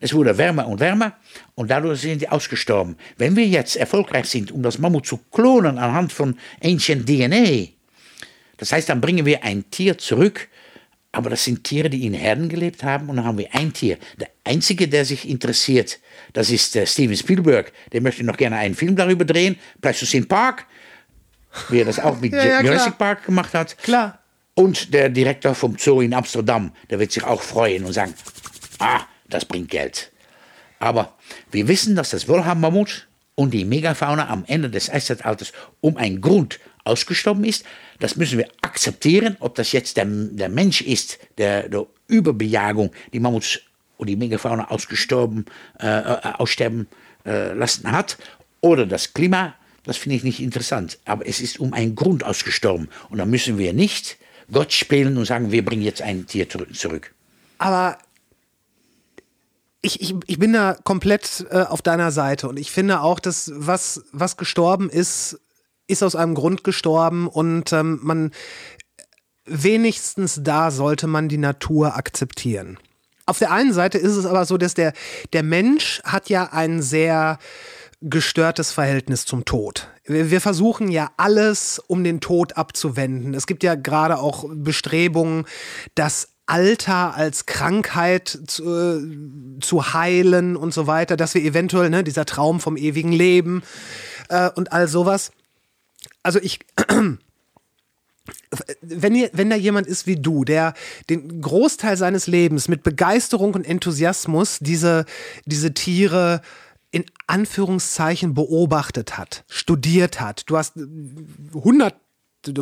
[0.03, 1.13] Es wurde wärmer und wärmer
[1.55, 2.97] und dadurch sind die ausgestorben.
[3.19, 7.69] Wenn wir jetzt erfolgreich sind, um das Mammut zu klonen anhand von Ancient DNA,
[8.57, 10.49] das heißt, dann bringen wir ein Tier zurück,
[11.13, 13.97] aber das sind Tiere, die in Herden gelebt haben und dann haben wir ein Tier.
[14.19, 16.01] Der einzige, der sich interessiert,
[16.33, 17.73] das ist äh, Steven Spielberg.
[17.93, 20.67] Der möchte noch gerne einen Film darüber drehen, Pleistocene Park,
[21.69, 23.15] wie er das auch mit Ja, ja, Jurassic klar.
[23.15, 23.79] Park gemacht hat.
[23.79, 24.19] Klar.
[24.55, 28.15] Und der Direktor vom Zoo in Amsterdam, der wird sich auch freuen und sagen,
[28.81, 29.03] ah,
[29.35, 30.11] das bringt Geld.
[30.79, 31.15] Aber
[31.51, 36.61] wir wissen, dass das Wollhaar-Mammut und die Megafauna am Ende des Eiszeitalters um einen Grund
[36.85, 37.65] ausgestorben ist.
[38.01, 43.21] Das müssen wir akzeptieren, ob das jetzt der, der Mensch ist, der der Überbejagung die
[43.21, 43.61] Mammuts
[43.97, 45.47] und die Megafauna ausgestorben,
[45.81, 46.89] äh, äh, aussterben
[47.25, 48.19] äh, lassen hat,
[48.61, 49.55] oder das Klima,
[49.85, 50.99] das finde ich nicht interessant.
[51.05, 52.89] Aber es ist um einen Grund ausgestorben.
[53.11, 54.17] Und da müssen wir nicht
[54.51, 57.13] Gott spielen und sagen, wir bringen jetzt ein Tier zurück.
[57.59, 57.99] Aber
[59.83, 63.51] ich, ich, ich bin da komplett äh, auf deiner Seite und ich finde auch, dass
[63.55, 65.41] was, was gestorben ist,
[65.89, 68.31] ist aus einem Grund gestorben und ähm, man
[69.45, 72.79] wenigstens da sollte man die Natur akzeptieren.
[73.27, 74.93] Auf der einen Seite ist es aber so, dass der,
[75.33, 77.39] der Mensch hat ja ein sehr
[78.01, 79.89] gestörtes Verhältnis zum Tod.
[80.05, 83.35] Wir, versuchen ja alles, um den Tod abzuwenden.
[83.35, 85.45] Es gibt ja gerade auch Bestrebungen,
[85.95, 92.05] das Alter als Krankheit zu, äh, zu heilen und so weiter, dass wir eventuell, ne,
[92.05, 93.63] dieser Traum vom ewigen Leben
[94.29, 95.33] äh, und all sowas.
[96.23, 96.61] Also ich,
[98.83, 100.75] wenn, ihr, wenn da jemand ist wie du, der
[101.09, 105.07] den Großteil seines Lebens mit Begeisterung und Enthusiasmus diese,
[105.47, 106.43] diese Tiere
[106.91, 111.95] in Anführungszeichen beobachtet hat, studiert hat, du hast 100,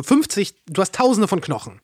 [0.01, 1.81] 50, du hast Tausende von Knochen.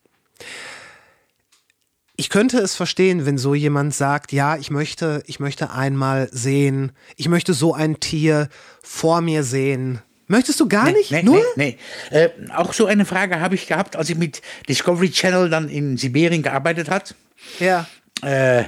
[2.20, 6.92] Ich könnte es verstehen, wenn so jemand sagt, ja, ich möchte, ich möchte einmal sehen,
[7.16, 8.50] ich möchte so ein Tier
[8.82, 10.02] vor mir sehen.
[10.26, 11.12] Möchtest du gar nicht?
[11.12, 11.44] Nee, Null?
[11.56, 11.78] nee,
[12.12, 12.18] nee.
[12.18, 15.96] Äh, auch so eine Frage habe ich gehabt, als ich mit Discovery Channel dann in
[15.96, 17.14] Sibirien gearbeitet hat.
[17.60, 17.88] Ja.
[18.22, 18.64] Äh,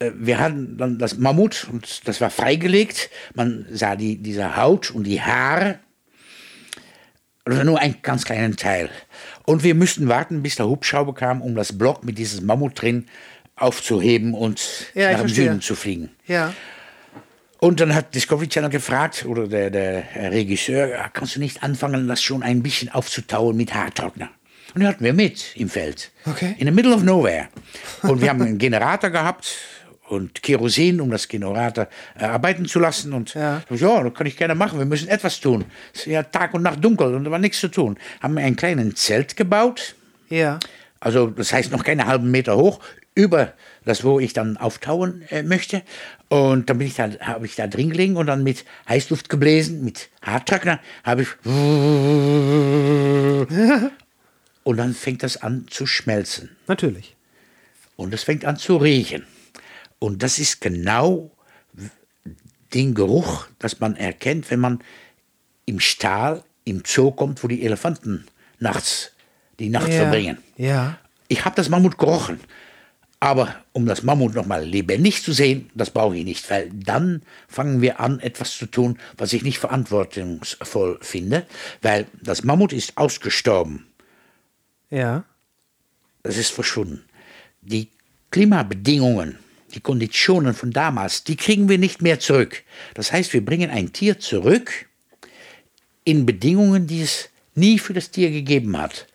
[0.00, 3.10] wir hatten dann das Mammut und das war freigelegt.
[3.34, 5.78] Man sah die, diese Haut und die Haare.
[7.46, 8.88] War nur ein ganz kleinen Teil.
[9.44, 13.06] Und wir müssten warten, bis der Hubschrauber kam, um das Block mit diesem Mammut drin
[13.56, 14.60] aufzuheben und
[14.94, 15.28] Ja, nach dem.
[15.28, 16.10] Süden zu fliegen.
[16.26, 16.54] Ja.
[17.58, 22.08] Und dann hat Discovery Channel gefragt, oder der, der Regisseur, "Ja, kannst du nicht anfangen,
[22.08, 24.30] das schon ein bisschen aufzutauen mit Haartrockner?
[24.74, 26.10] Und die hatten wir mit im Feld.
[26.26, 26.56] Okay.
[26.58, 27.48] In the middle of nowhere.
[28.02, 29.54] Und wir haben einen Generator gehabt
[30.08, 33.12] und Kerosin, um das Generator äh, arbeiten zu lassen.
[33.12, 33.62] Und Ja.
[33.70, 34.78] ja, das kann ich gerne machen.
[34.78, 35.64] Wir müssen etwas tun.
[35.92, 37.98] Es ist ja Tag und Nacht dunkel und da war nichts zu tun.
[38.20, 39.94] Haben wir ein kleines Zelt gebaut.
[40.28, 40.58] Ja.
[41.00, 42.80] Also das heißt noch keine halben Meter hoch,
[43.14, 43.52] über
[43.84, 45.82] das, wo ich dann auftauen äh, möchte.
[46.28, 49.84] Und dann bin ich da, habe ich da drin gelegen und dann mit Heißluft gebläsen,
[49.84, 51.28] mit Haartrockner, habe ich.
[54.64, 56.56] Und dann fängt das an zu schmelzen.
[56.66, 57.14] Natürlich.
[57.96, 59.24] Und es fängt an zu riechen.
[59.98, 61.30] Und das ist genau
[62.72, 64.80] den Geruch, das man erkennt, wenn man
[65.66, 68.26] im Stall im Zoo kommt, wo die Elefanten
[68.58, 69.12] nachts
[69.58, 69.94] die Nacht Ja.
[70.02, 70.38] verbringen.
[70.56, 70.98] Ja.
[71.28, 72.40] Ich habe das Mammut gerochen.
[73.20, 77.80] Aber um das Mammut nochmal lebendig zu sehen, das brauche ich nicht, weil dann fangen
[77.80, 81.46] wir an, etwas zu tun, was ich nicht verantwortungsvoll finde,
[81.80, 83.86] weil das Mammut ist ausgestorben.
[84.90, 85.24] Ja.
[86.22, 87.04] Das ist verschwunden.
[87.62, 87.88] Die
[88.30, 89.38] Klimabedingungen,
[89.74, 92.62] die Konditionen von damals, die kriegen wir nicht mehr zurück.
[92.94, 94.86] Das heißt, wir bringen ein Tier zurück
[96.04, 99.06] in Bedingungen, die es nie für das Tier gegeben hat.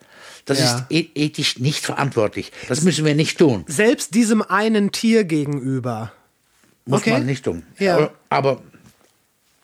[0.45, 0.77] Das Ja.
[0.77, 2.52] ist e- ethisch nicht verantwortlich.
[2.68, 3.64] Das müssen wir nicht tun.
[3.68, 6.11] Selbst diesem einen Tier gegenüber.
[6.86, 7.11] Muss Okay.
[7.11, 7.64] man nicht tun.
[7.77, 7.95] Ja.
[7.98, 8.61] Aber, aber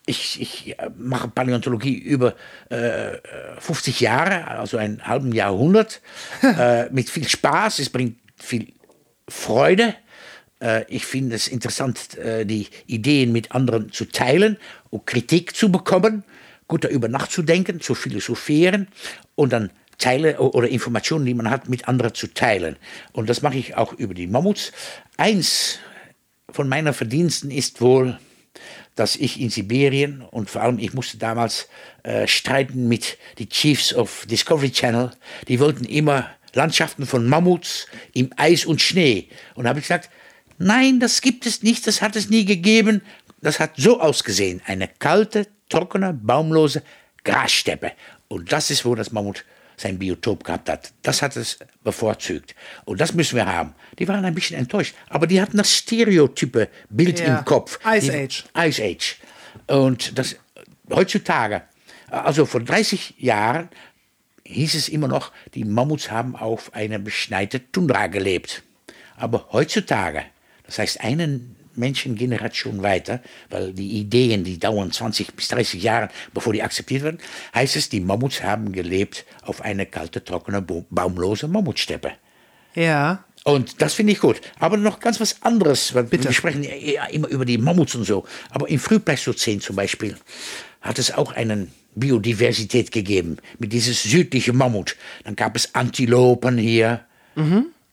[0.05, 2.35] ich, ich äh, mache Paläontologie über
[2.69, 3.17] äh,
[3.59, 6.01] 50 Jahre, also einen halben Jahrhundert,
[6.43, 7.79] äh, mit viel Spaß.
[7.79, 8.71] Es bringt viel
[9.27, 9.95] Freude.
[10.59, 14.57] Äh, ich finde es interessant, äh, die Ideen mit anderen zu teilen
[14.89, 16.23] und Kritik zu bekommen,
[16.67, 18.87] gut darüber nachzudenken, zu philosophieren
[19.35, 22.75] und dann Teile oder Informationen, die man hat, mit anderen zu teilen.
[23.13, 24.71] Und das mache ich auch über die Mammuts.
[25.17, 25.79] Eins
[26.49, 28.19] von meiner Verdiensten ist wohl,
[28.95, 31.67] dass ich in Sibirien und vor allem ich musste damals
[32.03, 35.11] äh, streiten mit die Chiefs of Discovery Channel.
[35.47, 39.27] Die wollten immer Landschaften von Mammuts im Eis und Schnee.
[39.55, 40.09] Und da habe ich gesagt,
[40.57, 43.01] nein, das gibt es nicht, das hat es nie gegeben.
[43.41, 46.81] Das hat so ausgesehen, eine kalte, trockene, baumlose
[47.23, 47.91] Grassteppe.
[48.27, 49.45] Und das ist, wo das Mammut
[49.77, 50.93] sein Biotop gehabt hat.
[51.03, 52.55] Das hat es bevorzugt.
[52.85, 53.75] Und das müssen wir haben.
[53.99, 57.39] Die waren ein bisschen enttäuscht, aber die hatten das stereotype Bild Ja.
[57.39, 57.79] im Kopf.
[57.85, 58.43] Ice die, Age.
[58.57, 59.17] Ice Age.
[59.67, 60.37] Und das
[60.89, 61.63] heutzutage,
[62.09, 63.69] also vor 30 Jahren,
[64.45, 68.63] hieß es immer noch, die Mammuts haben auf einer beschneite Tundra gelebt.
[69.17, 70.23] Aber heutzutage,
[70.67, 71.39] das heißt eine
[71.75, 77.19] Menschengeneration weiter, weil die Ideen, die dauern 20 bis 30 Jahre, bevor die akzeptiert werden,
[77.53, 82.13] heißt es, die Mammuts haben gelebt auf einer kalte, trockene, baumlose Mammutsteppe.
[82.75, 83.23] Ja.
[83.43, 84.41] Und das finde ich gut.
[84.59, 85.93] Aber noch ganz was anderes.
[85.93, 86.25] weil Bitte.
[86.25, 88.25] Wir sprechen ja immer über die Mammuts und so.
[88.49, 90.15] Aber im Frühpleistozän zum Beispiel
[90.81, 93.37] hat es auch eine Biodiversität gegeben.
[93.59, 94.95] Mit dieses südliche Mammut.
[95.23, 97.05] Dann gab es Antilopen hier.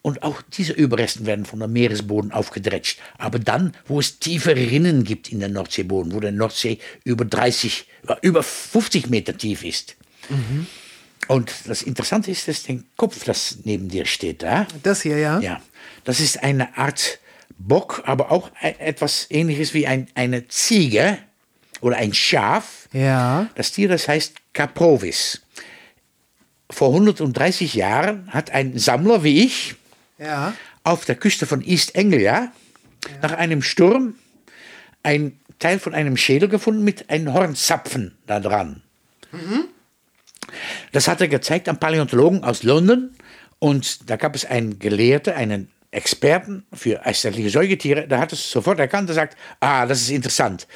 [0.02, 2.98] Und auch diese Überresten werden von der Meeresboden aufgedretscht.
[3.18, 7.86] Aber dann, wo es tiefe Rinnen gibt in der Nordseeboden, wo der Nordsee über 30,
[8.08, 9.94] äh, über 50 Meter tief ist.
[11.28, 14.66] Und das Interessante ist, dass den Kopf, das neben dir steht, da.
[14.82, 15.38] Das hier, ja.
[15.40, 15.62] Ja,
[16.04, 17.20] das ist eine Art
[17.58, 21.18] Bock, aber auch e- etwas ähnliches wie ein, eine Ziege
[21.80, 22.88] oder ein Schaf.
[22.92, 23.48] Ja.
[23.54, 25.42] Das Tier, das heißt Caprovis.
[26.70, 29.76] Vor 130 Jahren hat ein Sammler wie ich
[30.18, 30.54] Ja.
[30.84, 32.52] auf der Küste von East Anglia
[33.20, 34.14] nach einem Sturm
[35.02, 38.82] ein Teil von einem Schädel gefunden mit einem Hornzapfen da dran.
[40.92, 43.10] Das hat er gezeigt am Paläontologen aus London
[43.58, 48.80] und da gab es einen Gelehrten, einen Experten für eiszeitliche Säugetiere, der hat es sofort
[48.80, 50.66] erkannt und sagt, ah, das ist interessant.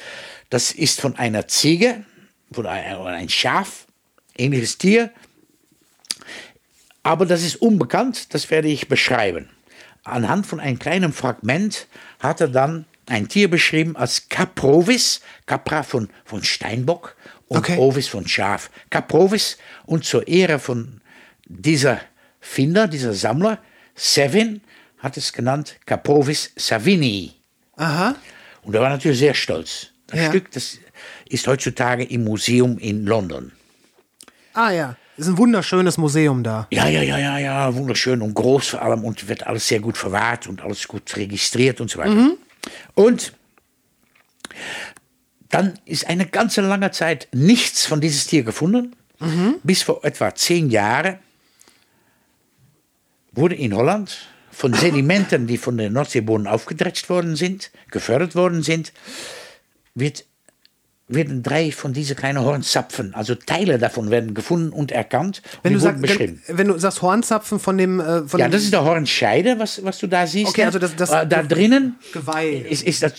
[0.49, 2.05] Das ist von einer Ziege,
[2.51, 3.87] von ein, oder ein Schaf,
[4.37, 5.11] ähnliches Tier,
[7.07, 9.49] aber das ist unbekannt, das werde ich beschreiben.
[10.03, 11.87] Anhand von einem kleinen Fragment
[12.19, 17.15] hat er dann ein Tier beschrieben als Caprovis, Capra von, von Steinbock
[17.47, 17.77] und Okay.
[17.77, 18.69] Ovis von Schaf.
[18.89, 20.99] Caprovis und zur Ehre von
[21.45, 22.01] dieser
[22.41, 23.59] Finder, dieser Sammler,
[23.95, 24.59] Sevin,
[24.97, 27.35] hat es genannt Caprovis Savini.
[27.77, 28.15] Aha.
[28.63, 29.87] Und er war natürlich sehr stolz.
[30.07, 30.29] Das Ja.
[30.29, 30.77] Stück das
[31.29, 33.53] ist heutzutage im Museum in London.
[34.53, 34.97] Ah ja.
[35.17, 36.67] Ist ein wunderschönes Museum da.
[36.71, 39.97] Ja, ja, ja, ja, ja, wunderschön und groß vor allem und wird alles sehr gut
[39.97, 42.31] verwahrt und alles gut registriert und so weiter.
[42.93, 43.33] Und
[45.49, 48.95] dann ist eine ganze lange Zeit nichts von dieses Tier gefunden.
[49.63, 51.17] Bis vor etwa zehn Jahren
[53.31, 58.93] wurde in Holland von Sedimenten, die von der Nordseeboden aufgedretscht worden sind, gefördert worden sind,
[59.95, 60.25] wird,
[61.09, 65.41] werden drei von diesen kleinen Hornzapfen, also Teile davon werden gefunden und erkannt.
[65.43, 66.43] und Wenn die du, sagst, beschrieben.
[66.47, 67.99] wenn, wenn du sagst Hornzapfen von dem.
[68.01, 70.49] Äh, von Ja, dem das ist der Hornscheide, was, was du da siehst.
[70.49, 70.67] Okay, ne?
[70.67, 72.65] also das- das- Äh, da drinnen Geweih.
[72.69, 73.13] ist, ist das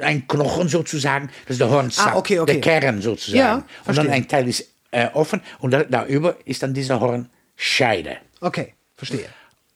[0.00, 2.52] ein Knochen sozusagen, das ist der Hornsack, Ah, okay, okay.
[2.52, 3.38] der Kern sozusagen.
[3.38, 8.18] Ja, und dann ein Teil ist äh, offen und da, darüber ist dann dieser Hornscheide.
[8.42, 9.24] Okay, verstehe.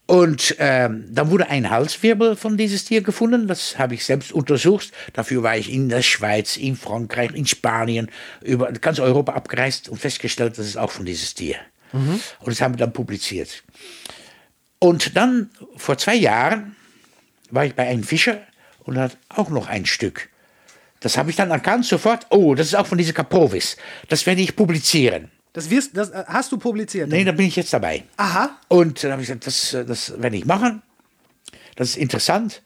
[0.06, 3.48] Und ähm, dann wurde ein Halswirbel von dieses Tier gefunden.
[3.48, 4.92] Das habe ich selbst untersucht.
[5.12, 8.08] Dafür war ich in der Schweiz, in Frankreich, in Spanien,
[8.40, 11.56] über ganz Europa abgereist und festgestellt, das ist auch von dieses Tier.
[12.38, 13.64] Und das haben wir dann publiziert.
[14.78, 16.76] Und dann, vor zwei Jahren,
[17.50, 18.40] war ich bei einem Fischer
[18.84, 20.28] und hat auch noch ein Stück
[21.00, 22.26] Das habe ich dann erkannt sofort.
[22.30, 23.76] Oh, das ist auch von dieser Caprovis.
[24.08, 25.30] Das werde ich publizieren.
[25.56, 27.08] Das, wirst, das äh, hast du publiziert?
[27.08, 28.04] Nee, da bin ich jetzt dabei.
[28.18, 28.58] Aha.
[28.68, 30.82] Und dann habe ich gesagt, das, äh, das werde ich machen.
[31.76, 32.62] Das ist interessant.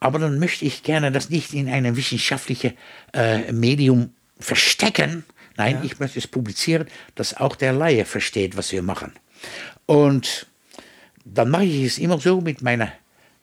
[0.00, 2.74] Aber dann möchte ich gerne das nicht in einem wissenschaftlichen
[3.14, 5.24] äh, Medium verstecken.
[5.56, 9.14] Nein, ich möchte es publizieren, dass auch der Laie versteht, was wir machen.
[9.86, 10.46] Und
[11.24, 12.92] dann mache ich es immer so mit meiner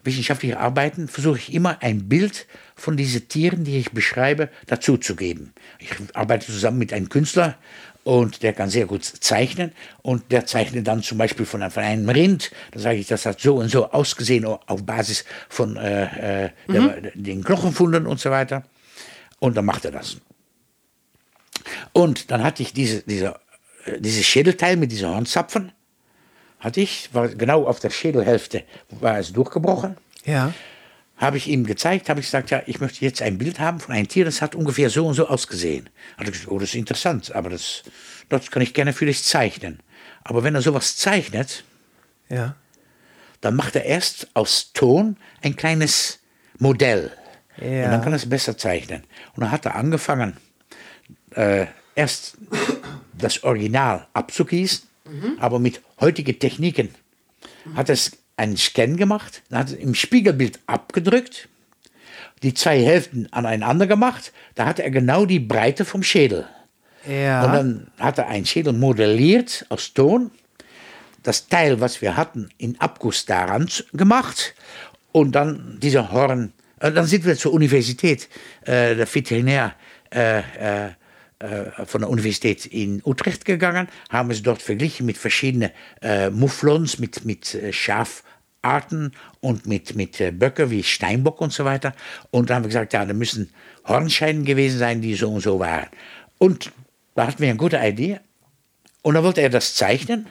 [0.04, 5.54] wissenschaftlichen Arbeiten, versuche ich immer ein Bild von diesen Tieren, die ich beschreibe, dazuzugeben.
[5.80, 7.58] Ich arbeite zusammen mit einem Künstler
[8.04, 12.10] und der kann sehr gut zeichnen und der zeichnet dann zum Beispiel von, von einem
[12.10, 16.50] Rind, da sage ich, das hat so und so ausgesehen auf Basis von äh, äh,
[16.68, 18.64] der, den Knochenfunden und so weiter.
[19.40, 20.18] Und dann macht er das.
[21.94, 23.40] Und dann hatte ich diese, diese,
[23.86, 25.72] äh, dieses Schädelteil mit diesen Hornzapfen,
[26.60, 29.98] hatte ich, war genau auf der Schädelhälfte war es durchgebrochen.
[30.26, 30.54] Ja.
[31.22, 33.94] Habe ich ihm gezeigt, habe ich gesagt, ja, ich möchte jetzt ein Bild haben von
[33.94, 35.88] einem Tier, das hat ungefähr so und so ausgesehen.
[36.18, 37.84] Hat er gesagt, oh, das ist interessant, aber das,
[38.30, 39.80] das kann ich gerne für dich zeichnen.
[40.24, 41.64] Aber wenn er sowas zeichnet,
[42.30, 42.56] Ja.
[43.42, 46.20] dann macht er erst aus Ton ein kleines
[46.58, 47.12] Modell.
[47.58, 47.86] Ja.
[47.86, 49.04] Und dann kann er es besser zeichnen.
[49.36, 50.38] Und dann hat er angefangen,
[51.36, 52.38] äh, erst
[53.18, 54.88] das Original abzugießen,
[55.40, 56.96] aber mit heutigen Techniken.
[57.76, 58.12] Hat er es
[58.42, 61.48] einen Scan gemacht, dann hat er im Spiegelbild abgedrückt,
[62.42, 66.48] die zwei Hälften aneinander gemacht, da hatte er genau die Breite vom Schädel.
[67.08, 67.46] Ja.
[67.46, 70.32] Und dann hat er einen Schädel modelliert aus Ton,
[71.24, 74.56] das Teil, was wir hatten, in Abguss daran gemacht
[75.12, 76.52] und dann dieser Horn.
[76.80, 78.28] Äh, dann sind wir zur Universität,
[78.64, 79.76] äh, der Veterinär
[80.10, 80.90] äh, äh,
[81.42, 87.00] äh, von der Universität in Utrecht gegangen, haben es dort verglichen mit verschiedenen äh, Mufflons,
[87.00, 87.74] mit, mit äh,
[88.64, 91.94] Schafarten und mit, mit äh, Böcke wie Steinbock und so weiter.
[92.30, 93.52] Und da haben wir gesagt, ja, da müssen
[93.88, 95.88] Hornscheiden gewesen sein, die so und so waren.
[96.38, 96.72] Und
[97.16, 98.20] da hatten wir eine gute Idee.
[99.02, 100.28] Und dann wollte er das zeichnen.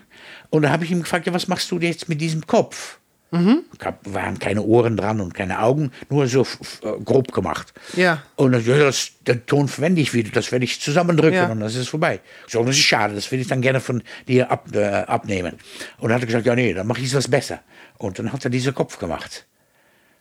[0.50, 2.99] Und dann habe ich ihm gefragt, ja, was machst du jetzt mit diesem Kopf?
[3.32, 3.64] Mhm.
[3.78, 7.72] Gab, waren keine Ohren dran und keine Augen, nur so äh, grob gemacht.
[7.96, 8.22] Ja.
[8.36, 11.50] Und das, das, den Ton verwende ich wieder, das werde ich zusammendrücken ja.
[11.50, 12.20] und das ist vorbei.
[12.48, 15.54] So, das ist schade, das will ich dann gerne von dir ab, äh, abnehmen.
[15.98, 17.60] Und dann hat er gesagt, ja nee, dann mache ich was besser.
[17.98, 19.46] Und dann hat er diesen Kopf gemacht.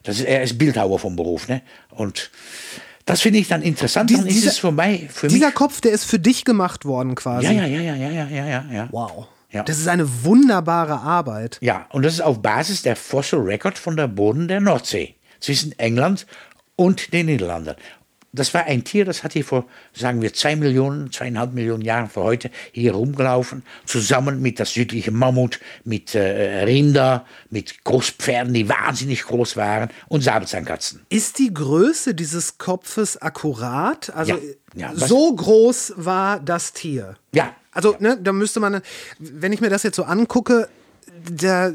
[0.03, 1.61] Das ist, er ist Bildhauer vom Beruf, ne?
[1.89, 2.29] Und
[3.05, 4.09] das finde ich dann interessant.
[4.09, 5.09] Dies, dann ist dieser, es vorbei.
[5.11, 5.55] Für dieser mich.
[5.55, 7.47] Kopf, der ist für dich gemacht worden quasi.
[7.47, 8.87] Ja, ja, ja, ja, ja, ja, ja, ja.
[8.91, 9.27] Wow.
[9.51, 9.63] Ja.
[9.63, 11.57] Das ist eine wunderbare Arbeit.
[11.61, 15.77] Ja, und das ist auf Basis der Fossil Record von der Boden der Nordsee zwischen
[15.79, 16.27] England
[16.75, 17.75] und den Niederlanden.
[18.31, 22.09] Das war ein Tier, das hat hier vor, sagen wir, zwei Millionen, zweieinhalb Millionen Jahren
[22.09, 28.69] vor heute hier rumgelaufen, zusammen mit das südliche Mammut, mit äh, Rinder, mit Großpferden, die
[28.69, 31.01] wahnsinnig groß waren und Säbelzahnkatzen.
[31.09, 34.11] Ist die Größe dieses Kopfes akkurat?
[34.15, 34.33] Also
[34.75, 37.15] Ja, ja, so groß war das Tier.
[37.33, 37.55] Ja,
[37.85, 38.81] Also, ne, da müsste man,
[39.19, 40.67] wenn ich mir das jetzt so angucke,
[41.29, 41.73] der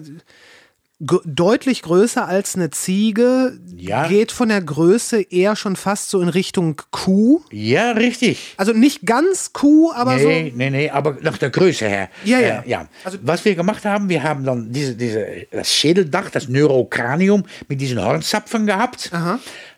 [1.00, 4.06] deutlich größer als eine Ziege, Ja.
[4.06, 7.42] geht von der Größe eher schon fast so in Richtung Kuh.
[7.50, 8.54] ja, richtig.
[8.56, 10.56] Also nicht ganz Kuh, aber Nee, so.
[10.56, 12.08] nee, nee, aber nach der Größe her.
[12.24, 12.60] Ja, ja.
[12.62, 12.88] Äh, ja.
[13.02, 17.80] Also- Was wir gemacht haben, wir haben dann diese, diese, das Schädeldach, das Neurokranium mit
[17.80, 19.10] diesen Hornzapfen gehabt,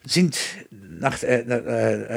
[0.05, 0.37] sind
[0.99, 1.41] nach äh,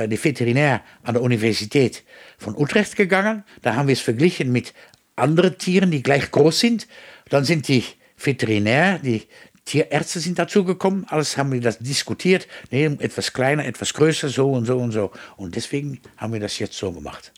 [0.04, 2.04] äh, die Veterinär an der Universität
[2.38, 3.44] von Utrecht gegangen.
[3.62, 4.74] Da haben wir es verglichen mit
[5.16, 6.88] anderen Tieren, die gleich groß sind.
[7.30, 7.84] Dann sind die
[8.18, 9.24] Veterinär, die
[9.66, 12.48] Tierärzte sind dazugekommen, alles haben wir das diskutiert.
[12.72, 15.12] Nee, etwas kleiner, etwas größer, so und so und so.
[15.38, 17.32] Und deswegen haben wir das jetzt so gemacht.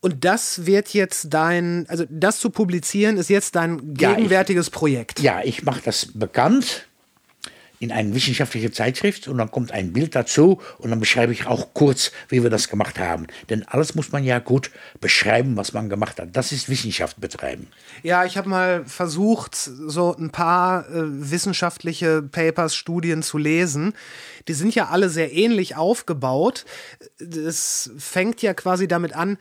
[0.00, 4.70] Und das wird jetzt dein, also das zu publizieren, ist jetzt dein Ja, ich- gegenwärtiges
[4.70, 5.20] Projekt.
[5.20, 6.88] Ja, ich mache das bekannt
[7.82, 11.74] in eine wissenschaftliche Zeitschrift und dann kommt ein Bild dazu und dann beschreibe ich auch
[11.74, 13.26] kurz, wie wir das gemacht haben.
[13.50, 16.28] Denn alles muss man ja gut beschreiben, was man gemacht hat.
[16.36, 17.66] Das ist Wissenschaft betreiben.
[18.04, 23.94] Ja, ich habe mal versucht, so ein paar äh, wissenschaftliche Papers, Studien zu lesen.
[24.46, 26.64] Die sind ja alle sehr ähnlich aufgebaut.
[27.18, 29.38] Es fängt ja quasi damit an,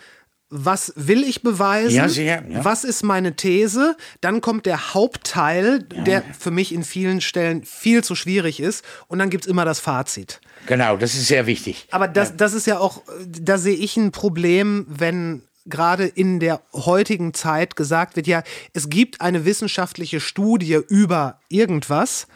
[0.52, 1.96] was will ich beweisen?
[1.96, 2.64] Ja, sehr, ja.
[2.64, 3.96] Was ist meine These?
[4.20, 8.84] Dann kommt der Hauptteil, der für mich in vielen Stellen viel zu schwierig ist.
[9.08, 10.42] Und dann gibt's immer das Fazit.
[10.68, 11.88] Genau, das ist sehr wichtig.
[11.92, 16.62] Aber das, das ist ja auch, da sehe ich ein Problem, wenn gerade in der
[16.74, 22.28] heutigen Zeit gesagt wird, ja, es gibt eine wissenschaftliche Studie über irgendwas.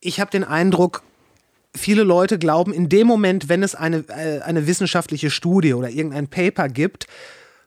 [0.00, 1.02] Ich habe den Eindruck,
[1.76, 6.28] viele Leute glauben, in dem Moment, wenn es eine, äh, eine wissenschaftliche Studie oder irgendein
[6.28, 7.06] Paper gibt,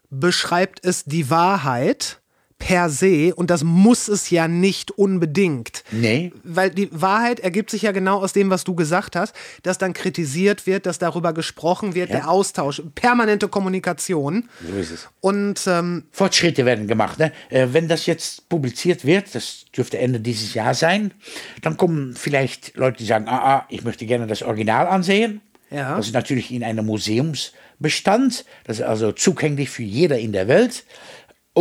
[0.09, 2.18] beschreibt es die Wahrheit.
[2.59, 5.83] Per se und das muss es ja nicht unbedingt.
[5.91, 6.31] Nee.
[6.43, 9.33] Weil die Wahrheit ergibt sich ja genau aus dem, was du gesagt hast,
[9.63, 12.17] dass dann kritisiert wird, dass darüber gesprochen wird, Ja.
[12.17, 14.49] der Austausch, permanente Kommunikation.
[14.61, 15.09] So ist es.
[15.21, 17.17] Und ähm, Fortschritte werden gemacht.
[17.17, 17.31] Ne?
[17.49, 21.13] Äh, wenn das jetzt publiziert wird, das dürfte Ende dieses Jahr sein,
[21.61, 25.41] dann kommen vielleicht Leute, die sagen, ah, ah ich möchte gerne das Original ansehen.
[25.71, 25.95] Ja.
[25.95, 28.45] Das ist natürlich in einem Museumsbestand.
[28.63, 30.83] Das ist also zugänglich für jeder in der Welt.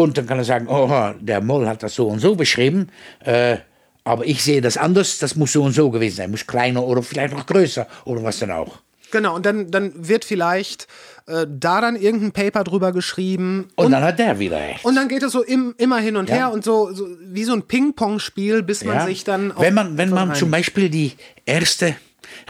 [0.02, 0.88] Und dann kann er sagen, oh,
[1.20, 2.88] der Moll hat das so und so beschrieben.
[3.24, 3.56] Äh,
[4.04, 6.30] aber ich sehe das anders, das muss so und so gewesen sein.
[6.30, 8.78] Muss kleiner oder vielleicht noch größer oder was dann auch.
[9.10, 10.86] genau, und dann, dann wird vielleicht
[11.26, 13.68] äh, da dann irgendein Paper drüber geschrieben.
[13.74, 14.84] Und, dann hat der wieder recht.
[14.84, 16.34] Und dann geht es so im, immer hin und Ja.
[16.36, 19.04] her und so, so wie so ein Ping-Pong-Spiel, bis man Ja.
[19.06, 20.50] sich dann auf wenn man, wenn man zum.
[20.50, 21.12] Beispiel die
[21.44, 21.96] erste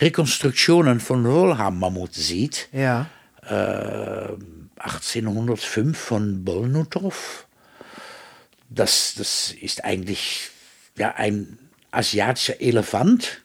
[0.00, 3.06] Rekonstruktionen von Wollham-Mammut sieht, Ja.
[4.78, 7.46] 1805 von Bolnutov,
[8.70, 10.50] das, das ist eigentlich
[10.96, 11.58] ja, ein
[11.90, 13.42] asiatischer Elefant.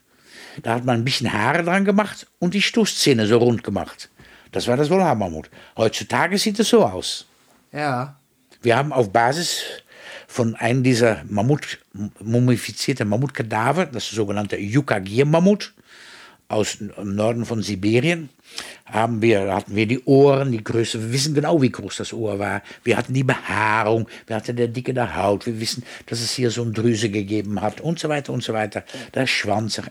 [0.62, 4.10] Da hat man ein bisschen Haare dran gemacht und die Stoßzähne so rund gemacht.
[4.52, 5.50] Das war das Wollham-Mammut.
[5.78, 7.26] Heutzutage sieht es so aus.
[7.72, 8.20] Ja.
[8.62, 9.64] Wir haben auf Basis
[10.28, 11.80] von einem dieser Mammut,
[12.20, 15.74] mumifizierten Mammutkadaver, das sogenannte Yukagir-Mammut,
[16.54, 18.30] aus dem Norden von Sibirien,
[18.86, 22.40] haben wir, hatten wir die Ohren, die Größe, wir wissen genau, wie groß das Ohr
[22.40, 22.62] war.
[22.84, 26.52] Wir hatten die Behaarung, wir hatten der Dicke der Haut, wir wissen, dass es hier
[26.52, 28.84] so eine Drüse gegeben hat und so weiter und so weiter.
[29.14, 29.82] Der Schwanz.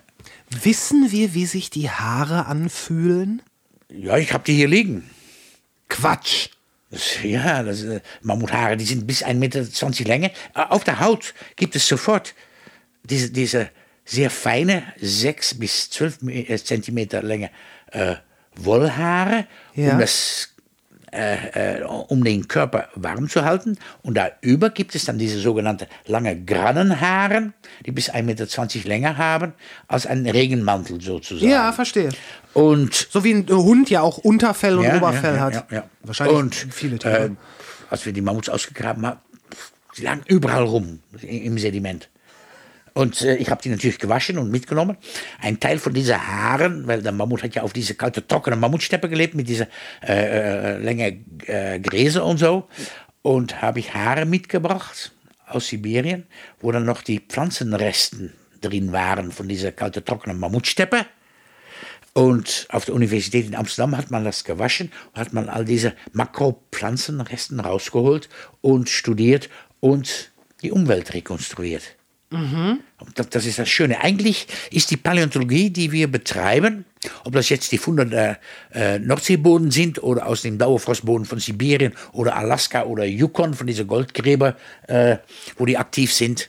[0.62, 3.42] Wissen wir, wie sich die Haare anfühlen?
[3.88, 5.10] Ja, ich habe die hier liegen.
[5.88, 6.48] Quatsch.
[7.22, 9.64] Ja, das, äh, Mammuthaare, die sind bis 1,20 Meter
[10.04, 10.30] Länge.
[10.54, 12.34] Äh, Auf der Haut gibt es sofort
[13.04, 13.70] diese, diese
[14.12, 17.50] sehr feine, 6 bis 12 Me- äh, Zentimeter Länge
[17.92, 18.16] äh,
[18.56, 19.92] Wollhaare, Ja.
[19.94, 20.50] um, das,
[21.12, 23.78] äh, äh, um den Körper warm zu halten.
[24.02, 27.54] Und darüber gibt es dann diese sogenannte lange Grannenhaaren,
[27.86, 29.54] die bis 1,20 Meter länger haben,
[29.88, 31.50] als ein Regenmantel sozusagen.
[31.50, 32.10] Ja, verstehe.
[32.52, 35.54] Und So wie ein Hund ja auch Unterfell und Oberfell hat.
[35.54, 35.84] Ja, ja.
[36.02, 37.24] Wahrscheinlich und, viele Tiere.
[37.24, 37.30] Äh,
[37.88, 39.20] als wir die Mammuts ausgegraben haben,
[39.96, 42.08] die lagen überall rum im Sediment.
[42.94, 44.96] Und äh, ich habe die natürlich gewaschen und mitgenommen.
[45.40, 49.08] Ein Teil von diesen Haaren, weil der Mammut hat ja auf diese kalte, trockene Mammutsteppe
[49.08, 49.66] gelebt mit dieser
[50.06, 52.68] äh, äh, Länge äh, Gräser und so.
[53.22, 55.12] Und habe ich Haare mitgebracht
[55.46, 56.26] aus Sibirien,
[56.60, 61.06] wo dann noch die Pflanzenresten drin waren von dieser kalte, trockenen Mammutsteppe.
[62.14, 67.58] Und auf der Universität in Amsterdam hat man das gewaschen hat man all diese Makropflanzenresten
[67.58, 68.28] rausgeholt
[68.60, 69.48] und studiert
[69.80, 71.96] und die Umwelt rekonstruiert.
[72.98, 74.00] Und Das, ist das Schöne.
[74.00, 76.84] Eigentlich ist die Paläontologie, die wir betreiben,
[77.24, 78.38] ob das jetzt die Funde der
[78.72, 83.86] äh, Nordseeboden sind oder aus dem Dauerfrostboden von Sibirien oder Alaska oder Yukon von diesen
[83.86, 84.56] Goldgräber,
[84.88, 85.16] äh,
[85.58, 86.48] wo die aktiv sind,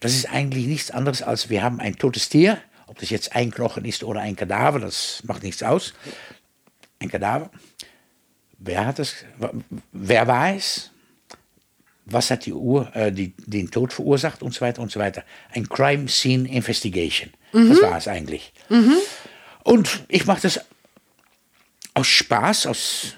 [0.00, 2.58] das ist eigentlich nichts anderes als wir haben ein totes Tier,
[2.88, 5.94] ob das jetzt ein Knochen ist oder ein Kadaver, das macht nichts aus.
[6.98, 7.50] Ein Kadaver.
[8.58, 9.14] Wer hat das?
[9.92, 10.91] Wer weiß?
[12.04, 15.22] Was hat die Uhr, äh, die, den Tod verursacht und so weiter und so weiter.
[15.52, 17.30] Ein Crime Scene Investigation.
[17.52, 18.52] Das war es eigentlich.
[19.62, 20.60] Und ich mache das
[21.94, 23.14] aus Spaß, aus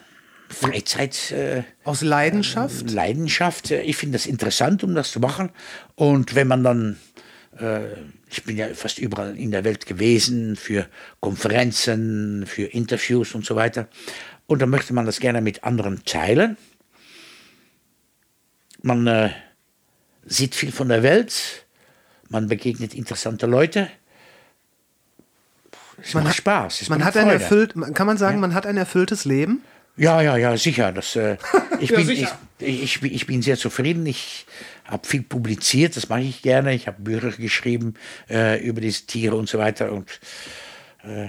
[0.49, 1.31] Freizeit.
[1.33, 2.91] Äh, Aus Leidenschaft?
[2.91, 3.71] Leidenschaft.
[3.71, 5.51] Äh, Ich finde das interessant, um das zu machen.
[5.95, 6.99] Und wenn man dann,
[7.59, 7.93] äh,
[8.31, 10.87] ich bin ja fast überall in der Welt gewesen, für
[11.21, 13.89] Konferenzen, für Interviews und so weiter.
[14.47, 16.57] Und dann möchte man das gerne mit anderen teilen.
[18.87, 19.31] Man äh,
[20.27, 21.65] sieht viel von der Welt,
[22.29, 23.89] man begegnet interessante Leute.
[26.03, 26.83] Es Man macht hat- Spaß.
[26.83, 29.63] Es Man macht hat ein erfüllt, kann man sagen, man hat ein erfülltes Leben?
[29.97, 30.93] Ja, ja, ja, sicher.
[30.93, 31.39] Das, äh,
[31.81, 32.39] ich, Ja, bin, sicher.
[32.59, 34.05] Ich, ich, bin- ich bin sehr zufrieden.
[34.05, 34.45] Ich
[34.85, 36.75] habe viel publiziert, das mache ich gerne.
[36.75, 37.95] Ich habe Bücher geschrieben
[38.29, 40.21] äh, über diese Tiere und so weiter und
[41.05, 41.29] äh,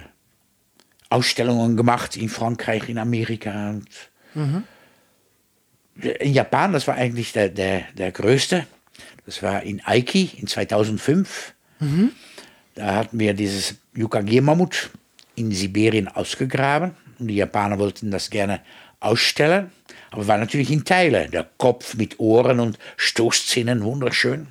[1.10, 3.69] Ausstellungen gemacht in Frankreich, in Amerika.
[3.69, 3.88] Und
[5.95, 8.67] In Japan, das war eigentlich der, der, der größte.
[9.26, 11.53] Das war in Aiki in 2005.
[12.76, 14.89] Da hatten wir dieses Yukagir-Mammut
[15.35, 16.91] in Sibirien ausgegraben.
[17.19, 18.61] Und die Japaner wollten das gerne
[18.99, 19.72] ausstellen.
[20.11, 21.30] Aber war natürlich in Teile.
[21.30, 24.47] Der Kopf mit Ohren und Stoßzähnen, wunderschön.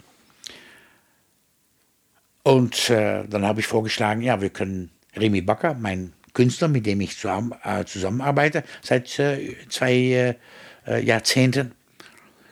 [2.42, 7.00] Und äh, dann habe ich vorgeschlagen, ja, wir können Remy Bakker, mein Künstler, mit dem
[7.00, 10.36] ich zusammen, äh, zusammenarbeite, seit äh, zwei
[10.86, 11.72] äh, Jahrzehnten,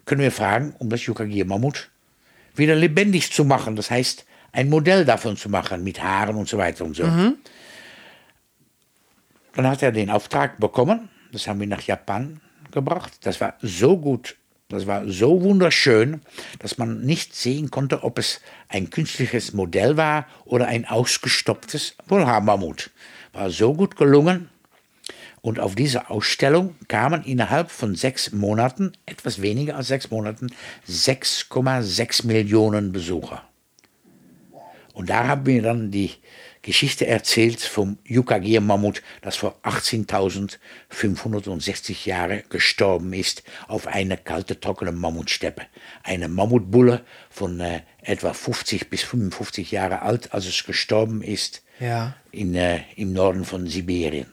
[0.05, 1.91] können wir fragen, um das Yukagir-Mammut
[2.55, 3.77] wieder lebendig zu machen.
[3.77, 7.05] Das heißt, ein Modell davon zu machen mit Haaren und so weiter und so.
[9.55, 11.09] Dann hat er den Auftrag bekommen.
[11.33, 12.41] Das haben wir nach Japan
[12.71, 13.13] gebracht.
[13.23, 14.37] Das war so gut
[14.73, 16.23] Das war so wunderschön,
[16.59, 22.91] dass man nicht sehen konnte, ob es ein künstliches Modell war oder ein ausgestopftes Wollhaarmammut.
[23.35, 24.49] War so gut gelungen.
[25.43, 30.52] Und auf diese Ausstellung kamen innerhalb von sechs Monaten, etwas weniger als sechs Monaten,
[30.89, 33.43] 6,6 Millionen Besucher.
[34.94, 36.10] Und da haben wir dann die
[36.60, 45.62] Geschichte erzählt vom Yukagir-Mammut, das vor 18.560 Jahren gestorben ist auf einer kalte, trockene Mammutsteppe.
[46.05, 47.01] Eine Mammutbulle
[47.31, 52.14] von äh, etwa 50 bis 55 Jahre alt, als es gestorben ist Ja.
[52.31, 54.27] in, äh, im Norden von Sibirien.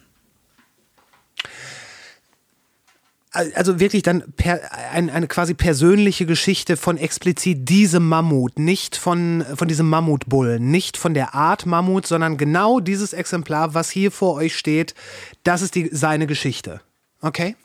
[3.31, 4.59] Also wirklich dann per,
[4.91, 10.97] ein, eine quasi persönliche Geschichte von explizit diesem Mammut, nicht von, von diesem Mammutbullen, nicht
[10.97, 14.95] von der Art Mammut, sondern genau dieses Exemplar, was hier vor euch steht,
[15.43, 16.81] das ist die, seine Geschichte.
[17.21, 17.55] Okay?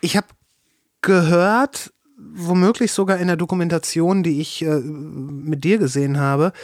[0.00, 0.28] Ich habe
[1.02, 6.54] gehört, womöglich sogar in der Dokumentation, die ich äh, mit dir gesehen habe,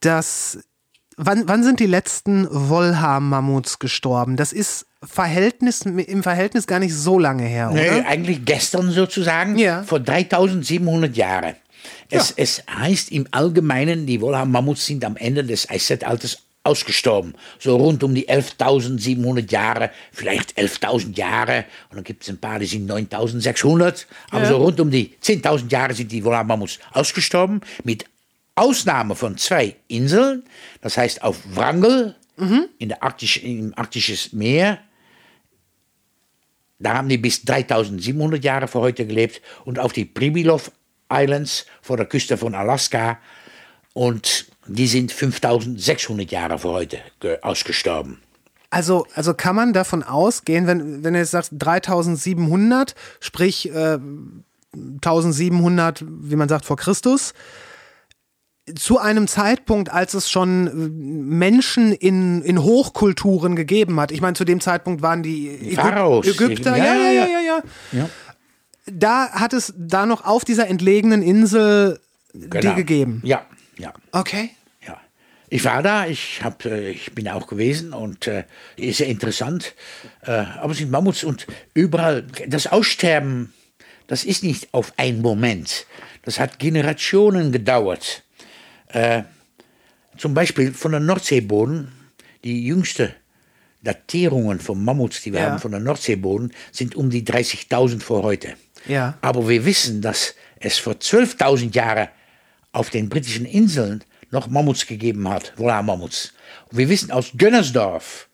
[0.00, 0.58] dass
[1.16, 4.36] wann, wann sind die letzten Wollhaar-Mammuts gestorben?
[4.36, 8.06] Das ist Verhältnis, im Verhältnis gar nicht so lange her, Nee, oder?
[8.06, 9.82] eigentlich gestern sozusagen, Ja.
[9.82, 11.54] vor 3700 Jahren.
[12.10, 17.34] Es, es heißt im Allgemeinen, die Wollhaar-Mammuts sind am Ende des Eiszeitalters ausgestorben.
[17.58, 21.64] So rund um die 11.700 Jahre, vielleicht 11.000 Jahre.
[21.90, 24.06] Und dann gibt es ein paar, die sind 9.600.
[24.30, 27.60] Aber so rund um die 10.000 Jahre sind die Wollhaar-Mammuts ausgestorben.
[27.84, 28.06] Mit
[28.54, 30.44] Ausnahme von zwei Inseln.
[30.80, 32.14] Das heißt auf Wrangel,
[32.78, 34.78] in der Arktisch, im Arktisches Meer,
[36.78, 40.70] da haben die bis 3700 Jahre vor heute gelebt und auf die Pribilov
[41.12, 43.18] Islands vor der Küste von Alaska
[43.92, 48.20] und die sind 5600 Jahre vor heute ge- ausgestorben.
[48.70, 53.98] Also, also kann man davon ausgehen, wenn, wenn du jetzt sagst 3700, sprich äh,
[54.74, 57.34] 1700, wie man sagt, vor Christus,
[58.74, 64.10] zu einem Zeitpunkt, als es schon äh, Menschen in, in Hochkulturen gegeben hat.
[64.10, 65.78] Ich meine, zu dem Zeitpunkt waren die Ägyp.
[66.24, 66.76] Ägypter.
[66.76, 67.62] Ja, Ja, ja, ja, ja, ja, ja.
[67.92, 68.10] Ja.
[68.86, 72.00] Da hat es da noch auf dieser entlegenen Insel
[72.32, 72.74] die Genau.
[72.74, 73.20] gegeben.
[73.24, 73.46] Ja,
[73.78, 73.92] ja.
[74.12, 74.50] Okay.
[74.86, 75.00] Ja.
[75.48, 78.44] Ich war da, ich, hab, äh, ich bin auch gewesen und äh,
[78.76, 79.74] ist sehr interessant.
[80.22, 83.52] Äh, aber es sind Mammuts und überall, das Aussterben,
[84.06, 85.86] das ist nicht auf einen Moment.
[86.22, 88.23] Das hat Generationen gedauert.
[88.88, 89.22] Äh,
[90.16, 91.90] zum Beispiel von der Nordseeboden,
[92.44, 93.14] die jüngste
[93.82, 95.50] Datierungen von Mammuts, die wir Ja.
[95.50, 98.54] haben von der Nordseeboden, sind um die 30.000 vor heute.
[98.86, 99.18] Ja.
[99.20, 102.08] Aber wir wissen, dass es vor 12.000 Jahren
[102.72, 106.32] auf den britischen Inseln noch Mammuts gegeben hat, Wollhaar-Mammuts.
[106.70, 108.28] Und wir wissen aus Gönnersdorf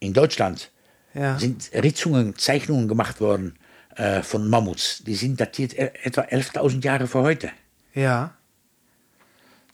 [0.00, 0.70] in Deutschland
[1.14, 1.38] Ja.
[1.38, 3.56] sind Ritzungen, Zeichnungen gemacht worden
[3.96, 5.02] äh, von Mammuts.
[5.06, 7.50] Die sind datiert e- etwa 11.000 Jahre vor heute.
[7.94, 8.34] Ja.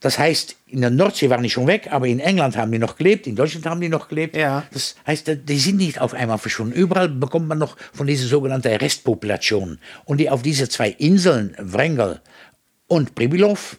[0.00, 2.96] Das heißt, in der Nordsee waren die schon weg, aber in England haben die noch
[2.96, 4.34] gelebt, in Deutschland haben die noch gelebt.
[4.34, 4.64] Ja.
[4.72, 6.72] Das heißt, die sind nicht auf einmal verschwunden.
[6.72, 9.78] Überall bekommt man noch von dieser sogenannten Restpopulation.
[10.06, 12.20] Und die auf diese zwei Inseln, Wrangel
[12.86, 13.76] und Pribilov,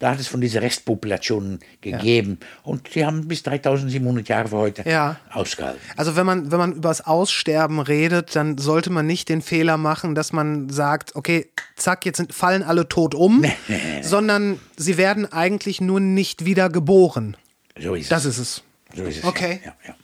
[0.00, 2.40] da hat es von dieser Restpopulationen gegeben.
[2.64, 5.20] Und die haben bis 3700 Jahre vor heute Ja.
[5.30, 5.80] ausgehalten.
[5.96, 10.16] Also wenn man, wenn man übers Aussterben redet, dann sollte man nicht den Fehler machen,
[10.16, 13.44] dass man sagt, okay, zack, jetzt sind, fallen alle tot um,
[14.02, 17.36] sondern sie werden eigentlich nur nicht wieder geboren.
[17.78, 18.38] So ist Das es.
[18.38, 18.62] ist
[18.92, 18.96] es.
[18.96, 19.24] So ist es.
[19.24, 19.60] Okay.
[19.64, 19.94] Ja, ja, ja.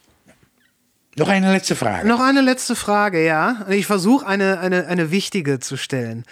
[1.19, 2.07] Noch eine letzte Frage.
[2.07, 3.65] Noch eine letzte Frage, ja.
[3.71, 6.25] Ich versuche eine, eine, eine wichtige zu stellen.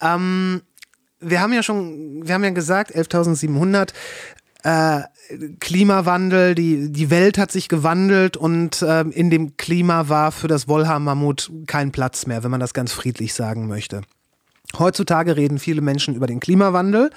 [0.00, 0.62] Ähm,
[1.20, 3.92] wir haben ja schon, wir haben ja gesagt, 11.700
[4.64, 5.02] äh,
[5.60, 10.68] Klimawandel, die, die Welt hat sich gewandelt und ähm, in dem Klima war für das
[10.68, 14.02] Wollhaar-Mammut kein Platz mehr, wenn man das ganz friedlich sagen möchte.
[14.78, 17.10] Heutzutage reden viele Menschen über den Klimawandel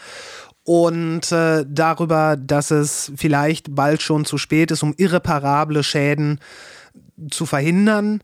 [0.63, 6.39] und äh, darüber, dass es vielleicht bald schon zu spät ist, um irreparable Schäden
[7.31, 8.21] zu verhindern.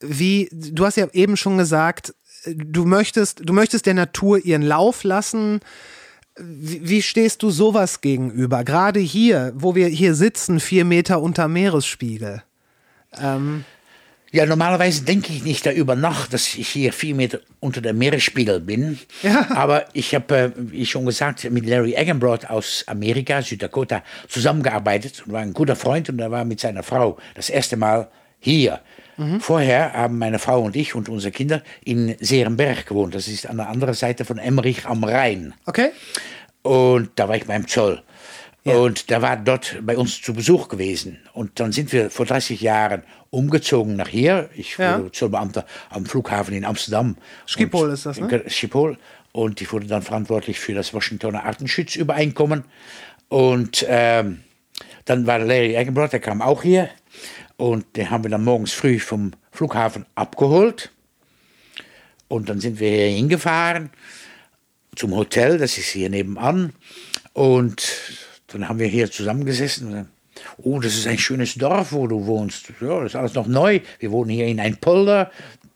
[0.00, 2.14] Wie, du hast ja eben schon gesagt,
[2.54, 5.60] du möchtest, du möchtest der Natur ihren Lauf lassen.
[6.38, 8.64] Wie, wie stehst du sowas gegenüber?
[8.64, 12.42] Gerade hier, wo wir hier sitzen, vier Meter unter Meeresspiegel.
[14.30, 18.60] Ja, normalerweise denke ich nicht darüber nach, dass ich hier vier Meter unter dem Meeresspiegel
[18.60, 18.98] bin.
[19.22, 19.46] Ja.
[19.50, 25.32] Aber ich habe, äh, wie schon gesagt, mit Larry Eggenbrod aus Amerika, Süddakota, zusammengearbeitet und
[25.32, 28.08] war ein guter Freund und er war mit seiner Frau das erste Mal
[28.38, 28.80] hier.
[29.40, 33.14] Vorher haben meine Frau und ich und unsere Kinder in Seerenberg gewohnt.
[33.14, 35.54] Das ist an der anderen Seite von Emmerich am Rhein.
[35.66, 35.90] Okay?
[36.62, 38.02] Und da war ich beim Zoll.
[38.64, 41.18] Und der war dort bei uns zu Besuch gewesen.
[41.32, 44.50] Und dann sind wir vor 30 Jahren umgezogen nach hier.
[44.54, 44.98] Ich Ja.
[44.98, 47.16] wurde Zollbeamter am Flughafen in Amsterdam.
[47.46, 48.42] Schiphol ist das, ne?
[48.48, 48.98] Schiphol.
[49.32, 52.64] Und ich wurde dann verantwortlich für das Washingtoner Artenschutzübereinkommen.
[53.28, 54.40] Und ähm,
[55.06, 56.90] dann war Larry Eggenbrot, der kam auch hier.
[57.58, 60.90] Und den haben wir dann morgens früh vom Flughafen abgeholt.
[62.28, 63.90] Und dann sind wir hier hingefahren
[64.94, 66.72] zum Hotel, das ist hier nebenan.
[67.32, 67.82] Und
[68.48, 69.90] dann haben wir hier zusammengesessen.
[69.92, 70.08] Dann,
[70.58, 72.72] oh, das ist ein schönes Dorf, wo du wohnst.
[72.80, 73.80] Ja, das ist alles noch neu.
[73.98, 75.30] Wir wohnen hier in ein Polder,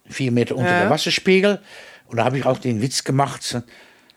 [0.09, 0.79] vier Meter unter Ja.
[0.81, 1.59] der Wasserspiegel.
[2.07, 3.61] Und da habe ich auch den Witz gemacht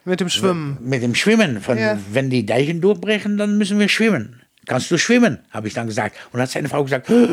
[0.05, 0.79] Mit dem Schwimmen.
[0.81, 1.61] mit dem Schwimmen.
[1.61, 1.99] Von, Ja.
[2.13, 4.43] Wenn die Deichen durchbrechen, dann müssen wir schwimmen.
[4.67, 6.17] Kannst du schwimmen, habe ich dann gesagt.
[6.27, 7.29] Und dann hat seine Frau gesagt, "Oh,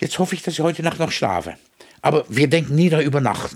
[0.00, 1.56] jetzt hoffe ich, dass ich heute Nacht noch schlafe.
[2.00, 3.50] Aber wir denken nie darüber nach.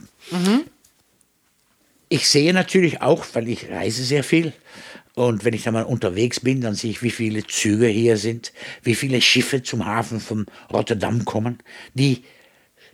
[2.09, 4.53] Ich sehe natürlich auch, weil ich reise sehr viel.
[5.15, 8.53] Und wenn ich dann mal unterwegs bin, dann sehe ich, wie viele Züge hier sind,
[8.83, 11.59] wie viele Schiffe zum Hafen von Rotterdam kommen,
[11.95, 12.25] die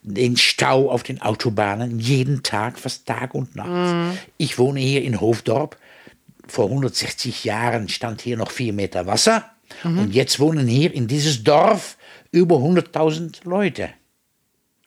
[0.02, 4.16] den Stau auf den Autobahnen jeden Tag, fast Tag und Nacht.
[4.36, 5.76] Ich wohne hier in Hofdorp.
[6.46, 9.50] Vor 160 Jahren stand hier noch vier Meter Wasser.
[9.84, 11.96] Und jetzt wohnen hier in dieses Dorf
[12.32, 13.90] über 100.000 Leute.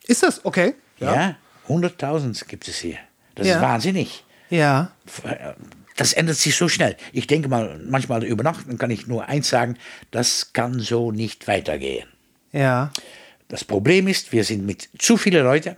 [0.08, 0.74] Ist das okay?
[1.00, 1.36] Ja,
[1.68, 2.98] 100.000 gibt es hier.
[3.36, 3.56] Das Ja.
[3.56, 4.24] ist wahnsinnig.
[4.50, 4.92] Ja.
[5.96, 6.96] Das ändert sich so schnell.
[7.14, 9.78] Ich denke mal, manchmal über Nacht, kann ich nur eins sagen,
[10.12, 12.08] das kann so nicht weitergehen.
[12.52, 12.92] Ja.
[13.48, 15.76] Das Problem ist, wir sind mit zu vielen Leuten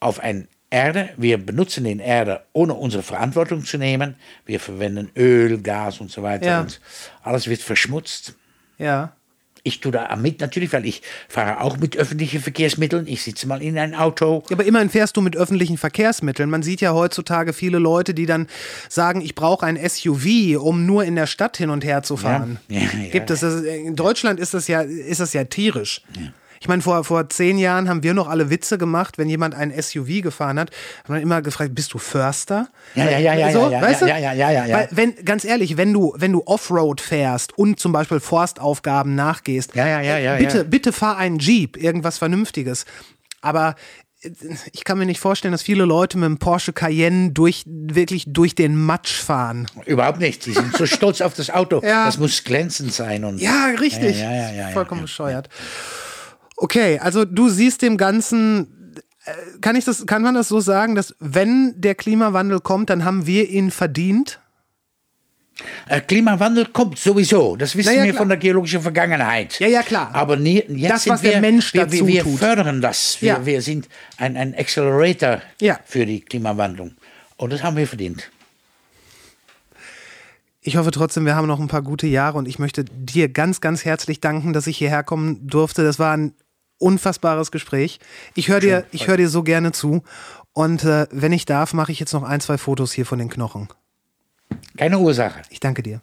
[0.00, 1.10] auf ein Erde.
[1.16, 4.16] Wir benutzen den Erde, ohne unsere Verantwortung zu nehmen.
[4.46, 6.46] Wir verwenden Öl, Gas und so weiter.
[6.46, 6.60] Ja.
[6.62, 6.80] Und
[7.22, 8.34] alles wird verschmutzt.
[8.78, 9.12] Ja.
[9.64, 13.06] Ich tue da mit natürlich, weil ich fahre auch mit öffentlichen Verkehrsmitteln.
[13.06, 14.42] Ich sitze mal in ein Auto.
[14.48, 16.50] Ja, aber immerhin fährst du mit öffentlichen Verkehrsmitteln.
[16.50, 18.48] Man sieht ja heutzutage viele Leute, die dann
[18.88, 22.58] sagen, ich brauche ein SUV, um nur in der Stadt hin und her zu fahren.
[22.68, 23.34] Ja, ja, Gibt ja.
[23.34, 23.62] es das?
[23.62, 26.02] In Deutschland ist das ja, ist das ja tierisch.
[26.62, 29.72] Ich meine, vor, vor zehn Jahren haben wir noch alle Witze gemacht, wenn jemand ein
[29.82, 30.70] SUV gefahren hat,
[31.00, 32.68] hat man immer gefragt, bist du Förster?
[32.94, 34.06] Ja, ja, ja, ja, so, ja, ja, weißt du?
[34.06, 34.76] ja, ja, ja, ja, ja.
[34.76, 39.74] Weil, wenn, ganz ehrlich, wenn du, wenn du Offroad fährst und zum Beispiel Forstaufgaben nachgehst,
[39.74, 40.62] Ja, ja, ja, ja, bitte, ja.
[40.62, 42.84] bitte fahr einen Jeep, irgendwas Vernünftiges.
[43.40, 43.74] Aber
[44.22, 44.30] äh,
[44.70, 48.54] ich kann mir nicht vorstellen, dass viele Leute mit einem Porsche Cayenne durch, wirklich durch
[48.54, 49.66] den Matsch fahren.
[49.84, 50.46] Überhaupt nicht.
[50.46, 51.82] Die sind so stolz auf das Auto.
[51.82, 52.06] Ja.
[52.06, 53.24] Das muss glänzend sein.
[53.24, 54.20] Und Ja, richtig.
[54.20, 55.06] Ja, ja, ja, ja, Vollkommen ja.
[55.06, 55.48] bescheuert.
[56.62, 58.94] Okay, also du siehst dem Ganzen,
[59.24, 63.04] äh, kann ich das, kann man das so sagen, dass wenn der Klimawandel kommt, dann
[63.04, 64.38] haben wir ihn verdient?
[65.88, 67.56] Äh, Klimawandel kommt sowieso.
[67.56, 68.20] Das wissen ja, wir klar.
[68.20, 69.58] von der geologischen Vergangenheit.
[69.58, 70.10] Ja, ja, klar.
[70.14, 72.38] Aber nie, jetzt Das, sind was wir, der Mensch wir, dazu wir, wir tut.
[72.38, 73.20] fördern das.
[73.20, 73.44] Wir, Ja.
[73.46, 75.80] wir sind ein, ein Accelerator Ja.
[75.84, 76.92] für die Klimawandlung.
[77.38, 78.30] Und das haben wir verdient.
[80.60, 83.60] Ich hoffe trotzdem, wir haben noch ein paar gute Jahre und ich möchte dir ganz,
[83.60, 85.82] ganz herzlich danken, dass ich hierher kommen durfte.
[85.82, 86.34] Das war ein
[86.82, 88.00] unfassbares Gespräch.
[88.34, 90.02] Ich höre dir, ich höre dir so gerne zu.
[90.52, 93.30] Und äh, wenn ich darf, mache ich jetzt noch ein, zwei Fotos hier von den
[93.30, 93.68] Knochen.
[94.76, 95.42] Keine Ursache.
[95.48, 96.02] Ich danke dir.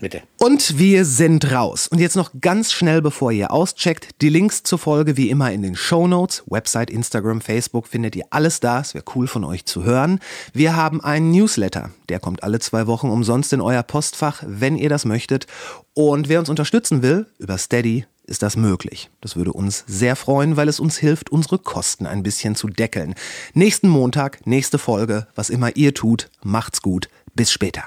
[0.00, 0.22] Bitte.
[0.38, 1.86] Und wir sind raus.
[1.86, 5.62] Und jetzt noch ganz schnell, bevor ihr auscheckt, die Links zur Folge wie immer in
[5.62, 8.80] den Show Notes, Website, Instagram, Facebook, findet ihr alles da.
[8.80, 10.18] Es wäre cool von euch zu hören.
[10.52, 14.88] Wir haben einen Newsletter, der kommt alle zwei Wochen umsonst in euer Postfach, wenn ihr
[14.88, 15.46] das möchtet.
[15.94, 19.10] Und wer uns unterstützen will, über Steady, ist das möglich.
[19.20, 23.14] Das würde uns sehr freuen, weil es uns hilft, unsere Kosten ein bisschen zu deckeln.
[23.52, 27.08] Nächsten Montag, nächste Folge, was immer ihr tut, macht's gut.
[27.34, 27.84] Bis später.